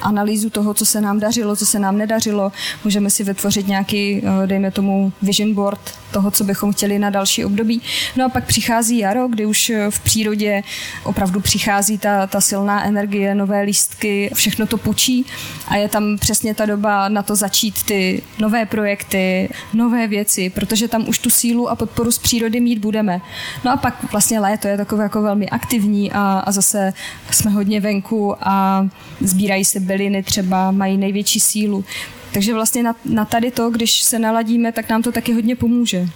analýzu 0.02 0.50
toho, 0.50 0.74
co 0.74 0.86
se 0.86 1.00
nám 1.00 1.20
dařilo, 1.20 1.56
co 1.56 1.66
se 1.66 1.78
nám 1.78 1.98
nedařilo. 1.98 2.52
Můžeme 2.84 3.10
si 3.10 3.24
vytvořit 3.24 3.68
nějaký, 3.68 4.22
eh, 4.24 4.46
dejme 4.46 4.70
tomu, 4.70 5.12
vision 5.22 5.54
board 5.54 5.80
toho, 6.12 6.30
co 6.30 6.44
bychom 6.44 6.72
chtěli 6.72 6.98
na 6.98 7.10
další 7.10 7.44
období. 7.44 7.82
No 8.16 8.24
a 8.24 8.28
pak 8.28 8.46
přichází 8.46 8.98
jaro, 8.98 9.28
kdy 9.28 9.46
už 9.46 9.70
eh, 9.70 9.90
v 9.90 10.00
přírodě 10.00 10.62
opravdu 11.04 11.40
přichází 11.40 11.98
ta, 11.98 12.26
ta 12.26 12.40
silná 12.40 12.84
energie, 12.84 13.34
nové 13.34 13.62
lístky, 13.62 14.30
všechno 14.34 14.66
to 14.66 14.78
pučí 14.78 15.26
a 15.68 15.76
je 15.76 15.88
tam 15.88 16.18
přesně 16.18 16.54
ta 16.54 16.66
doba 16.66 17.08
na 17.08 17.22
to 17.22 17.36
začít 17.36 17.82
ty 17.82 18.22
nové 18.38 18.66
projekty, 18.66 19.48
nové 19.74 20.06
věci, 20.06 20.50
protože 20.50 20.88
tam 20.88 21.08
už 21.08 21.18
tu 21.18 21.30
sílu 21.30 21.68
a 21.68 21.76
podporu 21.76 22.10
z 22.10 22.18
přírody 22.18 22.60
mít 22.60 22.78
budeme. 22.78 23.20
No 23.64 23.72
a 23.72 23.76
pak 23.76 24.12
vlastně 24.12 24.40
léto 24.40 24.68
je 24.68 24.76
takové 24.76 25.02
jako 25.02 25.22
velmi 25.22 25.48
aktivní 25.48 26.12
a, 26.12 26.42
a 26.46 26.52
zase 26.52 26.92
jsme 27.30 27.50
hodně 27.50 27.80
venku 27.80 28.36
a 28.40 28.86
sbírají 29.20 29.64
se 29.64 29.80
byliny 29.80 30.22
třeba, 30.22 30.70
mají 30.70 30.96
největší 30.96 31.40
sílu. 31.40 31.84
Takže 32.32 32.54
vlastně 32.54 32.82
na, 32.82 32.94
na 33.04 33.24
tady 33.24 33.50
to, 33.50 33.70
když 33.70 34.02
se 34.02 34.18
naladíme, 34.18 34.72
tak 34.72 34.88
nám 34.88 35.02
to 35.02 35.12
taky 35.12 35.32
hodně 35.32 35.56
pomůže. 35.56 36.08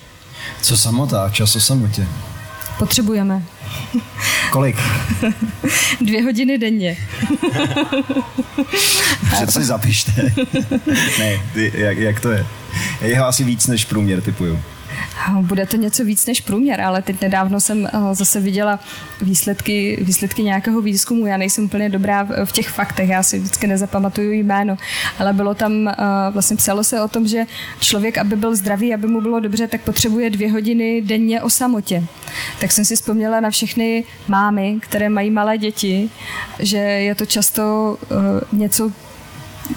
Co 0.63 0.77
samota? 0.77 1.31
Čas 1.31 1.57
o 1.57 1.61
samotě? 1.61 2.07
Potřebujeme. 2.79 3.43
Kolik? 4.51 4.77
Dvě 6.01 6.23
hodiny 6.23 6.59
denně. 6.59 6.97
Přece 9.33 9.65
zapište. 9.65 10.13
ne, 11.19 11.41
ty, 11.55 11.73
jak, 11.75 11.99
jak 11.99 12.21
to 12.21 12.31
je? 12.31 12.47
Je 13.01 13.19
ho 13.19 13.27
asi 13.27 13.45
víc 13.45 13.67
než 13.67 13.85
průměr, 13.85 14.21
typuju. 14.21 14.61
Bude 15.41 15.67
to 15.67 15.77
něco 15.77 16.05
víc 16.05 16.27
než 16.27 16.41
průměr, 16.41 16.81
ale 16.81 17.03
teď 17.03 17.21
nedávno 17.21 17.61
jsem 17.61 17.87
eh, 17.87 17.91
zase 18.13 18.41
viděla 18.41 18.81
výsledky, 19.21 19.99
výsledky 20.01 20.43
nějakého 20.43 20.81
výzkumu. 20.83 21.27
Já 21.27 21.37
nejsem 21.37 21.65
úplně 21.65 21.89
dobrá 21.89 22.29
v 22.45 22.53
těch 22.53 22.69
faktech, 22.69 23.09
já 23.09 23.23
si 23.23 23.39
vždycky 23.39 23.67
nezapamatuju 23.67 24.33
jméno, 24.33 24.77
ale 25.19 25.33
bylo 25.33 25.55
tam, 25.55 25.89
eh, 25.89 25.95
vlastně 26.31 26.57
psalo 26.57 26.85
se 26.85 27.03
o 27.03 27.09
tom, 27.09 27.27
že 27.27 27.47
člověk, 27.81 28.19
aby 28.19 28.37
byl 28.37 28.57
zdravý, 28.57 28.95
aby 28.95 29.07
mu 29.07 29.21
bylo 29.21 29.41
dobře, 29.41 29.69
tak 29.69 29.81
potřebuje 29.81 30.31
dvě 30.31 30.53
hodiny 30.53 31.03
denně 31.03 31.43
o 31.43 31.51
samotě. 31.51 32.05
Tak 32.61 32.73
jsem 32.73 32.85
si 32.85 32.97
vzpomněla 32.97 33.41
na 33.41 33.51
všechny 33.51 34.05
mámy, 34.29 34.77
které 34.81 35.09
mají 35.09 35.31
malé 35.31 35.59
děti, 35.59 36.11
že 36.59 36.79
je 36.79 37.15
to 37.15 37.27
často 37.27 37.97
eh, 38.03 38.15
něco 38.53 38.93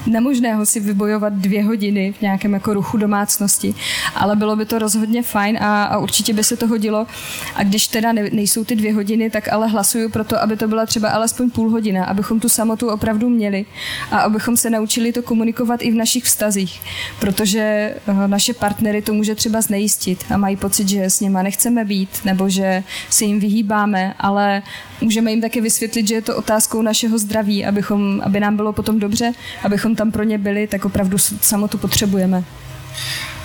nemožného 0.08 0.66
si 0.66 0.80
vybojovat 0.80 1.34
dvě 1.34 1.64
hodiny 1.64 2.14
v 2.18 2.22
nějakém 2.22 2.54
jako 2.54 2.74
ruchu 2.74 2.98
domácnosti, 2.98 3.76
ale 4.16 4.36
bylo 4.36 4.56
by 4.56 4.66
to 4.66 4.80
rozhodně 4.80 5.24
fajn 5.24 5.58
a, 5.58 5.84
a 5.84 5.98
určitě 5.98 6.34
by 6.34 6.44
se 6.44 6.58
to 6.58 6.68
hodilo. 6.68 7.08
A 7.56 7.64
když 7.64 7.88
teda 7.88 8.12
ne, 8.12 8.30
nejsou 8.32 8.64
ty 8.64 8.76
dvě 8.76 8.94
hodiny, 8.94 9.30
tak 9.30 9.54
ale 9.54 9.68
hlasuju 9.68 10.10
pro 10.10 10.24
to, 10.24 10.42
aby 10.42 10.58
to 10.58 10.68
byla 10.68 10.86
třeba 10.86 11.10
alespoň 11.10 11.50
půl 11.50 11.70
hodina, 11.70 12.06
abychom 12.06 12.40
tu 12.40 12.50
samotu 12.50 12.90
opravdu 12.90 13.30
měli 13.30 13.66
a 14.12 14.18
abychom 14.18 14.58
se 14.58 14.70
naučili 14.70 15.12
to 15.12 15.22
komunikovat 15.22 15.82
i 15.82 15.92
v 15.92 15.96
našich 15.96 16.24
vztazích, 16.24 16.82
protože 17.20 17.60
eh, 17.60 18.28
naše 18.28 18.54
partnery 18.54 19.02
to 19.02 19.14
může 19.14 19.36
třeba 19.36 19.62
znejistit 19.62 20.26
a 20.34 20.38
mají 20.38 20.56
pocit, 20.58 20.90
že 20.90 21.04
s 21.04 21.20
nima 21.20 21.42
nechceme 21.42 21.86
být 21.86 22.10
nebo 22.26 22.50
že 22.50 22.84
se 23.10 23.26
jim 23.26 23.40
vyhýbáme, 23.40 24.14
ale 24.20 24.62
můžeme 25.02 25.32
jim 25.32 25.42
také 25.42 25.62
vysvětlit, 25.62 26.08
že 26.08 26.16
je 26.16 26.22
to 26.22 26.36
otázkou 26.36 26.82
našeho 26.82 27.18
zdraví, 27.18 27.66
abychom, 27.66 28.22
aby 28.24 28.40
nám 28.40 28.56
bylo 28.56 28.74
potom 28.74 29.00
dobře, 29.00 29.34
abychom 29.76 29.96
tam 29.96 30.12
pro 30.12 30.24
ně 30.24 30.38
byli, 30.38 30.68
tak 30.68 30.86
opravdu 30.86 31.18
samotu 31.42 31.78
potřebujeme. 31.78 32.44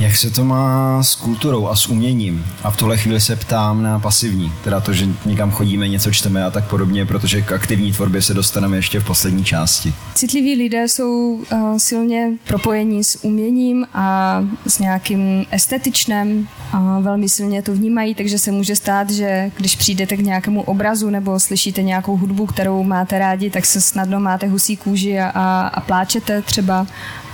Jak 0.01 0.17
se 0.17 0.31
to 0.31 0.45
má 0.45 1.03
s 1.03 1.15
kulturou 1.15 1.69
a 1.69 1.77
s 1.77 1.87
uměním? 1.87 2.47
A 2.63 2.71
v 2.71 2.77
tuhle 2.77 2.97
chvíli 2.97 3.21
se 3.21 3.37
ptám 3.37 3.83
na 3.83 3.99
pasivní, 3.99 4.53
teda 4.65 4.81
to, 4.81 4.93
že 4.93 5.07
někam 5.25 5.51
chodíme, 5.51 5.89
něco 5.89 6.11
čteme 6.11 6.45
a 6.45 6.51
tak 6.51 6.65
podobně, 6.65 7.07
protože 7.07 7.43
k 7.43 7.53
aktivní 7.53 7.93
tvorbě 7.93 8.23
se 8.23 8.35
dostaneme 8.35 8.77
ještě 8.77 9.01
v 9.01 9.05
poslední 9.05 9.45
části. 9.45 9.95
Citliví 10.15 10.55
lidé 10.55 10.89
jsou 10.89 11.33
uh, 11.53 11.77
silně 11.77 12.31
propojení 12.47 13.05
s 13.05 13.25
uměním 13.25 13.87
a 13.95 14.41
s 14.67 14.79
nějakým 14.79 15.47
estetičnem, 15.51 16.49
a 16.73 17.01
velmi 17.01 17.29
silně 17.29 17.63
to 17.63 17.75
vnímají, 17.75 18.15
takže 18.15 18.39
se 18.39 18.53
může 18.53 18.77
stát, 18.77 19.11
že 19.11 19.51
když 19.57 19.77
přijdete 19.77 20.17
k 20.17 20.21
nějakému 20.21 20.63
obrazu 20.63 21.11
nebo 21.11 21.41
slyšíte 21.41 21.83
nějakou 21.83 22.17
hudbu, 22.17 22.47
kterou 22.47 22.83
máte 22.85 23.19
rádi, 23.19 23.51
tak 23.51 23.67
se 23.67 23.81
snadno 23.81 24.21
máte 24.21 24.47
husí 24.47 24.77
kůži 24.77 25.21
a, 25.21 25.29
a, 25.35 25.67
a 25.69 25.81
pláčete 25.81 26.43
třeba 26.43 26.87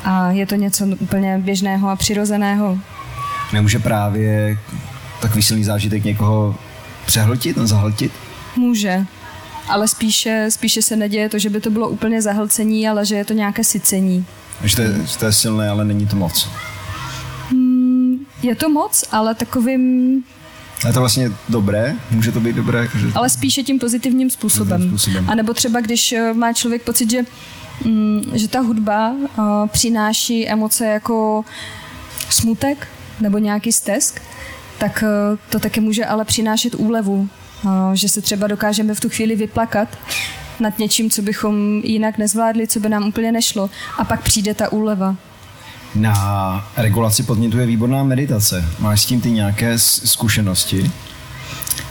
a 0.06 0.30
je 0.30 0.46
to 0.46 0.54
něco 0.54 0.86
úplně 0.86 1.38
běžného 1.38 1.88
a 1.88 1.96
přirozeného. 1.96 2.78
Nemůže 3.52 3.78
právě 3.78 4.58
takový 5.20 5.42
silný 5.42 5.64
zážitek 5.64 6.04
někoho 6.04 6.54
přehltit, 7.06 7.56
no 7.56 7.66
zahltit? 7.66 8.12
Může, 8.56 9.06
ale 9.68 9.88
spíše, 9.88 10.46
spíše 10.48 10.82
se 10.82 10.96
neděje 10.96 11.28
to, 11.28 11.38
že 11.38 11.50
by 11.50 11.60
to 11.60 11.70
bylo 11.70 11.88
úplně 11.88 12.22
zahlcení, 12.22 12.88
ale 12.88 13.06
že 13.06 13.14
je 13.14 13.24
to 13.24 13.32
nějaké 13.32 13.64
sycení. 13.64 14.26
Že 14.64 14.76
to 14.76 14.82
je, 14.82 15.06
že 15.06 15.18
to 15.18 15.26
je 15.26 15.32
silné, 15.32 15.68
ale 15.68 15.84
není 15.84 16.06
to 16.06 16.16
moc. 16.16 16.48
Hmm, 17.50 18.16
je 18.42 18.54
to 18.54 18.68
moc, 18.68 19.04
ale 19.12 19.34
takovým 19.34 20.24
je 20.86 20.92
to 20.92 21.00
vlastně 21.00 21.32
dobré? 21.48 21.94
Může 22.10 22.32
to 22.32 22.40
být 22.40 22.56
dobré? 22.56 22.78
Jakože... 22.80 23.06
Ale 23.14 23.30
spíše 23.30 23.62
tím 23.62 23.78
pozitivním 23.78 24.30
způsobem. 24.30 24.88
způsobem. 24.88 25.30
A 25.30 25.34
nebo 25.34 25.54
třeba, 25.54 25.80
když 25.80 26.12
eh, 26.12 26.32
má 26.32 26.52
člověk 26.52 26.82
pocit, 26.82 27.10
že 27.10 27.18
Mm, 27.18 27.65
že 28.34 28.48
ta 28.48 28.60
hudba 28.60 29.14
přináší 29.66 30.48
emoce 30.48 30.86
jako 30.86 31.44
smutek 32.30 32.88
nebo 33.20 33.38
nějaký 33.38 33.72
stesk, 33.72 34.20
tak 34.78 35.04
eh, 35.06 35.38
to 35.50 35.58
také 35.58 35.80
může 35.80 36.04
ale 36.04 36.24
přinášet 36.24 36.74
úlevu, 36.74 37.28
že 37.94 38.08
se 38.08 38.20
třeba 38.20 38.46
dokážeme 38.46 38.94
v 38.94 39.00
tu 39.00 39.08
chvíli 39.08 39.36
vyplakat 39.36 39.88
nad 40.60 40.78
něčím, 40.78 41.10
co 41.10 41.22
bychom 41.22 41.80
jinak 41.84 42.18
nezvládli, 42.18 42.66
co 42.66 42.80
by 42.80 42.88
nám 42.88 43.08
úplně 43.08 43.32
nešlo. 43.32 43.70
A 43.98 44.04
pak 44.04 44.22
přijde 44.22 44.54
ta 44.54 44.72
úleva. 44.72 45.16
Na 45.94 46.68
regulaci 46.76 47.22
podnětu 47.22 47.58
je 47.58 47.66
výborná 47.66 48.02
meditace. 48.02 48.64
Máš 48.78 49.02
s 49.02 49.06
tím 49.06 49.20
ty 49.20 49.30
nějaké 49.30 49.78
zkušenosti? 49.78 50.90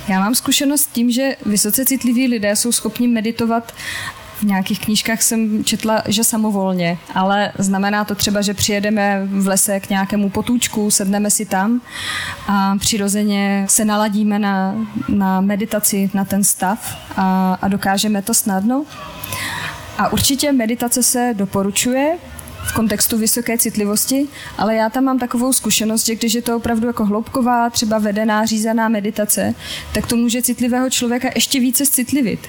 Já 0.07 0.19
mám 0.19 0.35
zkušenost 0.35 0.81
s 0.81 0.87
tím, 0.87 1.11
že 1.11 1.35
vysoce 1.45 1.85
citliví 1.85 2.27
lidé 2.27 2.55
jsou 2.55 2.71
schopni 2.71 3.07
meditovat 3.07 3.73
nějakých 4.45 4.79
knížkách 4.79 5.21
jsem 5.21 5.63
četla, 5.63 6.03
že 6.07 6.23
samovolně, 6.23 6.97
ale 7.15 7.51
znamená 7.57 8.05
to 8.05 8.15
třeba, 8.15 8.41
že 8.41 8.53
přijedeme 8.53 9.21
v 9.25 9.47
lese 9.47 9.79
k 9.79 9.89
nějakému 9.89 10.29
potůčku, 10.29 10.91
sedneme 10.91 11.29
si 11.29 11.45
tam 11.45 11.81
a 12.47 12.75
přirozeně 12.79 13.65
se 13.69 13.85
naladíme 13.85 14.39
na, 14.39 14.75
na 15.09 15.41
meditaci, 15.41 16.09
na 16.13 16.25
ten 16.25 16.43
stav 16.43 16.97
a, 17.17 17.57
a 17.61 17.67
dokážeme 17.67 18.21
to 18.21 18.33
snadno. 18.33 18.85
A 19.97 20.13
určitě 20.13 20.51
meditace 20.51 21.03
se 21.03 21.33
doporučuje, 21.37 22.17
v 22.65 22.73
kontextu 22.73 23.17
vysoké 23.17 23.57
citlivosti, 23.57 24.27
ale 24.57 24.75
já 24.75 24.89
tam 24.89 25.03
mám 25.03 25.19
takovou 25.19 25.53
zkušenost, 25.53 26.05
že 26.05 26.15
když 26.15 26.33
je 26.33 26.41
to 26.41 26.57
opravdu 26.57 26.87
jako 26.87 27.05
hloubková, 27.05 27.69
třeba 27.69 27.99
vedená, 27.99 28.45
řízená 28.45 28.89
meditace, 28.89 29.55
tak 29.93 30.07
to 30.07 30.15
může 30.15 30.41
citlivého 30.41 30.89
člověka 30.89 31.29
ještě 31.35 31.59
více 31.59 31.85
citlivit 31.85 32.39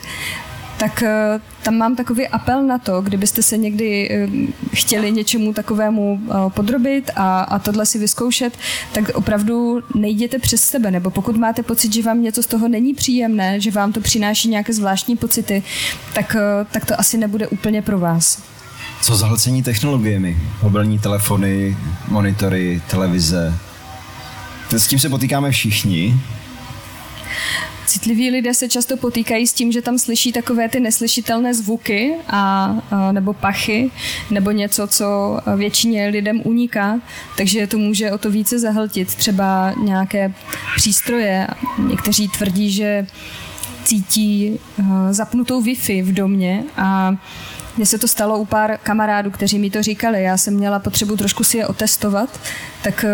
tak 0.79 1.03
eh, 1.03 1.41
tam 1.63 1.75
mám 1.75 1.97
takový 1.97 2.29
apel 2.29 2.63
na 2.63 2.79
to, 2.79 3.01
kdybyste 3.01 3.43
se 3.43 3.57
někdy 3.57 4.11
eh, 4.11 4.29
chtěli 4.75 5.13
něčemu 5.13 5.53
takovému 5.53 6.21
eh, 6.21 6.35
podrobit 6.49 7.11
a, 7.17 7.41
a 7.41 7.59
tohle 7.59 7.87
si 7.87 7.99
vyzkoušet, 7.99 8.59
tak 8.93 9.09
opravdu 9.15 9.83
nejděte 9.95 10.39
přes 10.39 10.61
sebe, 10.61 10.91
nebo 10.91 11.11
pokud 11.11 11.37
máte 11.37 11.63
pocit, 11.63 11.93
že 11.93 12.03
vám 12.03 12.23
něco 12.23 12.43
z 12.43 12.47
toho 12.47 12.69
není 12.69 12.95
příjemné, 12.95 13.61
že 13.61 13.71
vám 13.71 13.93
to 13.93 14.01
přináší 14.01 14.49
nějaké 14.49 14.73
zvláštní 14.73 15.17
pocity, 15.17 15.63
tak, 16.15 16.37
tak 16.73 16.85
to 16.85 17.01
asi 17.01 17.19
nebude 17.19 17.49
úplně 17.49 17.83
pro 17.83 17.99
vás. 17.99 18.43
Co 19.03 19.17
zahlcení 19.17 19.63
technologiemi? 19.63 20.37
Mobilní 20.63 20.99
telefony, 20.99 21.77
monitory, 22.09 22.83
televize. 22.91 23.55
S 24.71 24.87
tím 24.87 24.99
se 24.99 25.09
potýkáme 25.09 25.51
všichni. 25.51 26.21
Citliví 27.97 28.31
lidé 28.31 28.55
se 28.55 28.69
často 28.69 28.97
potýkají 28.97 29.47
s 29.47 29.53
tím, 29.53 29.73
že 29.73 29.83
tam 29.83 29.99
slyší 29.99 30.33
takové 30.33 30.69
ty 30.69 30.81
neslyšitelné 30.81 31.55
zvuky 31.55 32.15
a, 32.29 32.77
a 32.91 33.13
nebo 33.13 33.33
pachy, 33.33 33.91
nebo 34.31 34.51
něco, 34.51 34.87
co 34.87 35.39
většině 35.57 36.07
lidem 36.07 36.41
uniká, 36.45 37.01
takže 37.37 37.67
to 37.67 37.79
může 37.79 38.13
o 38.13 38.19
to 38.19 38.31
více 38.31 38.59
zahltit. 38.59 39.15
Třeba 39.15 39.75
nějaké 39.83 40.33
přístroje. 40.77 41.47
Někteří 41.89 42.29
tvrdí, 42.29 42.71
že 42.71 43.07
cítí 43.85 44.59
zapnutou 45.11 45.63
Wi-Fi 45.63 46.05
v 46.05 46.13
domě 46.13 46.65
a 46.77 47.17
mně 47.77 47.87
se 47.87 47.99
to 47.99 48.09
stalo 48.09 48.39
u 48.39 48.45
pár 48.45 48.79
kamarádů, 48.83 49.31
kteří 49.31 49.59
mi 49.59 49.71
to 49.71 49.83
říkali. 49.83 50.23
Já 50.23 50.37
jsem 50.37 50.55
měla 50.55 50.79
potřebu 50.79 51.17
trošku 51.17 51.45
si 51.45 51.57
je 51.57 51.67
otestovat, 51.67 52.41
tak 52.83 53.05
eh, 53.05 53.09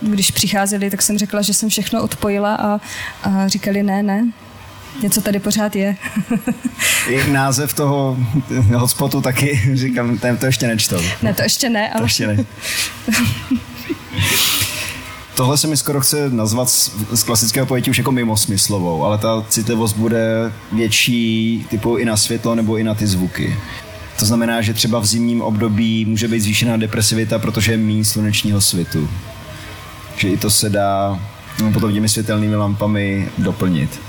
když 0.00 0.30
přicházeli, 0.30 0.90
tak 0.90 1.02
jsem 1.02 1.18
řekla, 1.18 1.42
že 1.42 1.54
jsem 1.54 1.68
všechno 1.68 2.02
odpojila 2.02 2.54
a, 2.54 2.80
a 3.22 3.48
říkali 3.48 3.82
ne, 3.82 4.02
ne, 4.02 4.32
něco 5.02 5.20
tady 5.20 5.38
pořád 5.38 5.76
je. 5.76 5.96
I 7.08 7.30
název 7.30 7.74
toho 7.74 8.16
hotspotu 8.74 9.20
taky, 9.20 9.60
říkám, 9.74 10.18
ten 10.18 10.36
to 10.36 10.46
ještě 10.46 10.66
nečtou. 10.66 11.00
Ne, 11.22 11.34
to 11.34 11.42
ještě 11.42 11.68
ne, 11.68 11.90
ale... 11.90 12.00
To 12.00 12.04
ještě 12.04 12.26
ne. 12.26 12.36
Tohle 15.34 15.58
se 15.58 15.66
mi 15.66 15.76
skoro 15.76 16.00
chce 16.00 16.30
nazvat 16.30 16.68
z 17.12 17.22
klasického 17.22 17.66
pojetí 17.66 17.90
už 17.90 17.98
jako 17.98 18.12
mimosmyslovou, 18.12 19.04
ale 19.04 19.18
ta 19.18 19.44
citlivost 19.48 19.96
bude 19.96 20.52
větší 20.72 21.66
typu 21.70 21.96
i 21.96 22.04
na 22.04 22.16
světlo 22.16 22.54
nebo 22.54 22.76
i 22.76 22.84
na 22.84 22.94
ty 22.94 23.06
zvuky. 23.06 23.56
To 24.18 24.24
znamená, 24.24 24.60
že 24.62 24.74
třeba 24.74 24.98
v 24.98 25.06
zimním 25.06 25.42
období 25.42 26.04
může 26.04 26.28
být 26.28 26.40
zvýšená 26.40 26.76
depresivita, 26.76 27.38
protože 27.38 27.72
je 27.72 27.78
méně 27.78 28.04
slunečního 28.04 28.60
svitu. 28.60 29.08
Že 30.16 30.28
i 30.28 30.36
to 30.36 30.50
se 30.50 30.70
dá 30.70 31.20
no, 31.62 31.72
potom 31.72 31.92
těmi 31.92 32.08
světelnými 32.08 32.56
lampami 32.56 33.28
doplnit. 33.38 34.00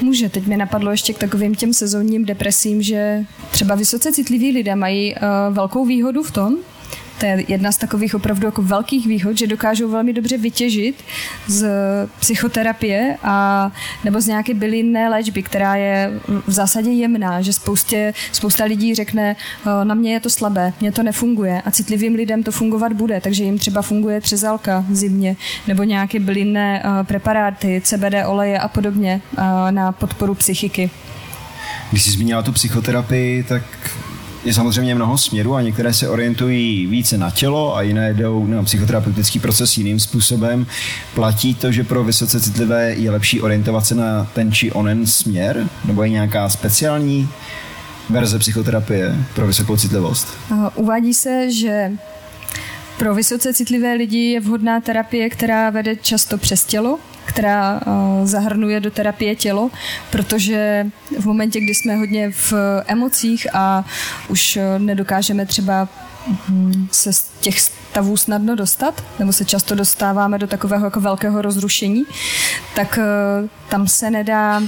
Může. 0.00 0.28
Teď 0.28 0.46
mi 0.46 0.56
napadlo 0.56 0.90
ještě 0.90 1.12
k 1.12 1.18
takovým 1.18 1.54
těm 1.54 1.72
sezónním 1.74 2.24
depresím, 2.24 2.82
že 2.82 3.24
třeba 3.50 3.74
vysoce 3.74 4.12
citliví 4.12 4.52
lidé 4.52 4.76
mají 4.76 5.14
uh, 5.14 5.54
velkou 5.54 5.86
výhodu 5.86 6.22
v 6.22 6.30
tom, 6.30 6.56
to 7.18 7.26
je 7.26 7.44
jedna 7.48 7.72
z 7.72 7.76
takových 7.76 8.14
opravdu 8.14 8.46
jako 8.46 8.62
velkých 8.62 9.06
výhod, 9.06 9.38
že 9.38 9.46
dokážou 9.46 9.90
velmi 9.90 10.12
dobře 10.12 10.38
vytěžit 10.38 11.04
z 11.46 11.66
psychoterapie 12.20 13.16
a 13.22 13.70
nebo 14.04 14.20
z 14.20 14.26
nějaké 14.26 14.54
bylinné 14.54 15.08
léčby, 15.08 15.42
která 15.42 15.76
je 15.76 16.20
v 16.46 16.52
zásadě 16.52 16.90
jemná, 16.90 17.42
že 17.42 17.52
spoustě, 17.52 18.14
spousta 18.32 18.64
lidí 18.64 18.94
řekne, 18.94 19.36
na 19.84 19.94
mě 19.94 20.12
je 20.12 20.20
to 20.20 20.30
slabé, 20.30 20.72
mě 20.80 20.92
to 20.92 21.02
nefunguje 21.02 21.62
a 21.64 21.70
citlivým 21.70 22.14
lidem 22.14 22.42
to 22.42 22.52
fungovat 22.52 22.92
bude, 22.92 23.20
takže 23.20 23.44
jim 23.44 23.58
třeba 23.58 23.82
funguje 23.82 24.20
třezalka 24.20 24.84
zimně 24.90 25.36
nebo 25.66 25.82
nějaké 25.82 26.20
bylinné 26.20 26.82
preparáty, 27.02 27.82
CBD 27.84 28.14
oleje 28.26 28.58
a 28.58 28.68
podobně 28.68 29.20
na 29.70 29.92
podporu 29.92 30.34
psychiky. 30.34 30.90
Když 31.90 32.02
jsi 32.02 32.10
zmínila 32.10 32.42
tu 32.42 32.52
psychoterapii, 32.52 33.42
tak 33.42 33.62
je 34.44 34.54
samozřejmě 34.54 34.94
mnoho 34.94 35.18
směrů 35.18 35.54
a 35.54 35.62
některé 35.62 35.92
se 35.92 36.08
orientují 36.08 36.86
více 36.86 37.18
na 37.18 37.30
tělo 37.30 37.76
a 37.76 37.82
jiné 37.82 38.14
jdou 38.14 38.46
na 38.46 38.62
psychoterapeutický 38.62 39.38
proces 39.38 39.78
jiným 39.78 40.00
způsobem. 40.00 40.66
Platí 41.14 41.54
to, 41.54 41.72
že 41.72 41.84
pro 41.84 42.04
vysoce 42.04 42.40
citlivé 42.40 42.94
je 42.94 43.10
lepší 43.10 43.40
orientovat 43.40 43.86
se 43.86 43.94
na 43.94 44.24
ten 44.34 44.52
či 44.52 44.72
onen 44.72 45.06
směr? 45.06 45.68
Nebo 45.84 46.02
je 46.02 46.08
nějaká 46.08 46.48
speciální 46.48 47.28
verze 48.10 48.38
psychoterapie 48.38 49.16
pro 49.34 49.46
vysokou 49.46 49.76
citlivost? 49.76 50.28
Uvádí 50.74 51.14
se, 51.14 51.50
že 51.50 51.92
pro 52.98 53.14
vysoce 53.14 53.54
citlivé 53.54 53.94
lidi 53.94 54.18
je 54.18 54.40
vhodná 54.40 54.80
terapie, 54.80 55.30
která 55.30 55.70
vede 55.70 55.96
často 55.96 56.38
přes 56.38 56.64
tělo, 56.64 56.98
která 57.24 57.80
uh, 57.86 58.26
zahrnuje 58.26 58.80
do 58.80 58.90
terapie 58.90 59.36
tělo, 59.36 59.70
protože 60.10 60.86
v 61.18 61.26
momentě, 61.26 61.60
kdy 61.60 61.74
jsme 61.74 61.96
hodně 61.96 62.30
v 62.30 62.52
emocích 62.86 63.46
a 63.54 63.84
už 64.28 64.56
uh, 64.56 64.82
nedokážeme 64.82 65.46
třeba 65.46 65.88
se 66.90 67.12
z 67.12 67.30
těch 67.40 67.60
stavů 67.60 68.16
snadno 68.16 68.56
dostat, 68.56 69.04
nebo 69.18 69.32
se 69.32 69.44
často 69.44 69.74
dostáváme 69.74 70.38
do 70.38 70.46
takového 70.46 70.84
jako 70.84 71.00
velkého 71.00 71.42
rozrušení, 71.42 72.04
tak 72.74 72.98
uh, 72.98 73.48
tam 73.68 73.88
se 73.88 74.10
nedá 74.10 74.62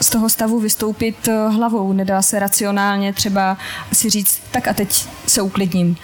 z 0.00 0.10
toho 0.10 0.28
stavu 0.28 0.60
vystoupit 0.60 1.28
hlavou, 1.48 1.92
nedá 1.92 2.22
se 2.22 2.38
racionálně 2.38 3.12
třeba 3.12 3.56
si 3.92 4.10
říct, 4.10 4.40
tak 4.50 4.68
a 4.68 4.74
teď 4.74 5.06
se 5.26 5.42
uklidním. 5.42 5.96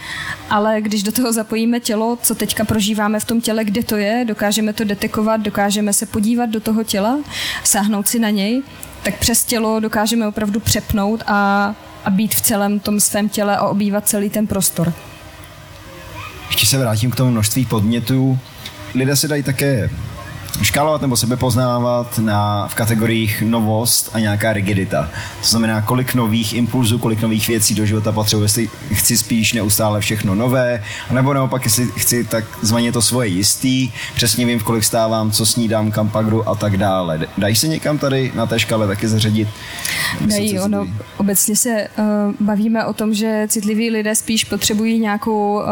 Ale 0.50 0.80
když 0.80 1.02
do 1.02 1.12
toho 1.12 1.32
zapojíme 1.32 1.80
tělo, 1.80 2.18
co 2.22 2.34
teďka 2.34 2.64
prožíváme 2.64 3.20
v 3.20 3.24
tom 3.24 3.40
těle, 3.40 3.64
kde 3.64 3.82
to 3.82 3.96
je, 3.96 4.24
dokážeme 4.24 4.72
to 4.72 4.84
detekovat, 4.84 5.36
dokážeme 5.36 5.92
se 5.92 6.06
podívat 6.06 6.46
do 6.46 6.60
toho 6.60 6.84
těla, 6.84 7.18
sáhnout 7.64 8.08
si 8.08 8.18
na 8.18 8.30
něj, 8.30 8.62
tak 9.02 9.18
přes 9.18 9.44
tělo 9.44 9.80
dokážeme 9.80 10.28
opravdu 10.28 10.60
přepnout 10.60 11.22
a, 11.26 11.74
a 12.06 12.10
být 12.10 12.34
v 12.34 12.40
celém 12.40 12.80
tom 12.80 13.00
svém 13.00 13.28
těle 13.28 13.56
a 13.56 13.66
obývat 13.66 14.08
celý 14.08 14.30
ten 14.30 14.46
prostor. 14.46 14.92
Ještě 16.46 16.66
se 16.66 16.78
vrátím 16.78 17.10
k 17.10 17.16
tomu 17.16 17.30
množství 17.30 17.64
podnětů. 17.64 18.38
Lidé 18.94 19.16
si 19.16 19.28
dají 19.28 19.42
také 19.42 19.90
škálovat 20.62 21.00
nebo 21.00 21.16
sebepoznávat 21.16 22.18
na, 22.18 22.68
v 22.68 22.74
kategoriích 22.74 23.42
novost 23.42 24.10
a 24.12 24.20
nějaká 24.20 24.52
rigidita. 24.52 25.10
To 25.40 25.46
znamená, 25.46 25.82
kolik 25.82 26.14
nových 26.14 26.54
impulzů, 26.54 26.98
kolik 26.98 27.22
nových 27.22 27.48
věcí 27.48 27.74
do 27.74 27.86
života 27.86 28.12
potřebuji, 28.12 28.42
jestli 28.42 28.68
chci 28.92 29.18
spíš 29.18 29.52
neustále 29.52 30.00
všechno 30.00 30.34
nové, 30.34 30.82
nebo 31.10 31.34
naopak, 31.34 31.64
jestli 31.64 31.86
chci 31.96 32.24
tak 32.24 32.44
zvaně 32.62 32.92
to 32.92 33.02
svoje 33.02 33.28
jistý, 33.28 33.90
přesně 34.14 34.46
vím, 34.46 34.58
v 34.58 34.62
kolik 34.62 34.84
stávám, 34.84 35.30
co 35.30 35.46
snídám, 35.46 35.90
kam 35.90 36.08
pak 36.08 36.30
jdu 36.30 36.48
a 36.48 36.54
tak 36.54 36.76
dále. 36.76 37.20
Dají 37.38 37.56
se 37.56 37.68
někam 37.68 37.98
tady 37.98 38.32
na 38.34 38.46
té 38.46 38.58
škále 38.58 38.86
taky 38.86 39.08
zařadit? 39.08 39.48
Dají, 40.20 40.60
ono, 40.60 40.86
obecně 41.16 41.56
se 41.56 41.88
uh, 41.98 42.34
bavíme 42.40 42.84
o 42.84 42.92
tom, 42.92 43.14
že 43.14 43.46
citliví 43.48 43.90
lidé 43.90 44.14
spíš 44.14 44.44
potřebují 44.44 44.98
nějakou, 44.98 45.54
uh, 45.54 45.64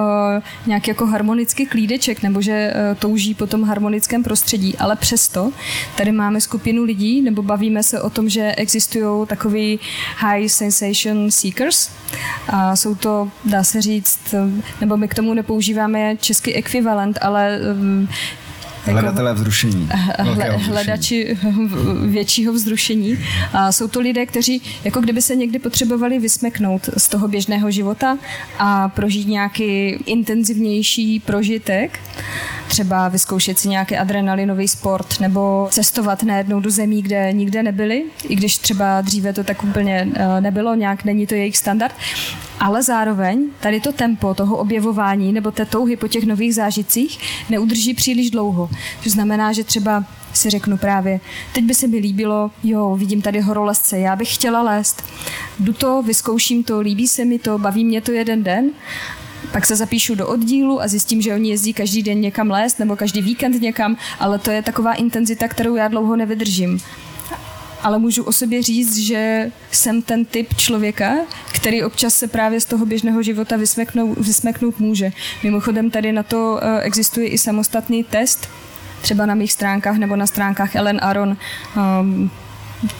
nějaký 0.67 0.91
jako 0.91 1.07
harmonický 1.07 1.67
klídeček, 1.67 2.23
nebo 2.23 2.43
že 2.43 2.73
uh, 2.75 2.99
touží 2.99 3.35
po 3.35 3.47
tom 3.47 3.65
harmonickém 3.65 4.23
prostředí 4.23 4.74
ale 4.79 4.97
přesto 4.97 5.53
tady 5.97 6.13
máme 6.13 6.41
skupinu 6.41 6.85
lidí, 6.85 7.23
nebo 7.23 7.43
bavíme 7.43 7.83
se 7.83 8.01
o 8.03 8.11
tom, 8.11 8.29
že 8.29 8.55
existují 8.57 9.27
takový 9.27 9.81
high 10.17 10.49
sensation 10.49 11.31
seekers. 11.31 11.91
A 12.49 12.77
jsou 12.77 12.95
to, 12.95 13.31
dá 13.45 13.65
se 13.65 13.83
říct, 13.83 14.35
nebo 14.81 14.97
my 14.97 15.09
k 15.09 15.15
tomu 15.15 15.35
nepoužíváme 15.35 16.17
český 16.17 16.55
ekvivalent, 16.55 17.19
ale 17.23 17.59
Hledatelé 18.93 19.35
vzrušení. 19.35 19.89
Hle, 20.19 20.51
hledači 20.51 21.39
většího 22.07 22.53
vzrušení. 22.53 23.19
A 23.53 23.73
jsou 23.73 23.89
to 23.89 24.01
lidé, 24.01 24.27
kteří 24.27 24.63
jako 24.85 25.01
kdyby 25.01 25.23
se 25.23 25.37
někdy 25.37 25.59
potřebovali 25.59 26.19
vysmeknout 26.19 26.91
z 26.97 27.09
toho 27.09 27.29
běžného 27.29 27.71
života 27.71 28.19
a 28.59 28.89
prožít 28.89 29.29
nějaký 29.29 29.91
intenzivnější 29.91 31.21
prožitek 31.21 32.01
třeba 32.69 33.09
vyzkoušet 33.09 33.59
si 33.59 33.69
nějaký 33.69 33.97
adrenalinový 33.97 34.69
sport 34.69 35.21
nebo 35.21 35.69
cestovat 35.71 36.23
najednou 36.23 36.61
do 36.61 36.71
zemí, 36.71 37.03
kde 37.03 37.33
nikde 37.33 37.63
nebyli, 37.63 38.05
i 38.29 38.37
když 38.37 38.59
třeba 38.59 39.01
dříve 39.01 39.33
to 39.33 39.45
tak 39.45 39.65
úplně 39.65 40.09
eh, 40.15 40.41
nebylo, 40.41 40.75
nějak 40.75 41.05
není 41.05 41.27
to 41.27 41.35
jejich 41.35 41.57
standard, 41.59 41.95
ale 42.61 42.83
zároveň 42.83 43.51
tady 43.61 43.81
to 43.81 43.93
tempo 43.93 44.35
toho 44.35 44.57
objevování 44.57 45.33
nebo 45.33 45.51
té 45.51 45.65
touhy 45.65 45.97
po 45.97 46.09
těch 46.09 46.25
nových 46.25 46.55
zážitcích 46.55 47.19
neudrží 47.51 47.95
příliš 47.95 48.31
dlouho. 48.31 48.71
To 49.05 49.11
znamená, 49.11 49.53
že 49.53 49.65
třeba 49.65 50.05
si 50.33 50.51
řeknu 50.51 50.77
právě, 50.77 51.21
teď 51.53 51.65
by 51.65 51.75
se 51.75 51.87
mi 51.87 51.97
líbilo, 51.99 52.51
jo, 52.63 52.97
vidím 52.97 53.23
tady 53.23 53.41
horolezce, 53.41 53.99
já 53.99 54.17
bych 54.17 54.35
chtěla 54.35 54.63
lézt. 54.63 55.05
Jdu 55.59 55.73
to, 55.73 56.03
vyzkouším 56.03 56.65
to, 56.65 56.81
líbí 56.81 57.09
se 57.09 57.25
mi 57.25 57.39
to, 57.39 57.59
baví 57.59 57.85
mě 57.85 58.01
to 58.01 58.13
jeden 58.13 58.43
den 58.43 58.71
pak 59.53 59.67
se 59.67 59.77
zapíšu 59.77 60.15
do 60.15 60.29
oddílu 60.29 60.83
a 60.83 60.89
zjistím, 60.89 61.23
že 61.23 61.35
oni 61.35 61.51
jezdí 61.51 61.73
každý 61.73 62.03
den 62.03 62.21
někam 62.21 62.51
lézt 62.51 62.79
nebo 62.79 62.97
každý 62.97 63.23
víkend 63.23 63.63
někam, 63.63 63.97
ale 64.21 64.39
to 64.39 64.51
je 64.51 64.63
taková 64.63 64.95
intenzita, 64.95 65.49
kterou 65.49 65.75
já 65.75 65.89
dlouho 65.89 66.17
nevydržím 66.17 66.81
ale 67.85 67.99
můžu 67.99 68.23
o 68.23 68.33
sobě 68.33 68.63
říct, 68.63 68.97
že 68.97 69.51
jsem 69.71 70.03
ten 70.03 70.25
typ 70.25 70.57
člověka, 70.57 71.13
který 71.53 71.83
občas 71.83 72.15
se 72.15 72.29
právě 72.29 72.61
z 72.61 72.65
toho 72.65 72.87
běžného 72.87 73.23
života 73.23 73.57
vysmeknout, 73.57 74.19
vysmeknout 74.19 74.81
může. 74.81 75.13
Mimochodem 75.43 75.91
tady 75.91 76.13
na 76.13 76.23
to 76.23 76.59
eh, 76.63 76.81
existuje 76.81 77.29
i 77.29 77.39
samostatný 77.39 78.05
test, 78.05 78.49
třeba 79.01 79.27
na 79.27 79.35
mých 79.35 79.53
stránkách 79.53 79.97
nebo 79.97 80.17
na 80.17 80.27
stránkách 80.27 80.77
Ellen 80.77 81.01
Aron, 81.03 81.37
um, 82.01 82.31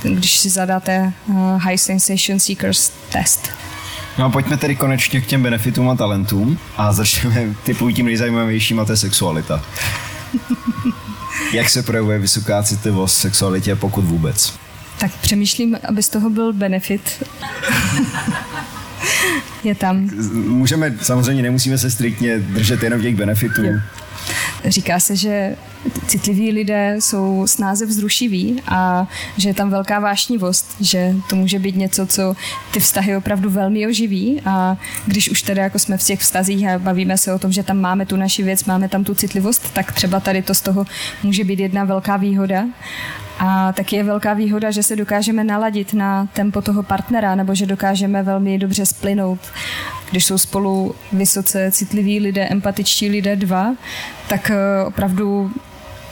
když 0.03 0.39
si 0.39 0.51
zadáte 0.51 1.13
uh, 1.27 1.63
High 1.63 1.77
Sensation 1.77 2.41
Seekers 2.41 2.93
test. 3.13 3.51
No 4.19 4.25
a 4.25 4.31
pojďme 4.31 4.57
tedy 4.57 4.77
konečně 4.77 5.21
k 5.21 5.27
těm 5.27 5.43
benefitům 5.43 5.89
a 5.89 5.97
talentům 5.97 6.59
a 6.77 6.93
začneme 6.93 7.55
typu 7.63 7.91
tím 7.91 8.07
nejzajímavějším 8.07 8.81
a 8.81 8.85
to 8.85 8.93
je 8.93 8.97
sexualita. 8.97 9.63
Jak 11.53 11.71
se 11.71 11.83
projevuje 11.83 12.19
vysoká 12.19 12.63
citlivost 12.63 13.17
v 13.17 13.21
sexualitě, 13.21 13.77
pokud 13.77 14.05
vůbec? 14.05 14.64
Tak 15.05 15.13
přemýšlím, 15.21 15.79
aby 15.89 16.03
z 16.03 16.09
toho 16.09 16.31
byl 16.31 16.53
benefit. 16.53 17.25
je 19.65 19.75
tam. 19.75 20.11
Můžeme, 20.33 20.95
samozřejmě 21.03 21.43
nemusíme 21.43 21.79
se 21.79 21.91
striktně 21.91 22.39
držet 22.39 22.83
jenom 22.83 23.03
těch 23.03 23.17
benefitů. 23.17 23.65
Je. 23.65 23.83
Říká 24.65 25.01
se, 25.01 25.17
že 25.17 25.57
citliví 26.07 26.53
lidé 26.53 26.97
jsou 26.99 27.47
snáze 27.47 27.87
vzrušiví 27.87 28.63
a 28.69 29.09
že 29.37 29.49
je 29.49 29.55
tam 29.55 29.71
velká 29.71 30.01
vášnivost, 30.01 30.77
že 30.81 31.15
to 31.29 31.37
může 31.37 31.59
být 31.59 31.77
něco, 31.77 32.07
co 32.07 32.37
ty 32.73 32.81
vztahy 32.81 33.17
opravdu 33.17 33.51
velmi 33.51 33.87
oživí 33.87 34.43
a 34.45 34.77
když 35.07 35.31
už 35.31 35.43
tedy 35.43 35.61
jako 35.61 35.79
jsme 35.79 35.99
v 35.99 36.03
těch 36.03 36.21
vztazích 36.21 36.69
a 36.69 36.79
bavíme 36.79 37.19
se 37.19 37.33
o 37.33 37.39
tom, 37.39 37.53
že 37.53 37.63
tam 37.63 37.81
máme 37.81 38.07
tu 38.07 38.17
naši 38.17 38.43
věc, 38.43 38.65
máme 38.65 38.89
tam 38.89 39.05
tu 39.05 39.15
citlivost, 39.15 39.73
tak 39.73 39.93
třeba 39.93 40.21
tady 40.21 40.43
to 40.43 40.55
z 40.55 40.61
toho 40.61 40.87
může 41.23 41.45
být 41.45 41.61
jedna 41.61 41.85
velká 41.85 42.17
výhoda. 42.17 42.65
A 43.39 43.73
taky 43.73 43.97
je 43.97 44.05
velká 44.05 44.35
výhoda, 44.35 44.71
že 44.71 44.83
se 44.83 44.97
dokážeme 44.97 45.45
naladit 45.45 45.95
na 45.95 46.29
tempo 46.33 46.63
toho 46.63 46.83
partnera, 46.83 47.35
nebo 47.35 47.55
že 47.55 47.67
dokážeme 47.67 48.23
velmi 48.23 48.59
dobře 48.59 48.87
splynout. 48.87 49.41
Když 50.11 50.25
jsou 50.25 50.39
spolu 50.39 50.95
vysoce 51.13 51.71
citliví 51.71 52.21
lidé, 52.21 52.49
empatičtí 52.49 53.09
lidé 53.09 53.37
dva, 53.37 53.75
tak 54.29 54.51
eh, 54.51 54.85
opravdu 54.85 55.53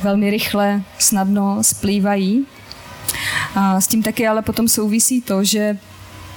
velmi 0.02 0.30
rychle, 0.30 0.82
snadno 0.98 1.58
splývají. 1.62 2.46
A 3.54 3.80
s 3.80 3.86
tím 3.86 4.02
taky 4.02 4.28
ale 4.28 4.42
potom 4.42 4.68
souvisí 4.68 5.20
to, 5.20 5.44
že 5.44 5.78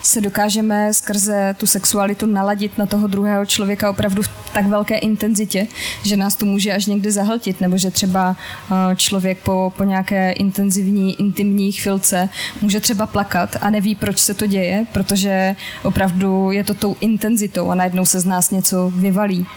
se 0.05 0.21
dokážeme 0.21 0.93
skrze 0.93 1.55
tu 1.57 1.67
sexualitu 1.67 2.25
naladit 2.25 2.77
na 2.77 2.85
toho 2.85 3.07
druhého 3.07 3.45
člověka 3.45 3.89
opravdu 3.89 4.21
v 4.21 4.29
tak 4.53 4.67
velké 4.67 4.97
intenzitě, 4.97 5.67
že 6.03 6.17
nás 6.17 6.35
to 6.35 6.45
může 6.45 6.73
až 6.73 6.85
někdy 6.85 7.11
zahltit, 7.11 7.61
nebo 7.61 7.77
že 7.77 7.91
třeba 7.91 8.35
eh, 8.71 8.95
člověk 8.95 9.37
po, 9.43 9.73
po 9.77 9.83
nějaké 9.83 10.31
intenzivní, 10.31 11.19
intimní 11.19 11.71
chvilce 11.71 12.29
může 12.61 12.79
třeba 12.79 13.05
plakat 13.05 13.57
a 13.61 13.69
neví, 13.69 13.95
proč 13.95 14.19
se 14.19 14.33
to 14.33 14.47
děje, 14.47 14.85
protože 14.93 15.55
opravdu 15.83 16.51
je 16.51 16.63
to 16.63 16.73
tou 16.73 16.95
intenzitou 16.99 17.69
a 17.69 17.75
najednou 17.75 18.05
se 18.05 18.19
z 18.19 18.25
nás 18.25 18.51
něco 18.51 18.91
vyvalí. 18.95 19.47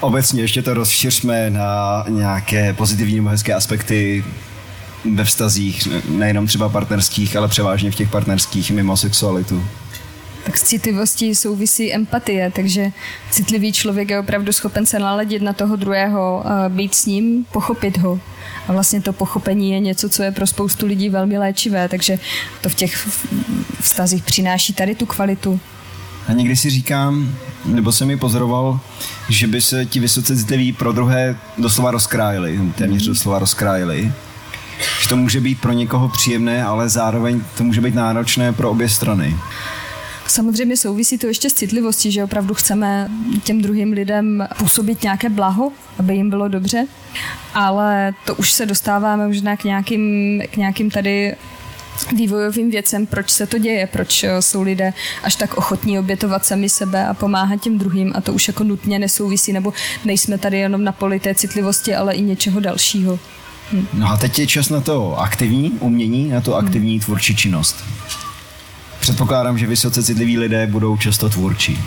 Obecně 0.00 0.42
ještě 0.42 0.62
to 0.62 0.74
rozšiřme 0.74 1.50
na 1.50 2.04
nějaké 2.08 2.72
pozitivní 2.72 3.16
nebo 3.16 3.28
hezké 3.28 3.54
aspekty 3.54 4.24
ve 5.14 5.24
vztazích, 5.24 5.88
nejenom 6.08 6.46
třeba 6.46 6.68
partnerských, 6.68 7.36
ale 7.36 7.48
převážně 7.48 7.90
v 7.90 7.94
těch 7.94 8.10
partnerských 8.10 8.70
mimo 8.70 8.96
sexualitu. 8.96 9.64
Tak 10.44 10.58
s 10.58 10.62
citlivostí 10.62 11.34
souvisí 11.34 11.94
empatie, 11.94 12.50
takže 12.50 12.92
citlivý 13.30 13.72
člověk 13.72 14.10
je 14.10 14.20
opravdu 14.20 14.52
schopen 14.52 14.86
se 14.86 14.98
naladit 14.98 15.42
na 15.42 15.52
toho 15.52 15.76
druhého, 15.76 16.44
být 16.68 16.94
s 16.94 17.06
ním, 17.06 17.44
pochopit 17.52 17.98
ho. 17.98 18.20
A 18.68 18.72
vlastně 18.72 19.02
to 19.02 19.12
pochopení 19.12 19.70
je 19.70 19.80
něco, 19.80 20.08
co 20.08 20.22
je 20.22 20.32
pro 20.32 20.46
spoustu 20.46 20.86
lidí 20.86 21.08
velmi 21.08 21.38
léčivé, 21.38 21.88
takže 21.88 22.18
to 22.60 22.68
v 22.68 22.74
těch 22.74 23.08
vztazích 23.80 24.24
přináší 24.24 24.72
tady 24.72 24.94
tu 24.94 25.06
kvalitu. 25.06 25.60
A 26.28 26.32
někdy 26.32 26.56
si 26.56 26.70
říkám, 26.70 27.34
nebo 27.64 27.92
jsem 27.92 28.08
mi 28.08 28.16
pozoroval, 28.16 28.80
že 29.28 29.46
by 29.46 29.60
se 29.60 29.86
ti 29.86 30.00
vysoce 30.00 30.36
citliví 30.36 30.72
pro 30.72 30.92
druhé 30.92 31.36
doslova 31.58 31.90
rozkrájeli, 31.90 32.60
téměř 32.74 33.02
mm. 33.02 33.08
doslova 33.08 33.38
rozkrájeli. 33.38 34.12
Že 35.02 35.08
to 35.08 35.16
může 35.16 35.40
být 35.40 35.60
pro 35.60 35.72
někoho 35.72 36.08
příjemné, 36.08 36.64
ale 36.64 36.88
zároveň 36.88 37.40
to 37.56 37.64
může 37.64 37.80
být 37.80 37.94
náročné 37.94 38.52
pro 38.52 38.70
obě 38.70 38.88
strany. 38.88 39.36
Samozřejmě 40.26 40.76
souvisí 40.76 41.18
to 41.18 41.26
ještě 41.26 41.50
s 41.50 41.54
citlivostí, 41.54 42.12
že 42.12 42.24
opravdu 42.24 42.54
chceme 42.54 43.10
těm 43.42 43.62
druhým 43.62 43.92
lidem 43.92 44.48
působit 44.58 45.02
nějaké 45.02 45.28
blaho, 45.28 45.72
aby 45.98 46.14
jim 46.14 46.30
bylo 46.30 46.48
dobře, 46.48 46.86
ale 47.54 48.14
to 48.24 48.34
už 48.34 48.52
se 48.52 48.66
dostáváme 48.66 49.26
možná 49.26 49.56
k 49.56 49.64
nějakým, 49.64 50.42
k 50.50 50.56
nějakým 50.56 50.90
tady 50.90 51.36
vývojovým 52.16 52.70
věcem, 52.70 53.06
proč 53.06 53.30
se 53.30 53.46
to 53.46 53.58
děje, 53.58 53.86
proč 53.86 54.24
eh, 54.24 54.42
jsou 54.42 54.62
lidé 54.62 54.92
až 55.22 55.36
tak 55.36 55.54
ochotní 55.54 55.98
obětovat 55.98 56.46
sami 56.46 56.68
sebe 56.68 57.06
a 57.06 57.14
pomáhat 57.14 57.60
těm 57.60 57.78
druhým 57.78 58.12
a 58.14 58.20
to 58.20 58.32
už 58.32 58.48
jako 58.48 58.64
nutně 58.64 58.98
nesouvisí, 58.98 59.52
nebo 59.52 59.72
nejsme 60.04 60.38
tady 60.38 60.58
jenom 60.58 60.84
na 60.84 60.92
poli 60.92 61.20
té 61.20 61.34
citlivosti, 61.34 61.94
ale 61.94 62.14
i 62.14 62.22
něčeho 62.22 62.60
dalšího. 62.60 63.18
Hm. 63.72 63.86
No 63.92 64.10
a 64.10 64.16
teď 64.16 64.38
je 64.38 64.46
čas 64.46 64.68
na 64.68 64.80
to 64.80 65.18
aktivní 65.20 65.70
umění, 65.70 66.28
na 66.28 66.40
to 66.40 66.56
aktivní 66.56 66.96
hm. 66.96 67.00
tvůrčí 67.00 67.36
činnost. 67.36 67.84
Předpokládám, 69.00 69.58
že 69.58 69.66
vysoce 69.66 70.02
citliví 70.02 70.38
lidé 70.38 70.66
budou 70.66 70.96
často 70.96 71.28
tvůrčí 71.28 71.78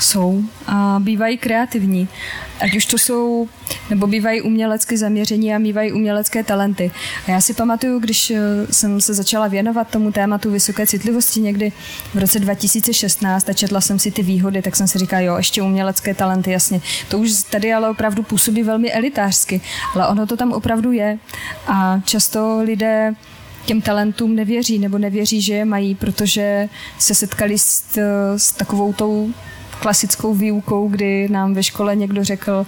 jsou 0.00 0.42
a 0.66 0.96
bývají 1.02 1.38
kreativní. 1.38 2.08
Ať 2.60 2.76
už 2.76 2.86
to 2.86 2.98
jsou, 2.98 3.48
nebo 3.90 4.06
bývají 4.06 4.42
umělecky 4.42 4.96
zaměření 4.96 5.54
a 5.54 5.58
bývají 5.58 5.92
umělecké 5.92 6.44
talenty. 6.44 6.90
A 7.26 7.30
já 7.30 7.40
si 7.40 7.54
pamatuju, 7.54 7.98
když 7.98 8.30
eh, 8.30 8.40
jsem 8.70 9.00
se 9.00 9.14
začala 9.14 9.48
věnovat 9.48 9.90
tomu 9.90 10.12
tématu 10.12 10.50
vysoké 10.50 10.86
citlivosti 10.86 11.40
někdy 11.40 11.72
v 12.14 12.18
roce 12.18 12.38
2016 12.38 13.48
a 13.48 13.52
četla 13.52 13.80
jsem 13.80 13.98
si 13.98 14.10
ty 14.10 14.22
výhody, 14.22 14.62
tak 14.62 14.76
jsem 14.76 14.88
si 14.88 14.98
říkala, 14.98 15.22
jo, 15.22 15.36
ještě 15.36 15.62
umělecké 15.62 16.14
talenty, 16.14 16.50
jasně. 16.50 16.80
To 17.08 17.18
už 17.18 17.42
tady 17.50 17.72
ale 17.72 17.90
opravdu 17.90 18.22
působí 18.22 18.62
velmi 18.62 18.92
elitářsky, 18.92 19.60
ale 19.94 20.08
ono 20.08 20.26
to 20.26 20.36
tam 20.36 20.52
opravdu 20.52 20.92
je. 20.92 21.18
A 21.66 22.00
často 22.04 22.60
lidé 22.62 23.14
těm 23.68 23.82
talentům 23.82 24.36
nevěří 24.36 24.78
nebo 24.78 24.98
nevěří, 24.98 25.42
že 25.42 25.54
je 25.54 25.64
mají, 25.64 25.94
protože 25.94 26.68
se 26.98 27.14
setkali 27.14 27.58
s, 27.58 27.84
s 28.36 28.52
takovou 28.52 28.92
tou 28.92 29.32
klasickou 29.80 30.34
výukou, 30.34 30.88
kdy 30.88 31.28
nám 31.28 31.54
ve 31.54 31.62
škole 31.62 31.96
někdo 31.96 32.24
řekl, 32.24 32.66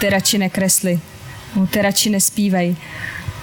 ty 0.00 0.10
radši 0.10 0.38
nekresli, 0.38 1.00
ty 1.70 1.82
radši 1.82 2.10
nespívej. 2.10 2.76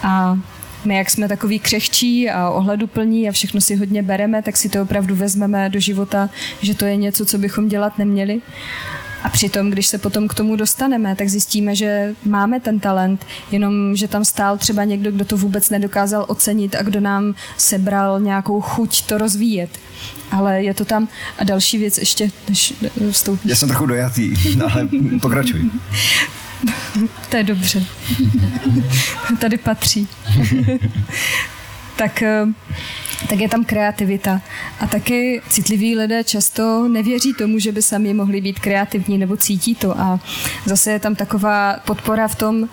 A 0.03 0.39
my, 0.85 0.95
jak 0.95 1.09
jsme 1.09 1.27
takový 1.27 1.59
křehčí 1.59 2.29
a 2.29 2.49
ohleduplní 2.49 3.29
a 3.29 3.31
všechno 3.31 3.61
si 3.61 3.75
hodně 3.75 4.03
bereme, 4.03 4.41
tak 4.41 4.57
si 4.57 4.69
to 4.69 4.81
opravdu 4.81 5.15
vezmeme 5.15 5.69
do 5.69 5.79
života, 5.79 6.29
že 6.61 6.75
to 6.75 6.85
je 6.85 6.95
něco, 6.95 7.25
co 7.25 7.37
bychom 7.37 7.67
dělat 7.67 7.97
neměli. 7.97 8.41
A 9.24 9.30
přitom, 9.30 9.69
když 9.69 9.88
se 9.88 9.97
potom 9.97 10.28
k 10.28 10.34
tomu 10.34 10.55
dostaneme, 10.55 11.15
tak 11.15 11.30
zjistíme, 11.30 11.76
že 11.76 12.15
máme 12.26 12.59
ten 12.59 12.80
talent, 12.80 13.26
jenom 13.51 13.95
že 13.95 14.07
tam 14.07 14.26
stál 14.26 14.57
třeba 14.57 14.84
někdo, 14.84 15.11
kdo 15.11 15.26
to 15.26 15.38
vůbec 15.38 15.69
nedokázal 15.69 16.26
ocenit 16.28 16.76
a 16.76 16.84
kdo 16.84 16.99
nám 16.99 17.36
sebral 17.57 18.19
nějakou 18.19 18.61
chuť 18.61 19.01
to 19.01 19.17
rozvíjet. 19.17 19.69
Ale 20.32 20.63
je 20.63 20.74
to 20.74 20.86
tam. 20.86 21.07
A 21.38 21.43
další 21.43 21.78
věc 21.78 21.97
ještě, 21.97 22.32
než 22.49 22.74
vstoupí. 23.11 23.49
Já 23.49 23.55
jsem 23.55 23.69
trochu 23.69 23.86
dojatý, 23.86 24.34
ale 24.72 24.88
pokračuj. 25.22 25.61
to 27.30 27.38
je 27.38 27.43
dobře. 27.43 27.84
Tady 29.39 29.57
patří. 29.57 30.07
tak 31.95 32.22
eh, 32.22 32.45
tak 33.30 33.39
je 33.39 33.49
tam 33.49 33.65
kreativita. 33.65 34.41
A 34.80 34.88
taky 34.88 35.41
citliví 35.49 35.95
lidé 35.95 36.24
často 36.24 36.88
nevěří 36.88 37.34
tomu, 37.34 37.59
že 37.59 37.72
by 37.72 37.82
sami 37.82 38.13
mohli 38.13 38.41
být 38.41 38.59
kreativní 38.59 39.17
nebo 39.17 39.38
cítí 39.38 39.76
to. 39.76 39.99
A 39.99 40.19
zase 40.65 40.91
je 40.91 40.99
tam 40.99 41.15
taková 41.15 41.76
podpora 41.86 42.28
v 42.28 42.36
tom, 42.36 42.69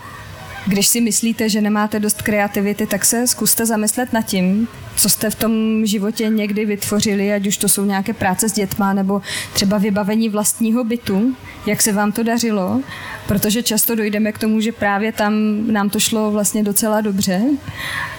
když 0.68 0.86
si 0.86 1.00
myslíte, 1.00 1.48
že 1.48 1.60
nemáte 1.60 2.00
dost 2.00 2.22
kreativity, 2.22 2.86
tak 2.86 3.04
se 3.04 3.26
zkuste 3.26 3.66
zamyslet 3.66 4.12
nad 4.12 4.22
tím, 4.22 4.68
co 4.96 5.08
jste 5.08 5.30
v 5.30 5.34
tom 5.34 5.52
životě 5.86 6.28
někdy 6.28 6.64
vytvořili, 6.64 7.32
ať 7.32 7.46
už 7.46 7.56
to 7.56 7.68
jsou 7.68 7.84
nějaké 7.84 8.12
práce 8.12 8.48
s 8.48 8.52
dětma 8.52 8.92
nebo 8.92 9.22
třeba 9.52 9.78
vybavení 9.78 10.28
vlastního 10.28 10.84
bytu, 10.84 11.36
jak 11.66 11.82
se 11.82 11.92
vám 11.92 12.12
to 12.12 12.22
dařilo, 12.22 12.80
protože 13.26 13.62
často 13.62 13.94
dojdeme 13.94 14.32
k 14.32 14.38
tomu, 14.38 14.60
že 14.60 14.72
právě 14.72 15.12
tam 15.12 15.32
nám 15.72 15.90
to 15.90 16.00
šlo 16.00 16.30
vlastně 16.30 16.62
docela 16.62 17.00
dobře, 17.00 17.42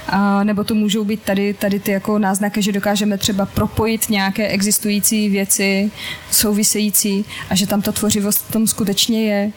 a, 0.07 0.43
nebo 0.43 0.63
to 0.63 0.75
můžou 0.75 1.03
být 1.03 1.21
tady, 1.23 1.53
tady 1.53 1.79
ty 1.79 1.91
jako 1.91 2.19
náznaky, 2.19 2.61
že 2.61 2.71
dokážeme 2.71 3.17
třeba 3.17 3.45
propojit 3.45 4.09
nějaké 4.09 4.47
existující 4.47 5.29
věci 5.29 5.91
související 6.31 7.25
a 7.49 7.55
že 7.55 7.67
tam 7.67 7.81
ta 7.81 7.91
tvořivost 7.91 8.45
v 8.45 8.51
tom 8.51 8.67
skutečně 8.67 9.25
je. 9.25 9.51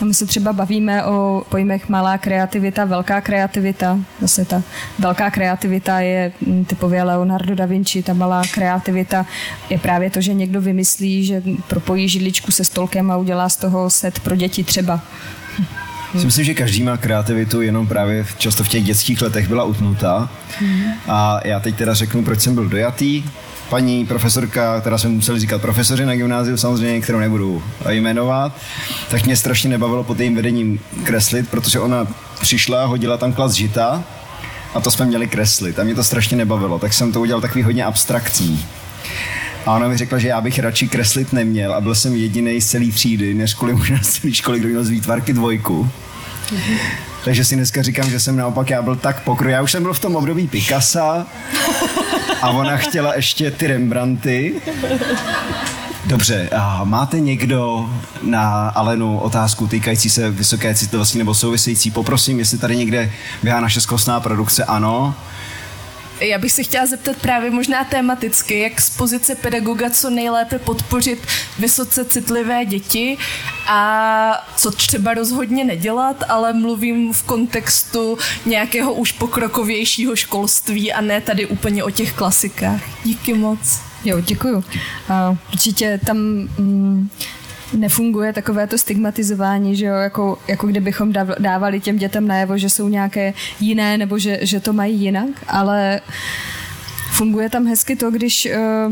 A 0.00 0.04
my 0.04 0.14
se 0.14 0.26
třeba 0.26 0.52
bavíme 0.52 1.04
o 1.04 1.42
pojmech 1.48 1.88
malá 1.88 2.18
kreativita, 2.18 2.37
velká 2.86 3.20
kreativita. 3.20 3.98
Zase 4.20 4.44
ta 4.44 4.62
velká 4.98 5.30
kreativita 5.30 6.00
je 6.00 6.32
mm, 6.46 6.64
typově 6.64 7.02
Leonardo 7.02 7.54
da 7.54 7.66
Vinci, 7.66 8.02
ta 8.02 8.12
malá 8.12 8.42
kreativita 8.54 9.26
je 9.70 9.78
právě 9.78 10.10
to, 10.10 10.20
že 10.20 10.34
někdo 10.34 10.60
vymyslí, 10.60 11.24
že 11.24 11.42
propojí 11.68 12.08
židličku 12.08 12.52
se 12.52 12.64
stolkem 12.64 13.10
a 13.10 13.16
udělá 13.16 13.48
z 13.48 13.56
toho 13.56 13.90
set 13.90 14.20
pro 14.20 14.36
děti 14.36 14.64
třeba. 14.64 15.00
Hmm. 16.14 16.24
Myslím, 16.24 16.44
že 16.44 16.54
každý 16.54 16.82
má 16.82 16.96
kreativitu, 16.96 17.62
jenom 17.62 17.86
právě 17.86 18.26
často 18.38 18.64
v 18.64 18.68
těch 18.68 18.84
dětských 18.84 19.22
letech 19.22 19.48
byla 19.48 19.64
utnutá. 19.64 20.30
Hmm. 20.60 20.82
A 21.08 21.40
já 21.44 21.60
teď 21.60 21.76
teda 21.76 21.94
řeknu, 21.94 22.24
proč 22.24 22.40
jsem 22.40 22.54
byl 22.54 22.68
dojatý. 22.68 23.24
Paní 23.68 24.06
profesorka, 24.06 24.80
která 24.80 24.98
jsme 24.98 25.10
museli 25.10 25.40
říkat 25.40 25.60
profesoři 25.60 26.06
na 26.06 26.14
gymnáziu, 26.14 26.56
samozřejmě, 26.56 27.00
kterou 27.00 27.18
nebudu 27.18 27.62
jmenovat, 27.88 28.56
tak 29.10 29.26
mě 29.26 29.36
strašně 29.36 29.70
nebavilo 29.70 30.04
pod 30.04 30.20
jejím 30.20 30.34
vedením 30.34 30.80
kreslit, 31.04 31.48
protože 31.48 31.80
ona 31.80 32.06
přišla, 32.40 32.84
hodila 32.84 33.16
tam 33.16 33.32
klas 33.32 33.52
žita 33.52 34.04
a 34.74 34.80
to 34.80 34.90
jsme 34.90 35.06
měli 35.06 35.26
kreslit 35.26 35.78
a 35.78 35.84
mě 35.84 35.94
to 35.94 36.04
strašně 36.04 36.36
nebavilo, 36.36 36.78
tak 36.78 36.92
jsem 36.92 37.12
to 37.12 37.20
udělal 37.20 37.40
takový 37.40 37.62
hodně 37.62 37.84
abstraktní. 37.84 38.66
A 39.66 39.72
ona 39.76 39.88
mi 39.88 39.96
řekla, 39.96 40.18
že 40.18 40.28
já 40.28 40.40
bych 40.40 40.58
radši 40.58 40.88
kreslit 40.88 41.32
neměl 41.32 41.74
a 41.74 41.80
byl 41.80 41.94
jsem 41.94 42.14
jediný 42.14 42.60
z 42.60 42.66
celé 42.66 42.86
třídy, 42.86 43.34
než 43.34 43.54
kvůli 43.54 43.72
možná 43.72 43.98
z 44.02 44.08
celé 44.08 44.34
školy, 44.34 44.60
kdo 44.60 44.68
měl 44.68 44.84
z 44.84 44.88
výtvarky 44.88 45.32
dvojku. 45.32 45.90
Takže 47.24 47.44
si 47.44 47.56
dneska 47.56 47.82
říkám, 47.82 48.10
že 48.10 48.20
jsem 48.20 48.36
naopak, 48.36 48.70
já 48.70 48.82
byl 48.82 48.96
tak 48.96 49.22
pokroj. 49.22 49.52
Já 49.52 49.62
už 49.62 49.72
jsem 49.72 49.82
byl 49.82 49.92
v 49.92 49.98
tom 49.98 50.16
období 50.16 50.46
Picasa 50.48 51.26
a 52.42 52.50
ona 52.50 52.76
chtěla 52.76 53.14
ještě 53.16 53.50
ty 53.50 53.66
Rembrandty. 53.66 54.54
Dobře, 56.08 56.48
a 56.48 56.84
máte 56.84 57.20
někdo 57.20 57.90
na 58.22 58.68
Alenu 58.68 59.18
otázku 59.18 59.66
týkající 59.66 60.10
se 60.10 60.30
vysoké 60.30 60.74
citlivosti 60.74 61.18
nebo 61.18 61.34
související? 61.34 61.90
Poprosím, 61.90 62.38
jestli 62.38 62.58
tady 62.58 62.76
někde 62.76 63.12
běhá 63.42 63.60
naše 63.60 63.80
zkostná 63.80 64.20
produkce. 64.20 64.64
Ano. 64.64 65.14
Já 66.20 66.38
bych 66.38 66.52
se 66.52 66.62
chtěla 66.62 66.86
zeptat 66.86 67.16
právě 67.16 67.50
možná 67.50 67.84
tematicky, 67.84 68.58
jak 68.58 68.80
z 68.80 68.90
pozice 68.90 69.34
pedagoga 69.34 69.90
co 69.90 70.10
nejlépe 70.10 70.58
podpořit 70.58 71.26
vysoce 71.58 72.04
citlivé 72.04 72.64
děti 72.64 73.18
a 73.66 74.46
co 74.56 74.70
třeba 74.70 75.14
rozhodně 75.14 75.64
nedělat, 75.64 76.24
ale 76.28 76.52
mluvím 76.52 77.12
v 77.12 77.22
kontextu 77.22 78.18
nějakého 78.46 78.92
už 78.92 79.12
pokrokovějšího 79.12 80.16
školství 80.16 80.92
a 80.92 81.00
ne 81.00 81.20
tady 81.20 81.46
úplně 81.46 81.84
o 81.84 81.90
těch 81.90 82.12
klasikách. 82.12 82.80
Díky 83.04 83.34
moc. 83.34 83.87
Jo, 84.04 84.20
děkuju. 84.20 84.56
Uh, 84.56 84.64
určitě 85.52 86.00
tam 86.06 86.16
mm, 86.16 87.08
nefunguje 87.72 88.32
takové 88.32 88.66
to 88.66 88.78
stigmatizování, 88.78 89.76
že 89.76 89.86
jo, 89.86 89.94
jako, 89.94 90.38
jako 90.48 90.66
kdybychom 90.66 91.12
dávali 91.38 91.80
těm 91.80 91.98
dětem 91.98 92.26
najevo, 92.26 92.58
že 92.58 92.70
jsou 92.70 92.88
nějaké 92.88 93.34
jiné 93.60 93.98
nebo 93.98 94.18
že, 94.18 94.38
že 94.42 94.60
to 94.60 94.72
mají 94.72 95.00
jinak, 95.00 95.28
ale 95.48 96.00
funguje 97.10 97.50
tam 97.50 97.66
hezky 97.66 97.96
to, 97.96 98.10
když 98.10 98.46
eh, 98.46 98.88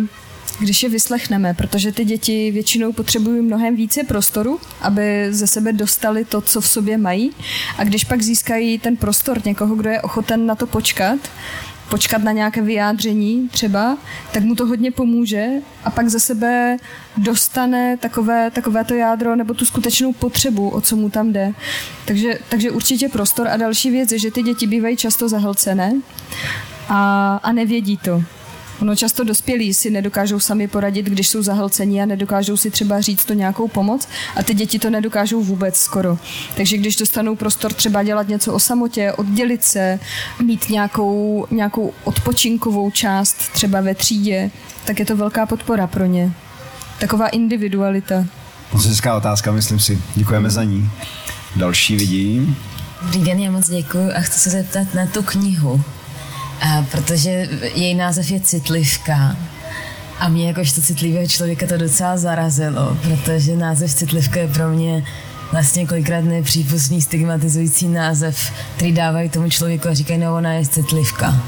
když 0.59 0.82
je 0.82 0.88
vyslechneme, 0.88 1.54
protože 1.54 1.92
ty 1.92 2.04
děti 2.04 2.50
většinou 2.50 2.92
potřebují 2.92 3.42
mnohem 3.42 3.76
více 3.76 4.04
prostoru, 4.04 4.61
aby 4.80 5.26
ze 5.30 5.46
sebe 5.46 5.72
dostali 5.72 6.24
to, 6.24 6.40
co 6.40 6.61
v 6.61 6.68
sobě 6.68 6.98
mají. 6.98 7.30
A 7.78 7.84
když 7.84 8.04
pak 8.04 8.22
získají 8.22 8.78
ten 8.78 8.96
prostor 8.96 9.46
někoho, 9.46 9.74
kdo 9.74 9.90
je 9.90 10.00
ochoten 10.00 10.46
na 10.46 10.54
to 10.54 10.66
počkat, 10.66 11.18
počkat 11.89 12.22
na 12.22 12.32
nějaké 12.32 12.62
vyjádření 12.62 13.49
třeba, 13.49 13.99
tak 14.32 14.43
mu 14.43 14.55
to 14.55 14.66
hodně 14.66 14.91
pomůže 14.91 15.47
a 15.84 15.91
pak 15.91 16.09
za 16.09 16.18
sebe 16.18 16.76
dostane 17.16 17.97
takové, 17.97 18.51
takové 18.51 18.84
to 18.84 18.95
jádro 18.95 19.37
nebo 19.37 19.55
tu 19.55 19.64
skutečnou 19.64 20.12
potřebu, 20.12 20.68
o 20.68 20.80
co 20.80 20.97
mu 20.97 21.11
tam 21.11 21.32
jde. 21.32 21.53
Takže, 22.05 22.39
takže 22.49 22.70
určitě 22.70 23.09
prostor 23.09 23.49
a 23.49 23.57
další 23.57 23.91
věc 23.91 24.12
je, 24.12 24.18
že 24.18 24.30
ty 24.30 24.43
děti 24.43 24.66
bývají 24.66 24.97
často 24.97 25.28
zahlcené 25.28 26.01
a, 26.89 27.41
a 27.43 27.53
nevědí 27.53 27.97
to. 27.97 28.22
Ono 28.83 28.97
často 28.97 29.24
dospělí 29.24 29.74
si 29.74 29.91
nedokážou 29.91 30.41
sami 30.41 30.68
poradit, 30.68 31.07
když 31.07 31.29
jsou 31.29 31.43
zahlcení 31.43 32.03
a 32.03 32.07
nedokážou 32.07 32.57
si 32.57 32.70
třeba 32.70 33.01
říct 33.01 33.24
to 33.24 33.33
nějakou 33.35 33.68
pomoc 33.68 34.09
a 34.37 34.43
ty 34.43 34.55
děti 34.55 34.79
to 34.79 34.91
nedokážou 34.91 35.43
vůbec 35.43 35.77
skoro. 35.77 36.18
Takže 36.57 36.77
když 36.77 36.97
dostanou 36.97 37.37
prostor 37.37 37.72
třeba 37.72 38.03
dělat 38.03 38.29
něco 38.29 38.55
o 38.55 38.59
samotě, 38.59 39.12
oddělit 39.12 39.64
se, 39.64 40.01
mít 40.43 40.70
nějakou, 40.70 41.47
nějakou 41.51 41.93
odpočinkovou 42.05 42.91
část 42.91 43.37
třeba 43.53 43.81
ve 43.81 43.95
třídě, 43.95 44.51
tak 44.85 44.99
je 44.99 45.07
to 45.07 45.16
velká 45.16 45.47
podpora 45.47 45.87
pro 45.87 46.07
ně. 46.07 46.33
Taková 46.99 47.29
individualita. 47.29 48.24
Moc 48.72 48.87
hezká 48.87 49.16
otázka, 49.16 49.53
myslím 49.53 49.81
si. 49.81 49.99
Děkujeme 50.14 50.51
za 50.51 50.64
ní. 50.64 50.91
Další 51.57 51.97
vidím. 51.97 52.57
Dobrý 53.03 53.20
den, 53.20 53.39
já 53.39 53.51
moc 53.51 53.70
děkuji 53.70 54.12
a 54.12 54.20
chci 54.20 54.39
se 54.39 54.51
zeptat 54.51 54.95
na 54.95 55.07
tu 55.07 55.22
knihu. 55.22 55.85
A 56.61 56.86
protože 56.90 57.48
její 57.74 57.94
název 57.94 58.30
je 58.30 58.40
Citlivka. 58.40 59.36
A 60.18 60.28
mě 60.28 60.48
jakožto 60.48 60.80
citlivého 60.80 61.26
člověka 61.26 61.66
to 61.66 61.76
docela 61.76 62.16
zarazilo, 62.16 62.96
protože 63.02 63.57
název 63.57 63.94
Citlivka 63.94 64.40
je 64.40 64.48
pro 64.48 64.68
mě 64.68 65.04
vlastně 65.52 65.86
kolikrát 65.86 66.20
nepřípustný 66.20 67.02
stigmatizující 67.02 67.88
název, 67.88 68.52
který 68.76 68.92
dávají 68.92 69.28
tomu 69.28 69.50
člověku 69.50 69.88
a 69.88 69.94
říkají, 69.94 70.20
no 70.20 70.34
ona 70.34 70.52
je 70.52 70.66
citlivka. 70.66 71.42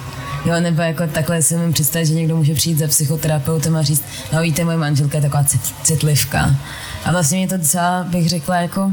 Jo, 0.44 0.60
nebo 0.60 0.82
jako 0.82 1.06
takhle 1.06 1.42
si 1.42 1.56
mi 1.56 1.72
představit, 1.72 2.06
že 2.06 2.14
někdo 2.14 2.36
může 2.36 2.54
přijít 2.54 2.78
za 2.78 2.86
psychoterapeutem 2.88 3.76
a 3.76 3.82
říct, 3.82 4.04
no 4.32 4.42
víte, 4.42 4.64
moje 4.64 4.76
manželka 4.76 5.18
je 5.18 5.22
taková 5.22 5.44
citlivka. 5.82 6.56
A 7.04 7.12
vlastně 7.12 7.38
mě 7.38 7.48
to 7.48 7.56
docela, 7.56 8.04
bych 8.04 8.28
řekla, 8.28 8.56
jako 8.56 8.92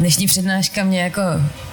dnešní 0.00 0.26
přednáška 0.26 0.84
mě 0.84 1.00
jako, 1.00 1.20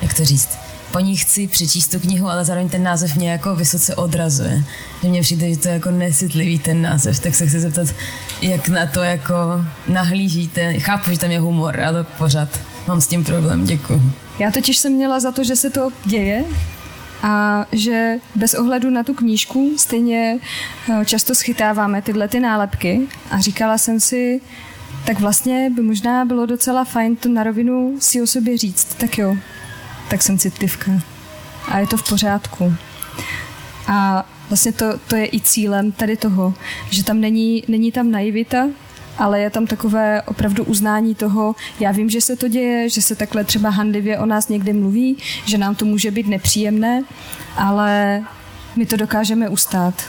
jak 0.02 0.14
to 0.14 0.26
říct, 0.26 0.50
po 0.94 1.00
ní 1.00 1.18
chci 1.18 1.48
přečíst 1.48 1.88
tu 1.88 2.00
knihu, 2.00 2.30
ale 2.30 2.46
zároveň 2.46 2.70
ten 2.70 2.84
název 2.84 3.16
mě 3.16 3.32
jako 3.32 3.56
vysoce 3.56 3.96
odrazuje. 3.96 4.64
Že 5.02 5.10
mně 5.10 5.22
přijde, 5.22 5.50
že 5.50 5.58
to 5.58 5.68
je 5.68 5.74
jako 5.74 5.92
nesitlivý 5.92 6.60
ten 6.60 6.82
název, 6.82 7.20
tak 7.20 7.36
se 7.36 7.48
chci 7.48 7.60
zeptat, 7.60 7.88
jak 8.42 8.70
na 8.70 8.86
to 8.86 9.04
jako 9.04 9.36
nahlížíte. 9.88 10.80
Chápu, 10.80 11.12
že 11.12 11.20
tam 11.20 11.32
je 11.32 11.40
humor, 11.40 11.80
ale 11.80 12.04
pořád 12.04 12.60
mám 12.88 13.02
s 13.02 13.08
tím 13.08 13.24
problém. 13.24 13.66
Děkuji. 13.66 14.02
Já 14.40 14.52
totiž 14.52 14.78
jsem 14.78 14.94
měla 14.94 15.20
za 15.20 15.32
to, 15.32 15.44
že 15.44 15.56
se 15.56 15.70
to 15.70 15.90
děje, 16.06 16.46
a 17.24 17.66
že 17.72 18.16
bez 18.36 18.54
ohledu 18.54 18.90
na 18.90 19.04
tu 19.04 19.14
knížku 19.14 19.74
stejně 19.78 20.40
eh, 20.90 21.06
často 21.06 21.36
schytáváme 21.36 22.02
tyhle 22.02 22.28
ty 22.28 22.40
nálepky 22.40 23.02
a 23.32 23.40
říkala 23.40 23.78
jsem 23.78 24.00
si, 24.00 24.42
tak 25.06 25.20
vlastně 25.20 25.70
by 25.76 25.82
možná 25.82 26.26
bylo 26.26 26.46
docela 26.46 26.84
fajn 26.84 27.16
to 27.16 27.30
na 27.30 27.44
rovinu 27.44 27.96
si 28.00 28.22
o 28.22 28.28
sobě 28.28 28.58
říct. 28.58 28.96
Tak 28.98 29.18
jo, 29.18 29.38
tak 30.14 30.22
jsem 30.22 30.40
citlivka. 30.40 30.92
A 31.68 31.80
je 31.80 31.88
to 31.88 31.98
v 31.98 32.10
pořádku. 32.10 32.74
A 33.88 34.26
vlastně 34.50 34.72
to, 34.72 34.98
to 35.08 35.16
je 35.16 35.26
i 35.26 35.42
cílem 35.42 35.92
tady 35.92 36.18
toho, 36.18 36.54
že 36.90 37.04
tam 37.04 37.22
není, 37.22 37.64
není 37.68 37.92
tam 37.92 38.12
naivita, 38.12 38.68
ale 39.18 39.40
je 39.40 39.50
tam 39.50 39.68
takové 39.68 40.22
opravdu 40.22 40.64
uznání 40.64 41.16
toho, 41.16 41.56
já 41.80 41.92
vím, 41.92 42.10
že 42.10 42.22
se 42.22 42.36
to 42.36 42.48
děje, 42.48 42.90
že 42.90 43.02
se 43.02 43.16
takhle 43.16 43.44
třeba 43.44 43.70
handlivě 43.70 44.20
o 44.20 44.26
nás 44.26 44.50
někdy 44.50 44.74
mluví, 44.74 45.18
že 45.46 45.58
nám 45.58 45.76
to 45.76 45.86
může 45.86 46.12
být 46.12 46.28
nepříjemné, 46.28 47.04
ale 47.58 48.24
my 48.76 48.86
to 48.86 48.98
dokážeme 48.98 49.50
ustát. 49.50 50.04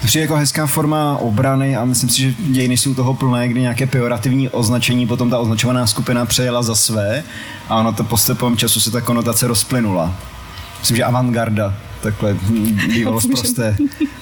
To 0.00 0.18
je 0.18 0.20
jako 0.20 0.36
hezká 0.36 0.66
forma 0.66 1.16
obrany 1.16 1.76
a 1.76 1.84
myslím 1.84 2.10
si, 2.10 2.20
že 2.20 2.34
dějiny 2.38 2.76
jsou 2.76 2.94
toho 2.94 3.14
plné, 3.14 3.48
kdy 3.48 3.60
nějaké 3.60 3.86
pejorativní 3.86 4.48
označení 4.48 5.06
potom 5.06 5.30
ta 5.30 5.38
označovaná 5.38 5.86
skupina 5.86 6.26
přejela 6.26 6.62
za 6.62 6.74
své 6.74 7.24
a 7.68 7.76
ono 7.76 7.92
to 7.92 8.04
postupem 8.04 8.56
času 8.56 8.80
se 8.80 8.90
ta 8.90 9.00
konotace 9.00 9.46
rozplynula. 9.46 10.14
Myslím, 10.80 10.96
že 10.96 11.04
avantgarda 11.04 11.74
takhle 12.02 12.36
bývalo 12.88 13.20
zprosté, 13.20 13.76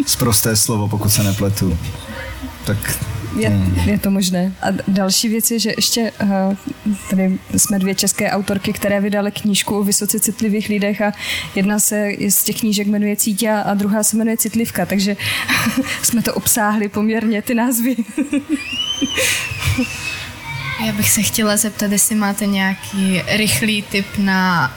zprosté 0.06 0.56
slovo, 0.56 0.88
pokud 0.88 1.09
se 1.09 1.22
nepletu. 1.22 1.78
Tak 2.64 2.98
je, 3.36 3.48
hmm. 3.48 3.88
je 3.88 3.98
to 3.98 4.10
možné. 4.10 4.52
A 4.62 4.66
další 4.88 5.28
věc 5.28 5.50
je, 5.50 5.58
že 5.58 5.72
ještě 5.76 6.12
uh, 6.22 6.54
tady 7.10 7.38
jsme 7.56 7.78
dvě 7.78 7.94
české 7.94 8.30
autorky, 8.30 8.72
které 8.72 9.00
vydaly 9.00 9.32
knížku 9.32 9.78
o 9.78 9.82
vysoce 9.82 10.20
citlivých 10.20 10.68
lidech 10.68 11.00
a 11.00 11.12
jedna 11.54 11.78
se 11.78 12.08
z 12.28 12.42
těch 12.42 12.60
knížek 12.60 12.86
jmenuje 12.86 13.16
Cítě 13.16 13.50
a 13.50 13.74
druhá 13.74 14.02
se 14.02 14.16
jmenuje 14.16 14.36
Citlivka, 14.36 14.86
takže 14.86 15.16
jsme 16.02 16.22
to 16.22 16.34
obsáhli 16.34 16.88
poměrně 16.88 17.42
ty 17.42 17.54
názvy. 17.54 17.96
Já 20.86 20.92
bych 20.92 21.10
se 21.10 21.22
chtěla 21.22 21.56
zeptat, 21.56 21.92
jestli 21.92 22.14
máte 22.14 22.46
nějaký 22.46 23.22
rychlý 23.26 23.82
tip 23.82 24.06
na 24.18 24.72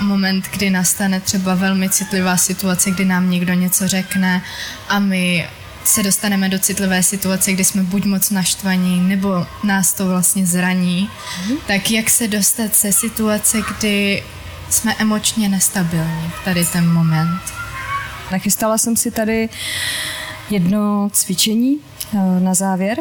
moment, 0.00 0.44
kdy 0.52 0.70
nastane 0.70 1.20
třeba 1.20 1.54
velmi 1.54 1.90
citlivá 1.90 2.36
situace, 2.36 2.90
kdy 2.90 3.04
nám 3.04 3.30
někdo 3.30 3.54
něco 3.54 3.88
řekne 3.88 4.42
a 4.88 4.98
my 4.98 5.48
se 5.84 6.02
dostaneme 6.02 6.48
do 6.48 6.58
citlivé 6.58 7.02
situace, 7.02 7.52
kdy 7.52 7.64
jsme 7.64 7.82
buď 7.82 8.04
moc 8.04 8.30
naštvaní, 8.30 9.08
nebo 9.08 9.46
nás 9.64 9.92
to 9.92 10.06
vlastně 10.06 10.46
zraní, 10.46 11.10
mm. 11.48 11.56
tak 11.66 11.90
jak 11.90 12.10
se 12.10 12.28
dostat 12.28 12.76
ze 12.76 12.92
situace, 12.92 13.58
kdy 13.78 14.22
jsme 14.70 14.94
emočně 14.98 15.48
nestabilní 15.48 16.30
v 16.40 16.44
tady 16.44 16.64
ten 16.64 16.92
moment. 16.92 17.40
Nachystala 18.32 18.78
jsem 18.78 18.96
si 18.96 19.10
tady 19.10 19.48
jedno 20.50 21.10
cvičení 21.12 21.78
eh, 22.14 22.40
na 22.40 22.54
závěr 22.54 22.98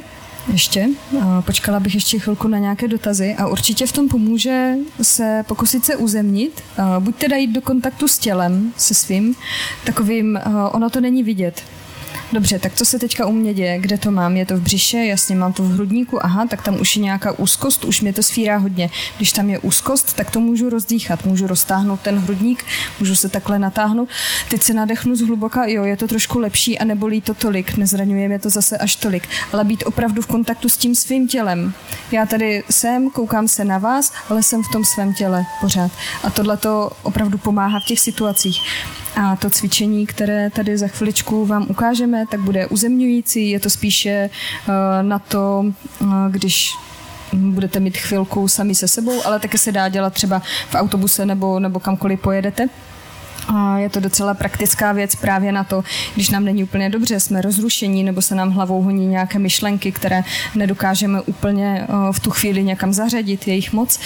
ještě. 0.51 0.89
Eh, 1.17 1.21
počkala 1.41 1.79
bych 1.79 1.95
ještě 1.95 2.19
chvilku 2.19 2.47
na 2.47 2.57
nějaké 2.57 2.87
dotazy 2.87 3.35
a 3.37 3.47
určitě 3.47 3.87
v 3.87 3.91
tom 3.91 4.09
pomůže 4.09 4.73
se 5.01 5.43
pokusit 5.47 5.85
se 5.85 5.95
uzemnit, 5.95 6.63
eh, 6.77 6.83
buď 6.99 7.15
teda 7.15 7.37
jít 7.37 7.51
do 7.51 7.61
kontaktu 7.61 8.07
s 8.07 8.17
tělem, 8.17 8.73
se 8.77 8.93
svým, 8.93 9.35
takovým, 9.83 10.39
ono 10.71 10.89
to 10.89 11.01
není 11.01 11.23
vidět, 11.23 11.63
Dobře, 12.33 12.59
tak 12.59 12.73
co 12.73 12.85
se 12.85 12.99
teďka 12.99 13.25
u 13.25 13.31
mě 13.31 13.53
děje? 13.53 13.79
Kde 13.79 13.97
to 13.97 14.11
mám? 14.11 14.37
Je 14.37 14.45
to 14.45 14.57
v 14.57 14.61
břiše? 14.61 14.97
Jasně, 14.97 15.35
mám 15.35 15.53
to 15.53 15.63
v 15.63 15.71
hrudníku. 15.71 16.25
Aha, 16.25 16.47
tak 16.47 16.61
tam 16.61 16.81
už 16.81 16.95
je 16.95 17.03
nějaká 17.03 17.31
úzkost, 17.31 17.85
už 17.85 18.01
mě 18.01 18.13
to 18.13 18.23
sfírá 18.23 18.57
hodně. 18.57 18.89
Když 19.17 19.31
tam 19.31 19.49
je 19.49 19.59
úzkost, 19.59 20.13
tak 20.13 20.31
to 20.31 20.39
můžu 20.39 20.69
rozdýchat, 20.69 21.25
můžu 21.25 21.47
roztáhnout 21.47 21.99
ten 22.01 22.19
hrudník, 22.19 22.65
můžu 22.99 23.15
se 23.15 23.29
takhle 23.29 23.59
natáhnout. 23.59 24.09
Teď 24.49 24.63
se 24.63 24.73
nadechnu 24.73 25.15
zhluboka, 25.15 25.65
jo, 25.65 25.83
je 25.83 25.97
to 25.97 26.07
trošku 26.07 26.39
lepší 26.39 26.79
a 26.79 26.85
nebolí 26.85 27.21
to 27.21 27.33
tolik, 27.33 27.77
nezraňuje 27.77 28.27
mě 28.27 28.39
to 28.39 28.49
zase 28.49 28.77
až 28.77 28.95
tolik. 28.95 29.27
Ale 29.53 29.63
být 29.63 29.83
opravdu 29.85 30.21
v 30.21 30.27
kontaktu 30.27 30.69
s 30.69 30.77
tím 30.77 30.95
svým 30.95 31.27
tělem. 31.27 31.73
Já 32.11 32.25
tady 32.25 32.63
jsem, 32.69 33.09
koukám 33.09 33.47
se 33.47 33.65
na 33.65 33.77
vás, 33.77 34.13
ale 34.29 34.43
jsem 34.43 34.63
v 34.63 34.71
tom 34.71 34.85
svém 34.85 35.13
těle 35.13 35.45
pořád. 35.61 35.91
A 36.23 36.29
tohle 36.29 36.57
to 36.57 36.91
opravdu 37.03 37.37
pomáhá 37.37 37.79
v 37.79 37.85
těch 37.85 37.99
situacích. 37.99 38.61
A 39.19 39.35
to 39.35 39.49
cvičení, 39.49 40.05
které 40.05 40.49
tady 40.49 40.77
za 40.77 40.87
chviličku 40.87 41.45
vám 41.45 41.65
ukážeme, 41.69 42.25
tak 42.31 42.39
bude 42.39 42.67
uzemňující. 42.67 43.49
Je 43.49 43.59
to 43.59 43.69
spíše 43.69 44.09
eh, 44.09 44.69
na 45.03 45.19
to, 45.19 45.65
eh, 46.01 46.05
když 46.29 46.71
budete 47.33 47.79
mít 47.79 47.97
chvilku 47.97 48.47
sami 48.47 48.75
se 48.75 48.87
sebou, 48.87 49.25
ale 49.25 49.39
také 49.39 49.57
se 49.57 49.71
dá 49.71 49.89
dělat 49.89 50.13
třeba 50.13 50.41
v 50.69 50.75
autobuse 50.75 51.25
nebo, 51.25 51.59
nebo 51.59 51.79
kamkoliv 51.79 52.19
pojedete. 52.19 52.69
A 53.55 53.77
je 53.77 53.89
to 53.89 53.99
docela 53.99 54.33
praktická 54.33 54.91
věc 54.91 55.15
právě 55.15 55.51
na 55.51 55.63
to, 55.63 55.83
když 56.15 56.29
nám 56.29 56.45
není 56.45 56.63
úplně 56.63 56.89
dobře, 56.89 57.19
jsme 57.19 57.41
rozrušení 57.41 58.03
nebo 58.03 58.21
se 58.21 58.35
nám 58.35 58.51
hlavou 58.51 58.81
honí 58.81 59.07
nějaké 59.07 59.39
myšlenky, 59.39 59.91
které 59.91 60.23
nedokážeme 60.55 61.21
úplně 61.21 61.87
eh, 61.89 61.93
v 62.11 62.19
tu 62.19 62.31
chvíli 62.31 62.63
někam 62.63 62.93
zařadit, 62.93 63.47
jejich 63.47 63.73
moc, 63.73 63.99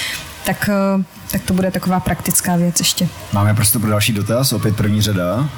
tak, 0.45 0.69
eh, 0.69 1.03
tak 1.31 1.41
to 1.41 1.53
bude 1.53 1.71
taková 1.71 1.99
praktická 1.99 2.55
věc 2.55 2.79
ještě. 2.79 3.07
Máme 3.33 3.53
prostě 3.53 3.79
pro 3.79 3.89
další 3.89 4.13
dotaz, 4.13 4.53
opět 4.53 4.75
první 4.75 5.01
řada. 5.01 5.49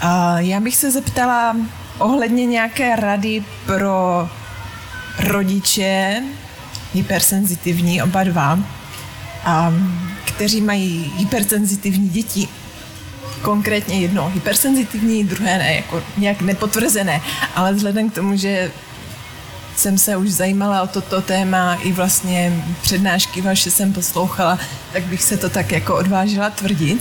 A 0.00 0.40
já 0.40 0.60
bych 0.60 0.76
se 0.76 0.90
zeptala 0.90 1.56
ohledně 1.98 2.46
nějaké 2.46 2.96
rady 2.96 3.44
pro 3.66 4.28
rodiče, 5.18 6.22
hypersenzitivní 6.94 8.02
oba 8.02 8.24
dva, 8.24 8.58
a, 9.44 9.72
kteří 10.24 10.60
mají 10.60 11.12
hypersenzitivní 11.16 12.08
děti 12.08 12.48
konkrétně 13.42 14.00
jedno 14.00 14.28
hypersenzitivní, 14.28 15.24
druhé 15.24 15.58
ne, 15.58 15.74
jako 15.74 16.02
nějak 16.16 16.40
nepotvrzené, 16.40 17.20
ale 17.54 17.72
vzhledem 17.72 18.10
k 18.10 18.14
tomu, 18.14 18.36
že 18.36 18.72
jsem 19.76 19.98
se 19.98 20.16
už 20.16 20.30
zajímala 20.30 20.82
o 20.82 20.86
toto 20.86 21.22
téma, 21.22 21.74
i 21.74 21.92
vlastně 21.92 22.64
přednášky 22.82 23.40
vaše 23.40 23.70
jsem 23.70 23.92
poslouchala, 23.92 24.58
tak 24.92 25.02
bych 25.02 25.22
se 25.22 25.36
to 25.36 25.50
tak 25.50 25.72
jako 25.72 25.96
odvážila 25.96 26.50
tvrdit. 26.50 27.00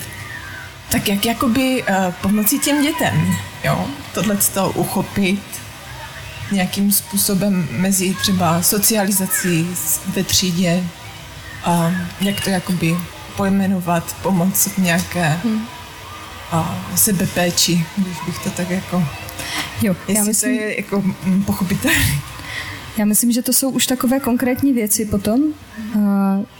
Tak 0.91 1.07
jak 1.07 1.25
jakoby 1.25 1.83
uh, 1.83 2.13
pomoci 2.21 2.59
těm 2.59 2.81
dětem, 2.81 3.35
jo, 3.63 3.85
tohle 4.13 4.37
to 4.53 4.69
uchopit 4.69 5.41
nějakým 6.51 6.91
způsobem 6.91 7.67
mezi 7.71 8.13
třeba 8.13 8.61
socializací 8.61 9.67
ve 10.07 10.23
třídě, 10.23 10.83
a 11.63 11.91
jak 12.21 12.41
to 12.41 12.49
jakoby 12.49 12.97
pojmenovat, 13.35 14.15
pomoct 14.21 14.67
v 14.67 14.77
nějaké 14.77 15.39
hmm 15.43 15.78
a 16.51 16.85
sebepéči, 16.95 17.85
když 17.97 18.17
bych 18.25 18.39
to 18.39 18.49
tak 18.49 18.69
jako... 18.69 19.03
Jo, 19.81 19.95
já 20.07 20.23
myslím, 20.23 20.57
to 20.57 20.63
je 20.63 20.77
jako 20.77 21.01
mm, 21.01 21.43
pochopitelné. 21.43 22.19
Já 22.97 23.05
myslím, 23.05 23.31
že 23.31 23.41
to 23.41 23.53
jsou 23.53 23.69
už 23.69 23.87
takové 23.87 24.19
konkrétní 24.19 24.73
věci 24.73 25.05
potom, 25.05 25.41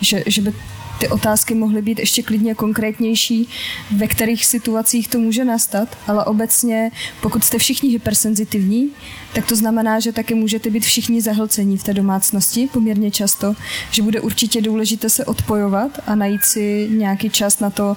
že, 0.01 0.23
že 0.27 0.41
by 0.41 0.53
ty 0.99 1.07
otázky 1.07 1.55
mohly 1.55 1.81
být 1.81 1.99
ještě 1.99 2.23
klidně 2.23 2.55
konkrétnější, 2.55 3.49
ve 3.97 4.07
kterých 4.07 4.45
situacích 4.45 5.07
to 5.07 5.19
může 5.19 5.45
nastat, 5.45 5.97
ale 6.07 6.25
obecně, 6.25 6.91
pokud 7.21 7.43
jste 7.43 7.57
všichni 7.57 7.89
hypersenzitivní, 7.89 8.89
tak 9.33 9.45
to 9.45 9.55
znamená, 9.55 9.99
že 9.99 10.11
taky 10.11 10.35
můžete 10.35 10.69
být 10.69 10.83
všichni 10.83 11.21
zahlcení 11.21 11.77
v 11.77 11.83
té 11.83 11.93
domácnosti 11.93 12.69
poměrně 12.73 13.11
často, 13.11 13.55
že 13.91 14.01
bude 14.01 14.21
určitě 14.21 14.61
důležité 14.61 15.09
se 15.09 15.25
odpojovat 15.25 15.91
a 16.07 16.15
najít 16.15 16.43
si 16.43 16.87
nějaký 16.91 17.29
čas 17.29 17.59
na 17.59 17.69
to, 17.69 17.95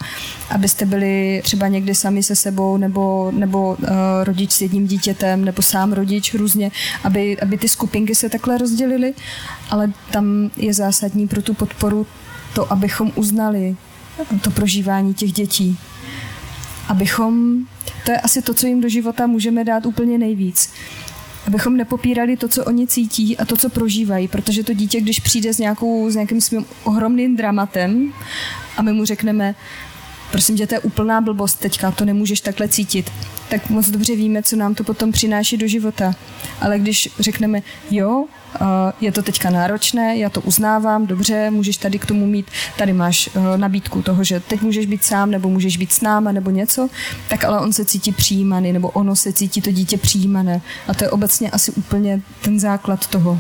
abyste 0.51 0.87
byli 0.87 1.41
třeba 1.45 1.69
někdy 1.69 1.95
sami 1.95 2.23
se 2.23 2.37
sebou 2.37 2.77
nebo, 2.77 3.31
nebo 3.35 3.77
uh, 3.81 3.89
rodič 4.25 4.53
s 4.53 4.61
jedním 4.61 4.87
dítětem 4.87 5.45
nebo 5.45 5.63
sám 5.63 5.93
rodič 5.93 6.35
různě, 6.35 6.71
aby, 7.05 7.41
aby 7.41 7.59
ty 7.59 7.69
skupinky 7.69 8.15
se 8.15 8.29
takhle 8.29 8.59
rozdělily, 8.59 9.15
ale 9.71 9.93
tam 10.11 10.51
je 10.57 10.75
zásadní 10.75 11.29
pro 11.29 11.43
tu 11.43 11.55
podporu 11.55 12.07
to, 12.55 12.73
abychom 12.73 13.13
uznali 13.15 13.77
to 14.41 14.51
prožívání 14.51 15.15
těch 15.15 15.33
dětí. 15.33 15.79
Abychom, 16.89 17.59
to 18.05 18.13
je 18.13 18.21
asi 18.21 18.43
to, 18.43 18.55
co 18.55 18.67
jim 18.67 18.81
do 18.81 18.89
života 18.89 19.27
můžeme 19.27 19.65
dát 19.65 19.87
úplně 19.87 20.19
nejvíc. 20.19 20.71
Abychom 21.47 21.77
nepopírali 21.77 22.37
to, 22.37 22.49
co 22.49 22.65
oni 22.65 22.87
cítí 22.87 23.39
a 23.39 23.45
to, 23.45 23.57
co 23.57 23.69
prožívají, 23.69 24.29
protože 24.29 24.65
to 24.65 24.73
dítě, 24.73 25.01
když 25.01 25.21
přijde 25.21 25.55
s, 25.55 25.59
nějakou, 25.59 26.11
s 26.11 26.15
nějakým 26.15 26.41
svým 26.41 26.67
ohromným 26.85 27.37
dramatem 27.37 28.13
a 28.77 28.83
my 28.83 28.93
mu 28.93 29.05
řekneme, 29.05 29.55
prosím 30.31 30.57
tě, 30.57 30.67
to 30.67 30.75
je 30.75 30.81
úplná 30.81 31.21
blbost 31.21 31.55
teďka, 31.55 31.91
to 31.91 32.05
nemůžeš 32.05 32.41
takhle 32.41 32.69
cítit, 32.69 33.11
tak 33.53 33.71
moc 33.71 33.91
dobře 33.91 34.17
víme, 34.17 34.43
co 34.43 34.57
nám 34.57 34.75
to 34.75 34.85
potom 34.85 35.13
přináší 35.13 35.57
do 35.57 35.69
života. 35.69 36.15
Ale 36.61 36.79
když 36.79 37.09
řekneme, 37.21 37.63
jo, 37.91 38.25
je 39.01 39.13
to 39.13 39.23
teďka 39.23 39.51
náročné, 39.51 40.17
já 40.17 40.31
to 40.31 40.41
uznávám, 40.41 41.07
dobře, 41.07 41.51
můžeš 41.51 41.77
tady 41.77 41.99
k 41.99 42.07
tomu 42.07 42.27
mít, 42.27 42.47
tady 42.79 42.93
máš 42.93 43.31
eh, 43.35 43.59
nabídku 43.59 44.03
toho, 44.03 44.25
že 44.25 44.41
teď 44.41 44.63
můžeš 44.63 44.87
být 44.87 45.05
sám, 45.05 45.31
nebo 45.31 45.49
můžeš 45.49 45.77
být 45.77 45.93
s 45.93 46.01
náma, 46.01 46.33
nebo 46.33 46.51
něco, 46.51 46.89
tak 47.29 47.45
ale 47.45 47.61
on 47.61 47.73
se 47.73 47.85
cítí 47.85 48.13
přijímaný, 48.13 48.73
nebo 48.73 48.91
ono 48.91 49.17
se 49.17 49.33
cítí 49.33 49.61
to 49.61 49.71
dítě 49.71 49.97
přijímané. 49.97 50.61
A 50.89 50.95
to 50.95 51.05
je 51.05 51.11
obecně 51.11 51.51
asi 51.51 51.73
úplně 51.73 52.21
ten 52.43 52.61
základ 52.61 53.07
toho. 53.07 53.39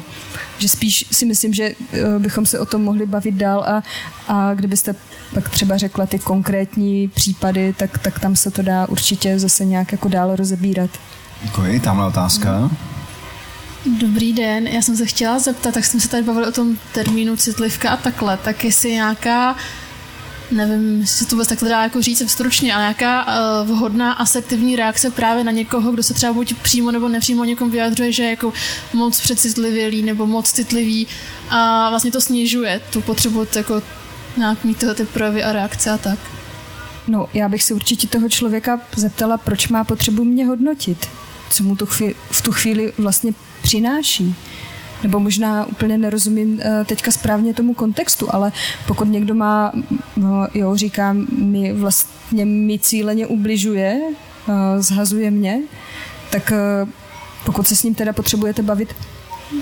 Že 0.58 0.68
spíš 0.68 1.04
si 1.12 1.26
myslím, 1.26 1.54
že 1.54 1.64
eh, 1.92 2.18
bychom 2.18 2.46
se 2.46 2.58
o 2.58 2.66
tom 2.66 2.82
mohli 2.82 3.06
bavit 3.06 3.34
dál 3.34 3.64
a, 3.66 3.82
a 4.28 4.54
kdybyste 4.54 4.94
pak 5.34 5.48
třeba 5.48 5.76
řekla 5.76 6.06
ty 6.06 6.18
konkrétní 6.18 7.08
případy, 7.08 7.74
tak, 7.78 7.98
tak 7.98 8.20
tam 8.20 8.36
se 8.36 8.50
to 8.50 8.62
dá 8.62 8.88
určitě 8.88 9.38
zase 9.38 9.64
nějak 9.64 9.92
jako 10.03 10.09
dál 10.09 10.36
rozebírat. 10.36 10.90
Děkuji, 11.42 11.80
tamhle 11.80 12.07
otázka. 12.07 12.70
Dobrý 14.00 14.32
den, 14.32 14.66
já 14.66 14.82
jsem 14.82 14.96
se 14.96 15.07
chtěla 15.07 15.38
zeptat, 15.38 15.74
tak 15.74 15.84
jsme 15.84 16.00
se 16.00 16.09
tady 16.09 16.22
bavili 16.22 16.46
o 16.46 16.53
tom 16.53 16.76
termínu 16.92 17.36
citlivka 17.36 17.90
a 17.90 17.96
takhle, 17.96 18.36
tak 18.36 18.64
jestli 18.64 18.92
nějaká 18.92 19.57
nevím, 20.50 21.00
jestli 21.00 21.26
to 21.26 21.36
vůbec 21.36 21.48
takhle 21.48 21.68
dá 21.68 21.82
jako 21.82 22.03
říct 22.03 22.30
stručně, 22.30 22.74
ale 22.74 22.82
nějaká 22.82 23.26
uh, 23.26 23.68
vhodná 23.68 24.12
asertivní 24.12 24.76
reakce 24.76 25.11
právě 25.11 25.44
na 25.44 25.53
někoho, 25.53 25.92
kdo 25.92 26.03
se 26.03 26.14
třeba 26.14 26.32
buď 26.32 26.55
přímo 26.62 26.90
nebo 26.90 27.09
nepřímo 27.09 27.44
někom 27.44 27.70
vyjadřuje, 27.70 28.12
že 28.12 28.22
je 28.22 28.30
jako 28.30 28.53
moc 28.92 29.20
přecitlivělý 29.20 30.03
nebo 30.03 30.26
moc 30.26 30.53
citlivý 30.53 31.07
a 31.50 31.90
vlastně 31.90 32.11
to 32.11 32.20
snižuje 32.20 32.80
tu 32.92 33.00
potřebu 33.00 33.46
jako 33.57 33.82
nějak 34.36 34.64
mít 34.64 34.78
tyhle 34.78 34.94
ty 34.94 35.05
projevy 35.05 35.44
a 35.44 35.53
reakce 35.53 35.90
a 35.90 35.98
tak. 35.98 36.18
No, 37.09 37.28
já 37.34 37.48
bych 37.48 37.62
si 37.62 37.74
určitě 37.74 38.07
toho 38.07 38.28
člověka 38.28 38.80
zeptala, 38.96 39.38
proč 39.38 39.68
má 39.68 39.84
potřebu 39.84 40.24
mě 40.24 40.46
hodnotit. 40.46 41.09
Co 41.50 41.62
mu 41.64 41.76
to 41.76 41.86
chvíli, 41.86 42.14
v 42.30 42.40
tu 42.40 42.53
chvíli 42.53 42.92
vlastně 42.98 43.32
přináší. 43.62 44.34
Nebo 45.03 45.20
možná 45.20 45.64
úplně 45.64 45.98
nerozumím 45.98 46.61
eh, 46.62 46.84
teďka 46.84 47.11
správně 47.11 47.55
tomu 47.55 47.74
kontextu, 47.74 48.34
ale 48.34 48.53
pokud 48.86 49.05
někdo 49.05 49.34
má, 49.34 49.72
no, 50.16 50.46
jo, 50.55 50.76
říkám, 50.76 51.26
mi 51.38 51.72
vlastně 51.72 52.44
mi 52.44 52.78
cíleně 52.78 53.26
ubližuje, 53.26 54.00
eh, 54.48 54.82
zhazuje 54.82 55.30
mě, 55.30 55.61
tak 56.30 56.53
eh, 56.53 56.86
pokud 57.44 57.68
se 57.68 57.76
s 57.76 57.82
ním 57.82 57.94
teda 57.94 58.12
potřebujete 58.12 58.62
bavit, 58.62 58.94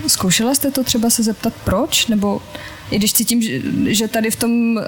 zkoušela 0.07 0.55
jste 0.55 0.71
to 0.71 0.85
třeba 0.85 1.11
se 1.11 1.23
zeptat 1.23 1.53
proč? 1.65 2.07
Nebo 2.07 2.43
i 2.91 2.99
když 2.99 3.13
cítím, 3.13 3.43
že 3.95 4.09
tady 4.09 4.31
v 4.31 4.37
tom 4.37 4.81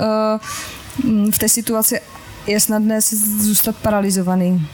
v 1.30 1.38
té 1.38 1.48
situaci 1.48 2.00
je 2.46 2.60
snadné 2.60 3.00
zůstat 3.40 3.76
paralizovaný 3.76 4.68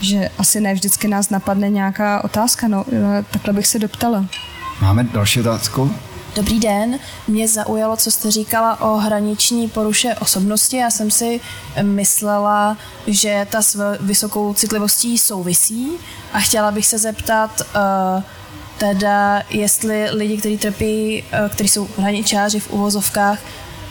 že 0.00 0.30
asi 0.38 0.60
ne 0.60 0.74
vždycky 0.74 1.08
nás 1.08 1.30
napadne 1.30 1.70
nějaká 1.70 2.24
otázka, 2.24 2.68
no 2.68 2.84
takhle 3.30 3.52
bych 3.52 3.66
se 3.66 3.78
doptala. 3.78 4.26
Máme 4.80 5.04
další 5.04 5.40
otázku? 5.40 5.94
Dobrý 6.34 6.60
den, 6.60 6.98
mě 7.28 7.48
zaujalo, 7.48 7.96
co 7.96 8.10
jste 8.10 8.30
říkala 8.30 8.80
o 8.80 8.96
hraniční 8.96 9.68
poruše 9.68 10.14
osobnosti. 10.14 10.76
Já 10.76 10.90
jsem 10.90 11.10
si 11.10 11.40
myslela, 11.82 12.76
že 13.06 13.46
ta 13.50 13.62
s 13.62 13.98
vysokou 14.00 14.54
citlivostí 14.54 15.18
souvisí 15.18 15.90
a 16.32 16.38
chtěla 16.38 16.70
bych 16.70 16.86
se 16.86 16.98
zeptat, 16.98 17.60
uh, 17.60 18.22
teda 18.78 19.42
jestli 19.50 20.10
lidi, 20.10 20.36
kteří 20.36 20.58
trpí, 20.58 21.22
uh, 21.22 21.48
kteří 21.48 21.68
jsou 21.68 21.88
hraničáři 21.98 22.60
v 22.60 22.70
uvozovkách, 22.70 23.38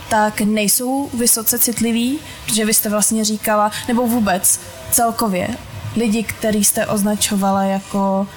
tak 0.10 0.42
nejsou 0.42 1.10
vysoce 1.14 1.60
citliví, 1.60 2.20
protože 2.46 2.66
vy 2.66 2.74
jste 2.74 2.90
vlastně 2.90 3.26
říkala, 3.26 3.72
nebo 3.88 4.08
vůbec 4.08 4.60
celkově, 4.92 5.48
lidi, 5.96 6.24
který 6.24 6.64
jste 6.64 6.86
označovala 6.86 7.64
jako 7.64 8.28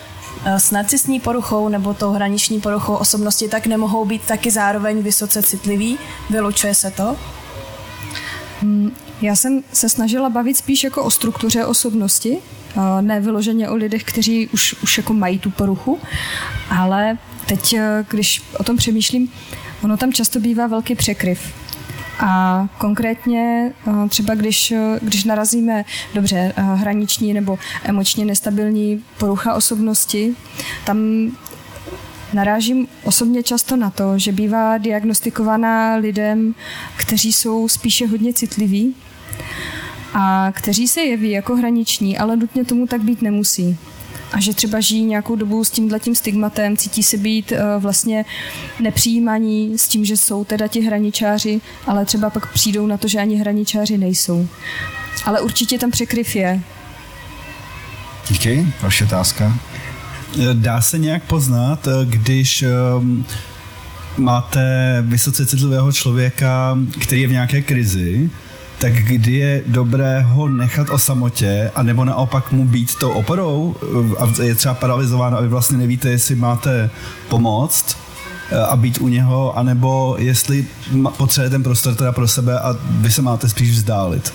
Eh, 0.45 0.61
s 0.61 0.71
narcistní 0.71 1.21
poruchou 1.21 1.69
nebo 1.69 1.95
tou 1.95 2.13
hraniční 2.13 2.61
poruchou 2.61 2.95
osobnosti, 2.95 3.49
tak 3.49 3.67
nemohou 3.67 4.05
být 4.05 4.23
taky 4.23 4.51
zároveň 4.51 5.03
vysoce 5.03 5.43
citliví? 5.43 5.99
Vylučuje 6.31 6.75
se 6.75 6.91
to? 6.91 7.17
Hmm, 8.61 8.93
já 9.21 9.37
jsem 9.37 9.63
se 9.73 9.89
snažila 9.89 10.31
bavit 10.31 10.57
spíš 10.57 10.85
jako 10.85 11.05
o 11.05 11.11
struktuře 11.11 11.67
osobnosti, 11.67 12.39
eh, 12.39 13.03
ne 13.03 13.21
vyloženě 13.21 13.69
o 13.69 13.75
lidech, 13.75 14.05
kteří 14.05 14.49
už, 14.49 14.75
už 14.83 14.99
jako 14.99 15.13
mají 15.15 15.39
tu 15.39 15.51
poruchu, 15.51 15.99
ale 16.71 17.19
teď, 17.47 17.73
eh, 17.73 18.05
když 18.11 18.43
o 18.59 18.65
tom 18.65 18.77
přemýšlím, 18.77 19.33
ono 19.83 19.97
tam 19.97 20.13
často 20.13 20.41
bývá 20.41 20.67
velký 20.67 20.95
překryv. 20.95 21.62
A 22.21 22.67
konkrétně 22.79 23.73
eh, 23.87 24.09
třeba 24.09 24.35
když, 24.35 24.75
když 25.01 25.25
narazíme 25.25 25.85
dobře 26.15 26.53
eh, 26.57 26.63
hraniční 26.63 27.33
nebo 27.35 27.59
emočně 27.85 28.25
nestabilní 28.25 29.05
porucha 29.19 29.55
osobnosti, 29.55 30.37
tam 30.85 30.99
Narážím 32.33 32.89
osobně 33.05 33.43
často 33.43 33.77
na 33.77 33.91
to, 33.91 34.19
že 34.19 34.33
bývá 34.33 34.79
diagnostikovaná 34.79 35.97
lidem, 35.97 36.55
kteří 36.97 37.33
jsou 37.33 37.69
spíše 37.69 38.07
hodně 38.07 38.33
citliví 38.33 38.95
a 40.15 40.53
kteří 40.53 40.89
se 40.89 41.01
jeví 41.01 41.31
jako 41.31 41.57
hraniční, 41.57 42.19
ale 42.19 42.37
nutně 42.37 42.65
tomu 42.65 42.87
tak 42.87 43.03
být 43.03 43.23
nemusí 43.23 43.79
a 44.33 44.41
že 44.41 44.55
třeba 44.55 44.81
žijí 44.81 45.05
nějakou 45.05 45.37
dobu 45.37 45.65
s 45.65 45.71
tímhletím 45.71 46.15
stigmatem, 46.15 46.77
cítí 46.77 47.03
se 47.03 47.17
být 47.17 47.53
uh, 47.53 47.83
vlastně 47.83 48.25
nepřijímaní 48.81 49.79
s 49.79 49.89
tím, 49.89 50.05
že 50.05 50.17
jsou 50.17 50.45
teda 50.45 50.69
ti 50.69 50.81
hraničáři, 50.81 51.61
ale 51.87 52.05
třeba 52.05 52.31
pak 52.31 52.53
přijdou 52.53 52.87
na 52.87 52.97
to, 52.97 53.09
že 53.09 53.19
ani 53.19 53.37
hraničáři 53.37 53.99
nejsou. 53.99 54.49
Ale 55.25 55.41
určitě 55.41 55.79
tam 55.79 55.91
překryv 55.91 56.37
je. 56.37 56.61
Díky, 58.29 58.67
vaše 58.83 59.05
otázka. 59.05 59.59
Dá 60.53 60.81
se 60.81 60.99
nějak 60.99 61.23
poznat, 61.23 61.87
eh, 61.87 61.91
když 62.05 62.65
máte 64.17 64.97
vysoce 65.07 65.47
citlivého 65.47 65.93
člověka, 65.93 66.79
který 67.01 67.21
je 67.21 67.29
v 67.29 67.33
nějaké 67.33 67.63
krizi, 67.63 68.31
tak 68.83 68.93
kdy 68.93 69.33
je 69.33 69.63
dobré 69.67 70.21
ho 70.21 70.49
nechat 70.49 70.91
o 70.91 70.99
samotě, 70.99 71.71
anebo 71.75 72.05
naopak 72.05 72.53
mu 72.53 72.65
být 72.65 72.95
tou 72.95 73.11
oporou 73.11 73.77
a 74.19 74.43
je 74.43 74.55
třeba 74.55 74.75
paralizován 74.75 75.35
a 75.35 75.41
vy 75.41 75.49
vlastně 75.49 75.79
nevíte, 75.79 76.11
jestli 76.11 76.35
máte 76.35 76.91
pomoct 77.29 77.97
eh, 78.51 78.59
a 78.59 78.77
být 78.77 78.99
u 78.99 79.09
něho, 79.09 79.59
anebo 79.59 80.17
jestli 80.19 80.67
potřebuje 81.17 81.51
ten 81.51 81.63
prostor 81.63 81.95
teda 81.95 82.13
pro 82.13 82.29
sebe 82.29 82.61
a 82.61 82.77
vy 82.91 83.11
se 83.11 83.23
máte 83.23 83.49
spíš 83.49 83.71
vzdálit. 83.71 84.33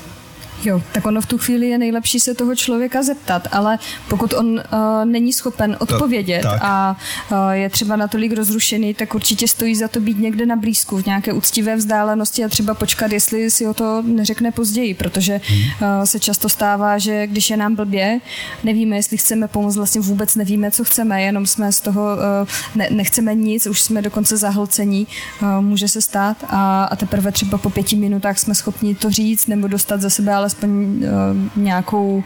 Jo, 0.64 0.82
tak 0.92 1.06
ono 1.06 1.22
v 1.22 1.26
tu 1.26 1.38
chvíli 1.38 1.70
je 1.70 1.78
nejlepší 1.78 2.20
se 2.20 2.34
toho 2.34 2.56
člověka 2.56 3.04
zeptat, 3.04 3.48
ale 3.52 3.80
pokud 4.10 4.34
on 4.34 4.48
uh, 4.48 4.62
není 5.06 5.34
schopen 5.34 5.78
odpovědět 5.80 6.42
to, 6.42 6.50
a 6.62 6.98
uh, 7.32 7.38
je 7.50 7.70
třeba 7.70 7.96
natolik 7.96 8.34
rozrušený, 8.34 8.94
tak 8.94 9.16
určitě 9.16 9.48
stojí 9.48 9.76
za 9.76 9.88
to 9.88 10.00
být 10.00 10.20
někde 10.20 10.46
na 10.46 10.56
blízku, 10.56 10.98
v 10.98 11.06
nějaké 11.06 11.34
úctivé 11.34 11.76
vzdálenosti 11.76 12.44
a 12.44 12.50
třeba 12.50 12.74
počkat, 12.74 13.12
jestli 13.12 13.52
si 13.52 13.68
o 13.68 13.74
to 13.74 14.04
neřekne 14.06 14.52
později, 14.52 14.94
protože 14.94 15.42
hmm. 15.44 15.60
uh, 15.60 16.04
se 16.04 16.20
často 16.20 16.50
stává, 16.50 16.98
že 16.98 17.28
když 17.28 17.50
je 17.50 17.58
nám 17.58 17.76
blbě, 17.76 18.20
nevíme, 18.64 18.96
jestli 18.96 19.18
chceme 19.18 19.48
pomoct, 19.48 19.76
vlastně 19.76 20.02
vůbec 20.02 20.36
nevíme, 20.36 20.72
co 20.72 20.84
chceme, 20.84 21.22
jenom 21.22 21.46
jsme 21.46 21.72
z 21.72 21.82
toho, 21.82 22.02
uh, 22.02 22.48
ne, 22.76 22.88
nechceme 22.92 23.36
nic, 23.36 23.68
už 23.68 23.82
jsme 23.82 24.02
dokonce 24.02 24.38
zahlcení, 24.38 25.08
uh, 25.42 25.48
může 25.62 25.88
se 25.88 26.02
stát 26.02 26.38
a, 26.50 26.84
a 26.84 26.96
teprve 26.96 27.32
třeba 27.32 27.58
po 27.58 27.70
pěti 27.70 27.96
minutách 27.96 28.40
jsme 28.40 28.56
schopni 28.56 28.96
to 28.96 29.12
říct 29.12 29.48
nebo 29.48 29.68
dostat 29.68 30.02
za 30.02 30.10
sebe 30.10 30.34
ale 30.34 30.47
alespoň 30.48 30.72
uh, 30.72 31.64
nějakou, 31.64 32.24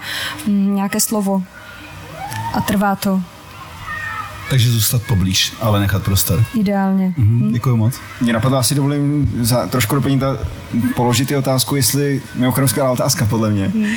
um, 0.47 0.75
nějaké 0.75 0.99
slovo. 0.99 1.43
A 2.53 2.61
trvá 2.61 2.95
to. 2.95 3.21
Takže 4.51 4.71
zůstat 4.71 5.01
poblíž, 5.01 5.53
ale 5.61 5.79
nechat 5.79 6.03
prostor. 6.03 6.45
Ideálně. 6.53 7.13
Mhm, 7.17 7.53
děkuji 7.53 7.77
moc. 7.77 7.93
Mě 8.21 8.33
napadlo, 8.33 8.57
asi 8.57 8.75
dovolím 8.75 9.31
za 9.41 9.67
trošku 9.67 9.95
doplnit 9.95 10.19
ta, 10.19 10.37
položit 10.95 11.27
ty 11.27 11.35
otázku, 11.35 11.75
jestli, 11.75 12.21
mimochodem 12.35 12.67
skvělá 12.67 12.91
otázka 12.91 13.25
podle 13.25 13.49
mě, 13.49 13.67
hmm. 13.67 13.83
uh, 13.83 13.89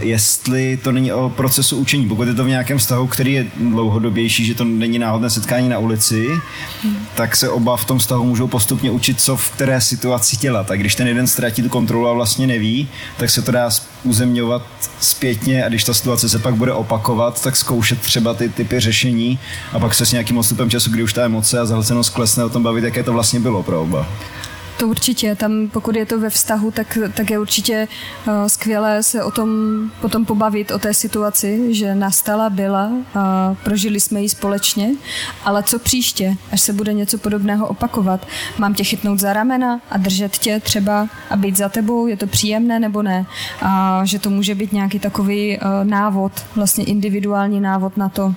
jestli 0.00 0.76
to 0.76 0.92
není 0.92 1.12
o 1.12 1.28
procesu 1.28 1.76
učení, 1.76 2.08
pokud 2.08 2.28
je 2.28 2.34
to 2.34 2.44
v 2.44 2.48
nějakém 2.48 2.78
vztahu, 2.78 3.06
který 3.06 3.32
je 3.32 3.46
dlouhodobější, 3.56 4.46
že 4.46 4.54
to 4.54 4.64
není 4.64 4.98
náhodné 4.98 5.30
setkání 5.30 5.68
na 5.68 5.78
ulici, 5.78 6.28
hmm. 6.82 6.96
tak 7.14 7.36
se 7.36 7.48
oba 7.48 7.76
v 7.76 7.84
tom 7.84 7.98
vztahu 7.98 8.24
můžou 8.24 8.46
postupně 8.46 8.90
učit, 8.90 9.20
co 9.20 9.36
v 9.36 9.50
které 9.50 9.80
situaci 9.80 10.36
dělat. 10.36 10.70
A 10.70 10.76
když 10.76 10.94
ten 10.94 11.06
jeden 11.06 11.26
ztratí 11.26 11.62
tu 11.62 11.68
kontrolu 11.68 12.08
a 12.08 12.12
vlastně 12.12 12.46
neví, 12.46 12.88
tak 13.16 13.30
se 13.30 13.42
to 13.42 13.52
dá 13.52 13.70
uzemňovat 14.04 14.62
zpětně 15.00 15.64
a 15.64 15.68
když 15.68 15.84
ta 15.84 15.94
situace 15.94 16.28
se 16.28 16.38
pak 16.38 16.54
bude 16.54 16.72
opakovat, 16.72 17.42
tak 17.42 17.56
zkoušet 17.56 18.00
třeba 18.00 18.34
ty 18.34 18.48
typy 18.48 18.80
řešení 18.80 19.38
a 19.72 19.78
pak 19.78 19.94
se 19.94 20.06
s 20.06 20.12
nějakým 20.12 20.38
odstupem 20.38 20.70
času, 20.70 20.90
kdy 20.90 21.02
už 21.02 21.12
ta 21.12 21.24
emoce 21.24 21.60
a 21.60 21.64
zahlcenost 21.64 22.14
klesne, 22.14 22.44
o 22.44 22.48
tom 22.48 22.62
bavit, 22.62 22.84
jaké 22.84 23.02
to 23.02 23.12
vlastně 23.12 23.40
bylo 23.40 23.62
pro 23.62 23.82
oba. 23.82 24.06
To 24.78 24.88
určitě, 24.88 25.34
tam 25.34 25.68
pokud 25.72 25.96
je 25.96 26.06
to 26.06 26.20
ve 26.20 26.30
vztahu, 26.30 26.70
tak, 26.70 26.98
tak 27.14 27.30
je 27.30 27.38
určitě 27.38 27.88
uh, 28.26 28.46
skvělé 28.46 29.02
se 29.02 29.24
o 29.24 29.30
tom 29.30 29.48
potom 30.00 30.24
pobavit, 30.24 30.70
o 30.70 30.78
té 30.78 30.94
situaci, 30.94 31.74
že 31.74 31.94
nastala, 31.94 32.50
byla 32.50 32.90
a 33.14 33.54
prožili 33.64 34.00
jsme 34.00 34.22
ji 34.22 34.28
společně, 34.28 34.90
ale 35.44 35.62
co 35.62 35.78
příště, 35.78 36.36
až 36.52 36.60
se 36.60 36.72
bude 36.72 36.92
něco 36.92 37.18
podobného 37.18 37.66
opakovat? 37.66 38.26
Mám 38.58 38.74
tě 38.74 38.84
chytnout 38.84 39.20
za 39.20 39.32
ramena 39.32 39.80
a 39.90 39.98
držet 39.98 40.38
tě 40.38 40.60
třeba 40.60 41.08
a 41.30 41.36
být 41.36 41.56
za 41.56 41.68
tebou, 41.68 42.06
je 42.06 42.16
to 42.16 42.26
příjemné 42.26 42.80
nebo 42.80 43.02
ne? 43.02 43.26
A 43.62 44.00
že 44.04 44.18
to 44.18 44.30
může 44.30 44.54
být 44.54 44.72
nějaký 44.72 44.98
takový 44.98 45.58
uh, 45.58 45.64
návod, 45.82 46.32
vlastně 46.56 46.84
individuální 46.84 47.60
návod 47.60 47.96
na 47.96 48.08
to. 48.08 48.34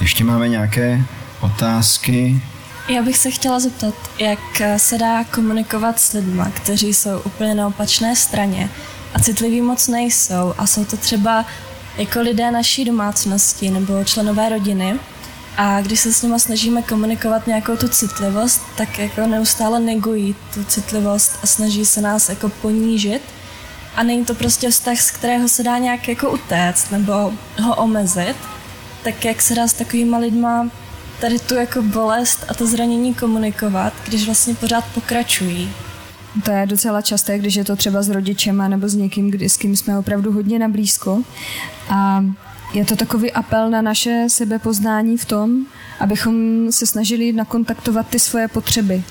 Ještě 0.00 0.24
máme 0.24 0.48
nějaké 0.48 1.00
otázky. 1.40 2.42
Já 2.88 3.02
bych 3.02 3.18
se 3.18 3.30
chtěla 3.30 3.60
zeptat, 3.60 3.94
jak 4.18 4.38
se 4.76 4.98
dá 4.98 5.24
komunikovat 5.24 6.00
s 6.00 6.12
lidmi, 6.12 6.42
kteří 6.54 6.94
jsou 6.94 7.20
úplně 7.20 7.54
na 7.54 7.66
opačné 7.66 8.16
straně 8.16 8.70
a 9.14 9.18
citliví 9.18 9.60
moc 9.60 9.88
nejsou. 9.88 10.54
A 10.58 10.66
jsou 10.66 10.84
to 10.84 10.96
třeba 10.96 11.46
jako 11.96 12.20
lidé 12.20 12.50
naší 12.50 12.84
domácnosti 12.84 13.70
nebo 13.70 14.04
členové 14.04 14.48
rodiny. 14.48 14.98
A 15.56 15.80
když 15.80 16.00
se 16.00 16.12
s 16.12 16.22
nimi 16.22 16.40
snažíme 16.40 16.82
komunikovat 16.82 17.46
nějakou 17.46 17.76
tu 17.76 17.88
citlivost, 17.88 18.62
tak 18.76 18.98
jako 18.98 19.26
neustále 19.26 19.80
negují 19.80 20.36
tu 20.54 20.64
citlivost 20.64 21.38
a 21.42 21.46
snaží 21.46 21.84
se 21.84 22.00
nás 22.00 22.28
jako 22.28 22.48
ponížit. 22.48 23.22
A 23.96 24.02
není 24.02 24.24
to 24.24 24.34
prostě 24.34 24.70
vztah, 24.70 25.00
z 25.00 25.10
kterého 25.10 25.48
se 25.48 25.62
dá 25.62 25.78
nějak 25.78 26.08
jako 26.08 26.30
utéct 26.30 26.90
nebo 26.90 27.12
ho 27.62 27.76
omezit, 27.76 28.36
tak 29.04 29.24
jak 29.24 29.42
se 29.42 29.54
dá 29.54 29.68
s 29.68 29.72
takovýma 29.72 30.18
lidma 30.18 30.68
tady 31.20 31.38
tu 31.38 31.54
jako 31.54 31.82
bolest 31.82 32.44
a 32.48 32.54
to 32.54 32.66
zranění 32.66 33.14
komunikovat, 33.14 33.92
když 34.06 34.26
vlastně 34.26 34.54
pořád 34.54 34.84
pokračují. 34.94 35.70
To 36.44 36.50
je 36.50 36.66
docela 36.66 37.02
časté, 37.02 37.38
když 37.38 37.54
je 37.54 37.64
to 37.64 37.76
třeba 37.76 38.02
s 38.02 38.08
rodičema 38.08 38.68
nebo 38.68 38.88
s 38.88 38.94
někým, 38.94 39.30
kdy, 39.30 39.48
s 39.48 39.56
kým 39.56 39.76
jsme 39.76 39.98
opravdu 39.98 40.32
hodně 40.32 40.58
na 40.58 40.68
blízko. 40.68 41.22
A 41.88 42.24
je 42.74 42.84
to 42.84 42.96
takový 42.96 43.32
apel 43.32 43.70
na 43.70 43.82
naše 43.82 44.26
sebepoznání 44.28 45.16
v 45.16 45.24
tom, 45.24 45.66
abychom 46.00 46.66
se 46.72 46.86
snažili 46.86 47.32
nakontaktovat 47.32 48.08
ty 48.08 48.18
svoje 48.18 48.48
potřeby. 48.48 49.02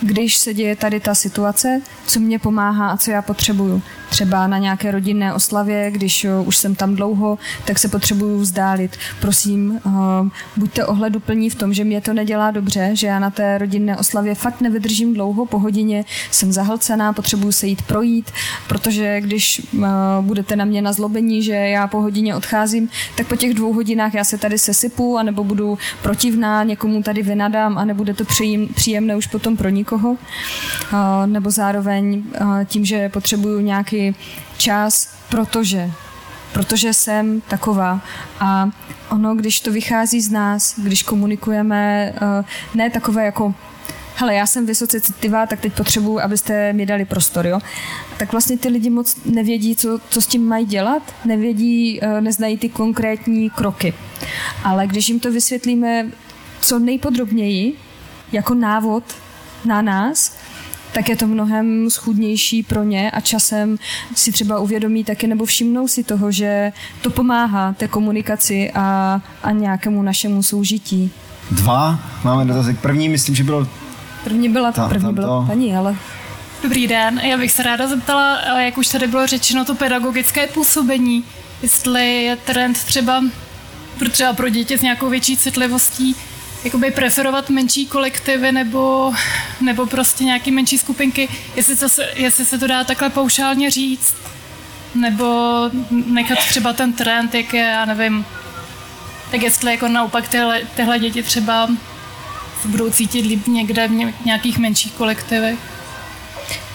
Když 0.00 0.36
se 0.36 0.54
děje 0.54 0.76
tady 0.76 1.00
ta 1.00 1.14
situace, 1.14 1.80
co 2.06 2.20
mě 2.20 2.38
pomáhá 2.38 2.90
a 2.90 2.96
co 2.96 3.10
já 3.10 3.22
potřebuju 3.22 3.82
třeba 4.10 4.46
na 4.46 4.58
nějaké 4.58 4.90
rodinné 4.90 5.34
oslavě, 5.34 5.90
když 5.90 6.24
eh, 6.24 6.40
už 6.44 6.56
jsem 6.56 6.74
tam 6.74 6.96
dlouho, 6.96 7.38
tak 7.64 7.78
se 7.78 7.88
potřebuju 7.88 8.38
vzdálit. 8.38 8.96
Prosím, 9.20 9.80
uh, 9.84 9.92
buďte 10.56 10.84
ohleduplní 10.84 11.50
v 11.50 11.54
tom, 11.54 11.74
že 11.74 11.84
mě 11.84 12.00
to 12.00 12.12
nedělá 12.12 12.50
dobře, 12.50 12.90
že 12.92 13.06
já 13.06 13.18
na 13.18 13.30
té 13.30 13.58
rodinné 13.58 13.96
oslavě 13.96 14.34
fakt 14.34 14.60
nevydržím 14.60 15.14
dlouho, 15.14 15.46
po 15.46 15.58
hodině 15.58 16.04
jsem 16.30 16.52
zahlcená, 16.52 17.12
potřebuju 17.12 17.52
se 17.52 17.66
jít 17.66 17.82
projít, 17.82 18.30
protože 18.68 19.20
když 19.20 19.62
uh, 19.72 19.86
budete 20.20 20.56
na 20.56 20.64
mě 20.64 20.82
na 20.82 20.92
zlobení, 20.92 21.42
že 21.42 21.54
já 21.54 21.86
po 21.86 22.00
hodině 22.00 22.36
odcházím, 22.36 22.88
tak 23.16 23.26
po 23.26 23.36
těch 23.36 23.54
dvou 23.54 23.72
hodinách 23.72 24.14
já 24.14 24.24
se 24.24 24.38
tady 24.38 24.58
sesypu, 24.58 25.18
anebo 25.18 25.44
budu 25.44 25.78
protivná, 26.02 26.62
někomu 26.62 27.02
tady 27.02 27.22
vynadám 27.22 27.78
a 27.78 27.84
nebude 27.84 28.14
to 28.14 28.24
příjemné 28.74 29.16
už 29.16 29.26
potom 29.26 29.56
pro 29.56 29.65
nikoho. 29.68 30.10
Uh, 30.10 30.18
nebo 31.26 31.50
zároveň 31.50 32.22
tím, 32.64 32.84
že 32.84 33.08
potřebuju 33.08 33.60
nějaký 33.60 34.14
čas, 34.58 35.16
protože 35.28 35.90
protože 36.52 36.94
jsem 36.94 37.40
taková. 37.40 38.00
A 38.40 38.70
ono, 39.10 39.34
když 39.34 39.60
to 39.60 39.72
vychází 39.72 40.20
z 40.20 40.30
nás, 40.30 40.74
když 40.78 41.02
komunikujeme, 41.02 42.12
ne 42.74 42.90
takové 42.90 43.24
jako 43.24 43.54
hele, 44.14 44.34
já 44.34 44.46
jsem 44.46 44.66
vysoce 44.66 45.00
citlivá, 45.00 45.46
tak 45.46 45.60
teď 45.60 45.72
potřebuju, 45.72 46.20
abyste 46.20 46.72
mi 46.72 46.86
dali 46.86 47.04
prostor, 47.04 47.46
jo. 47.46 47.58
Tak 48.16 48.32
vlastně 48.32 48.58
ty 48.58 48.68
lidi 48.68 48.90
moc 48.90 49.16
nevědí, 49.24 49.76
co, 49.76 50.00
co 50.08 50.20
s 50.20 50.26
tím 50.26 50.48
mají 50.48 50.66
dělat, 50.66 51.02
nevědí, 51.24 52.00
neznají 52.20 52.58
ty 52.58 52.68
konkrétní 52.68 53.50
kroky. 53.50 53.94
Ale 54.64 54.86
když 54.86 55.08
jim 55.08 55.20
to 55.20 55.32
vysvětlíme 55.32 56.06
co 56.60 56.78
nejpodrobněji, 56.78 57.76
jako 58.32 58.54
návod 58.54 59.04
na 59.64 59.82
nás, 59.82 60.36
tak 60.92 61.08
je 61.08 61.16
to 61.16 61.26
mnohem 61.26 61.90
schudnější 61.90 62.62
pro 62.62 62.82
ně 62.82 63.10
a 63.10 63.20
časem 63.20 63.78
si 64.14 64.32
třeba 64.32 64.58
uvědomí 64.58 65.04
taky 65.04 65.26
nebo 65.26 65.44
všimnou 65.44 65.88
si 65.88 66.04
toho, 66.04 66.32
že 66.32 66.72
to 67.02 67.10
pomáhá 67.10 67.72
té 67.72 67.88
komunikaci 67.88 68.70
a, 68.74 69.20
a 69.42 69.50
nějakému 69.50 70.02
našemu 70.02 70.42
soužití. 70.42 71.10
Dva 71.50 71.98
máme 72.24 72.44
dotazy. 72.44 72.74
První, 72.74 73.08
myslím, 73.08 73.34
že 73.34 73.44
bylo... 73.44 73.68
První 74.24 74.48
byla, 74.48 74.72
Ta- 74.72 74.88
první 74.88 75.12
byla 75.14 75.26
to- 75.26 75.44
paní, 75.46 75.76
ale 75.76 75.96
Dobrý 76.62 76.86
den, 76.86 77.18
já 77.24 77.36
bych 77.36 77.52
se 77.52 77.62
ráda 77.62 77.88
zeptala, 77.88 78.38
eh, 78.38 78.64
jak 78.64 78.78
už 78.78 78.88
tady 78.88 79.06
bylo 79.06 79.26
řečeno, 79.26 79.64
to 79.64 79.74
pedagogické 79.74 80.46
působení, 80.46 81.24
jestli 81.62 82.22
je 82.22 82.36
trend 82.36 82.84
třeba 82.84 83.24
pro, 83.98 84.08
třeba 84.10 84.32
pro 84.32 84.48
děti 84.48 84.78
s 84.78 84.82
nějakou 84.82 85.10
větší 85.10 85.36
citlivostí, 85.36 86.16
jakoby 86.66 86.90
preferovat 86.90 87.50
menší 87.50 87.86
kolektivy 87.86 88.52
nebo, 88.52 89.12
nebo 89.60 89.86
prostě 89.86 90.24
nějaký 90.24 90.50
menší 90.50 90.78
skupinky, 90.78 91.28
jestli, 91.56 91.76
to 91.76 91.88
se, 91.88 92.08
jestli 92.14 92.44
se 92.44 92.58
to 92.58 92.66
dá 92.66 92.84
takhle 92.84 93.10
paušálně 93.10 93.70
říct, 93.70 94.14
nebo 94.94 95.60
nechat 95.90 96.38
třeba 96.38 96.72
ten 96.72 96.92
trend, 96.92 97.34
jak 97.34 97.54
je, 97.54 97.62
já 97.62 97.84
nevím, 97.84 98.24
tak 99.30 99.42
jestli 99.42 99.70
jako 99.70 99.88
naopak 99.88 100.28
tyhle, 100.28 100.60
tyhle 100.76 100.98
děti 100.98 101.22
třeba 101.22 101.68
budou 102.64 102.90
cítit 102.90 103.26
líp 103.26 103.46
někde 103.46 103.88
v 103.88 103.90
ně- 103.90 104.14
nějakých 104.24 104.58
menších 104.58 104.92
kolektivech. 104.92 105.58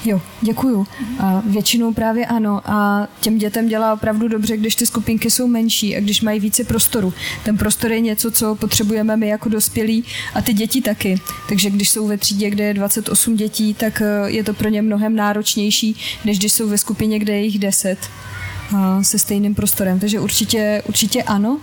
Jo, 0.05 0.21
děkuju. 0.41 0.87
A 1.19 1.41
většinou 1.45 1.93
právě 1.93 2.25
ano. 2.25 2.61
A 2.65 3.07
těm 3.21 3.37
dětem 3.37 3.67
dělá 3.67 3.93
opravdu 3.93 4.27
dobře, 4.27 4.57
když 4.57 4.75
ty 4.75 4.85
skupinky 4.85 5.31
jsou 5.31 5.47
menší 5.47 5.95
a 5.95 5.99
když 5.99 6.21
mají 6.21 6.39
více 6.39 6.63
prostoru. 6.63 7.13
Ten 7.43 7.57
prostor 7.57 7.91
je 7.91 7.99
něco, 7.99 8.31
co 8.31 8.55
potřebujeme 8.55 9.17
my 9.17 9.27
jako 9.27 9.49
dospělí 9.49 10.03
a 10.33 10.41
ty 10.41 10.53
děti 10.53 10.81
taky. 10.81 11.19
Takže 11.49 11.69
když 11.69 11.89
jsou 11.89 12.07
ve 12.07 12.17
třídě, 12.17 12.49
kde 12.49 12.63
je 12.63 12.73
28 12.73 13.35
dětí, 13.35 13.73
tak 13.73 14.01
eh, 14.01 14.29
je 14.31 14.43
to 14.43 14.53
pro 14.53 14.69
ně 14.69 14.81
mnohem 14.81 15.15
náročnější, 15.15 15.95
než 16.25 16.39
když 16.39 16.51
jsou 16.51 16.69
ve 16.69 16.77
skupině, 16.77 17.19
kde 17.19 17.33
je 17.33 17.43
jich 17.43 17.59
10 17.59 17.97
a 17.99 18.40
se 19.01 19.19
stejným 19.19 19.55
prostorem. 19.55 19.99
Takže 19.99 20.19
určitě, 20.19 20.83
určitě 20.87 21.23
ano. 21.23 21.59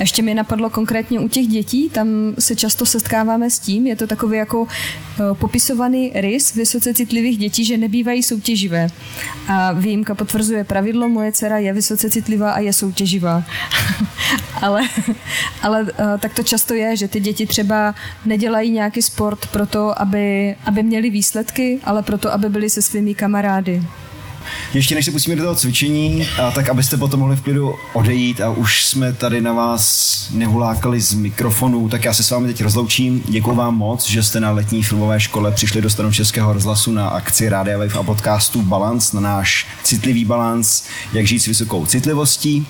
Ještě 0.00 0.22
mi 0.22 0.34
napadlo 0.34 0.70
konkrétně 0.70 1.20
u 1.20 1.28
těch 1.28 1.46
dětí, 1.46 1.90
tam 1.90 2.08
se 2.38 2.56
často 2.56 2.86
setkáváme 2.86 3.50
s 3.50 3.58
tím, 3.58 3.86
je 3.86 3.96
to 3.96 4.06
takový 4.06 4.38
jako 4.38 4.66
eh, 4.66 5.22
popisovaný 5.34 6.12
rys 6.14 6.54
vysoce 6.54 6.94
citlivých 6.94 7.38
dětí, 7.38 7.64
že 7.64 7.76
nebývají 7.76 8.22
soutěživé. 8.22 8.88
A 9.48 9.72
výjimka 9.72 10.14
potvrzuje 10.14 10.64
pravidlo, 10.64 11.08
moje 11.08 11.32
dcera 11.32 11.58
je 11.58 11.72
vysoce 11.72 12.10
citlivá 12.10 12.52
a 12.52 12.58
je 12.58 12.72
soutěživá. 12.72 13.44
ale 14.62 14.88
ale 15.62 15.86
eh, 15.98 16.18
tak 16.18 16.34
to 16.34 16.42
často 16.42 16.74
je, 16.74 16.96
že 16.96 17.08
ty 17.08 17.20
děti 17.20 17.46
třeba 17.46 17.94
nedělají 18.24 18.70
nějaký 18.70 19.02
sport 19.02 19.46
proto, 19.46 20.02
aby, 20.02 20.56
aby 20.66 20.82
měli 20.82 21.10
výsledky, 21.10 21.80
ale 21.84 22.02
proto, 22.02 22.32
aby 22.32 22.48
byli 22.48 22.70
se 22.70 22.82
svými 22.82 23.14
kamarády. 23.14 23.82
Ještě 24.74 24.94
než 24.94 25.04
se 25.04 25.10
pustíme 25.10 25.36
do 25.36 25.42
toho 25.42 25.54
cvičení, 25.54 26.26
a 26.42 26.50
tak 26.50 26.68
abyste 26.68 26.96
potom 26.96 27.20
mohli 27.20 27.36
v 27.36 27.40
klidu 27.40 27.74
odejít 27.92 28.40
a 28.40 28.50
už 28.50 28.84
jsme 28.84 29.12
tady 29.12 29.40
na 29.40 29.52
vás 29.52 30.10
nehulákali 30.32 31.00
z 31.00 31.14
mikrofonu, 31.14 31.88
tak 31.88 32.04
já 32.04 32.14
se 32.14 32.22
s 32.22 32.30
vámi 32.30 32.46
teď 32.48 32.62
rozloučím. 32.62 33.22
Děkuji 33.28 33.54
vám 33.54 33.76
moc, 33.76 34.08
že 34.08 34.22
jste 34.22 34.40
na 34.40 34.50
letní 34.50 34.82
filmové 34.82 35.20
škole 35.20 35.52
přišli 35.52 35.82
do 35.82 35.90
stanu 35.90 36.12
Českého 36.12 36.52
rozhlasu 36.52 36.92
na 36.92 37.08
akci 37.08 37.48
Rádia 37.48 37.78
Wave 37.78 37.98
a 37.98 38.02
podcastu 38.02 38.62
Balance, 38.62 39.16
na 39.16 39.20
náš 39.20 39.66
citlivý 39.82 40.24
balans, 40.24 40.84
jak 41.12 41.26
žít 41.26 41.38
s 41.38 41.46
vysokou 41.46 41.86
citlivostí. 41.86 42.66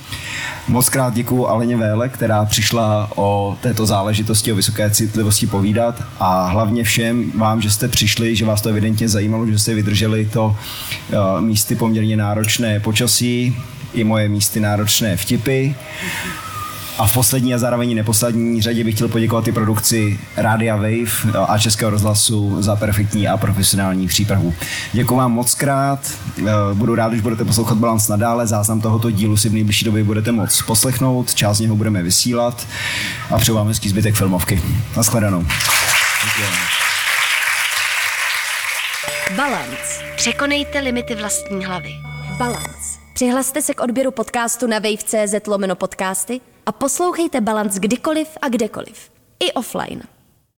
Moc 0.68 0.89
krát 0.89 1.14
děkuji 1.14 1.49
Aleně 1.49 1.77
Véle, 1.77 2.09
která 2.09 2.45
přišla 2.45 3.11
o 3.16 3.57
této 3.61 3.87
záležitosti, 3.87 4.53
o 4.53 4.57
vysoké 4.57 4.91
citlivosti 4.91 5.47
povídat 5.47 6.03
a 6.21 6.47
hlavně 6.47 6.85
všem 6.85 7.33
vám, 7.35 7.62
že 7.62 7.71
jste 7.71 7.89
přišli, 7.89 8.37
že 8.37 8.45
vás 8.45 8.61
to 8.61 8.68
evidentně 8.68 9.09
zajímalo, 9.09 9.47
že 9.47 9.59
jste 9.59 9.75
vydrželi 9.75 10.27
to 10.33 10.47
uh, 10.47 11.41
místy 11.61 11.77
poměrně 11.77 12.17
náročné 12.17 12.81
počasí, 12.81 13.57
i 13.95 14.05
moje 14.05 14.29
místy 14.29 14.61
náročné 14.61 15.17
vtipy. 15.17 15.75
A 16.99 17.07
v 17.07 17.15
poslední 17.15 17.55
a 17.55 17.59
zároveň 17.59 17.95
neposlední 17.95 18.63
řadě 18.63 18.85
bych 18.85 18.95
chtěl 18.95 19.09
poděkovat 19.09 19.49
i 19.49 19.53
produkci 19.53 20.19
Rádia 20.37 20.77
Wave 20.77 21.45
a 21.49 21.59
Českého 21.59 21.91
rozhlasu 21.91 22.63
za 22.63 22.77
perfektní 22.77 23.29
a 23.29 23.37
profesionální 23.37 24.07
přípravu. 24.07 24.55
Děkuji 24.93 25.17
vám 25.17 25.33
moc 25.33 25.55
krát, 25.55 26.01
eh, 26.39 26.45
budu 26.75 26.95
rád, 26.95 27.09
když 27.09 27.23
budete 27.23 27.45
poslouchat 27.45 27.79
Balans 27.79 28.09
nadále, 28.09 28.47
záznam 28.47 28.81
tohoto 28.81 29.11
dílu 29.11 29.37
si 29.37 29.49
v 29.49 29.53
nejbližší 29.53 29.85
době 29.85 30.05
budete 30.05 30.33
moc 30.33 30.63
poslechnout, 30.63 31.35
část 31.35 31.57
z 31.57 31.61
něho 31.61 31.77
budeme 31.77 32.03
vysílat 32.03 32.67
a 33.31 33.39
přeju 33.39 33.57
vám 33.57 33.69
hezký 33.69 33.89
zbytek 33.89 34.15
filmovky. 34.15 34.63
Naschledanou. 34.97 35.47
Balance. 39.37 40.10
Překonejte 40.21 40.79
limity 40.79 41.14
vlastní 41.14 41.64
hlavy. 41.64 41.91
Balance. 42.39 42.99
Přihlaste 43.14 43.62
se 43.62 43.75
k 43.75 43.81
odběru 43.81 44.11
podcastu 44.11 44.66
na 44.66 44.79
wave.cz 44.79 45.47
lomeno 45.47 45.77
podcasty 45.77 46.41
a 46.66 46.73
poslouchejte 46.73 47.41
Balance 47.41 47.81
kdykoliv 47.81 48.29
a 48.43 48.49
kdekoliv. 48.49 49.11
I 49.41 49.53
offline. 49.53 50.03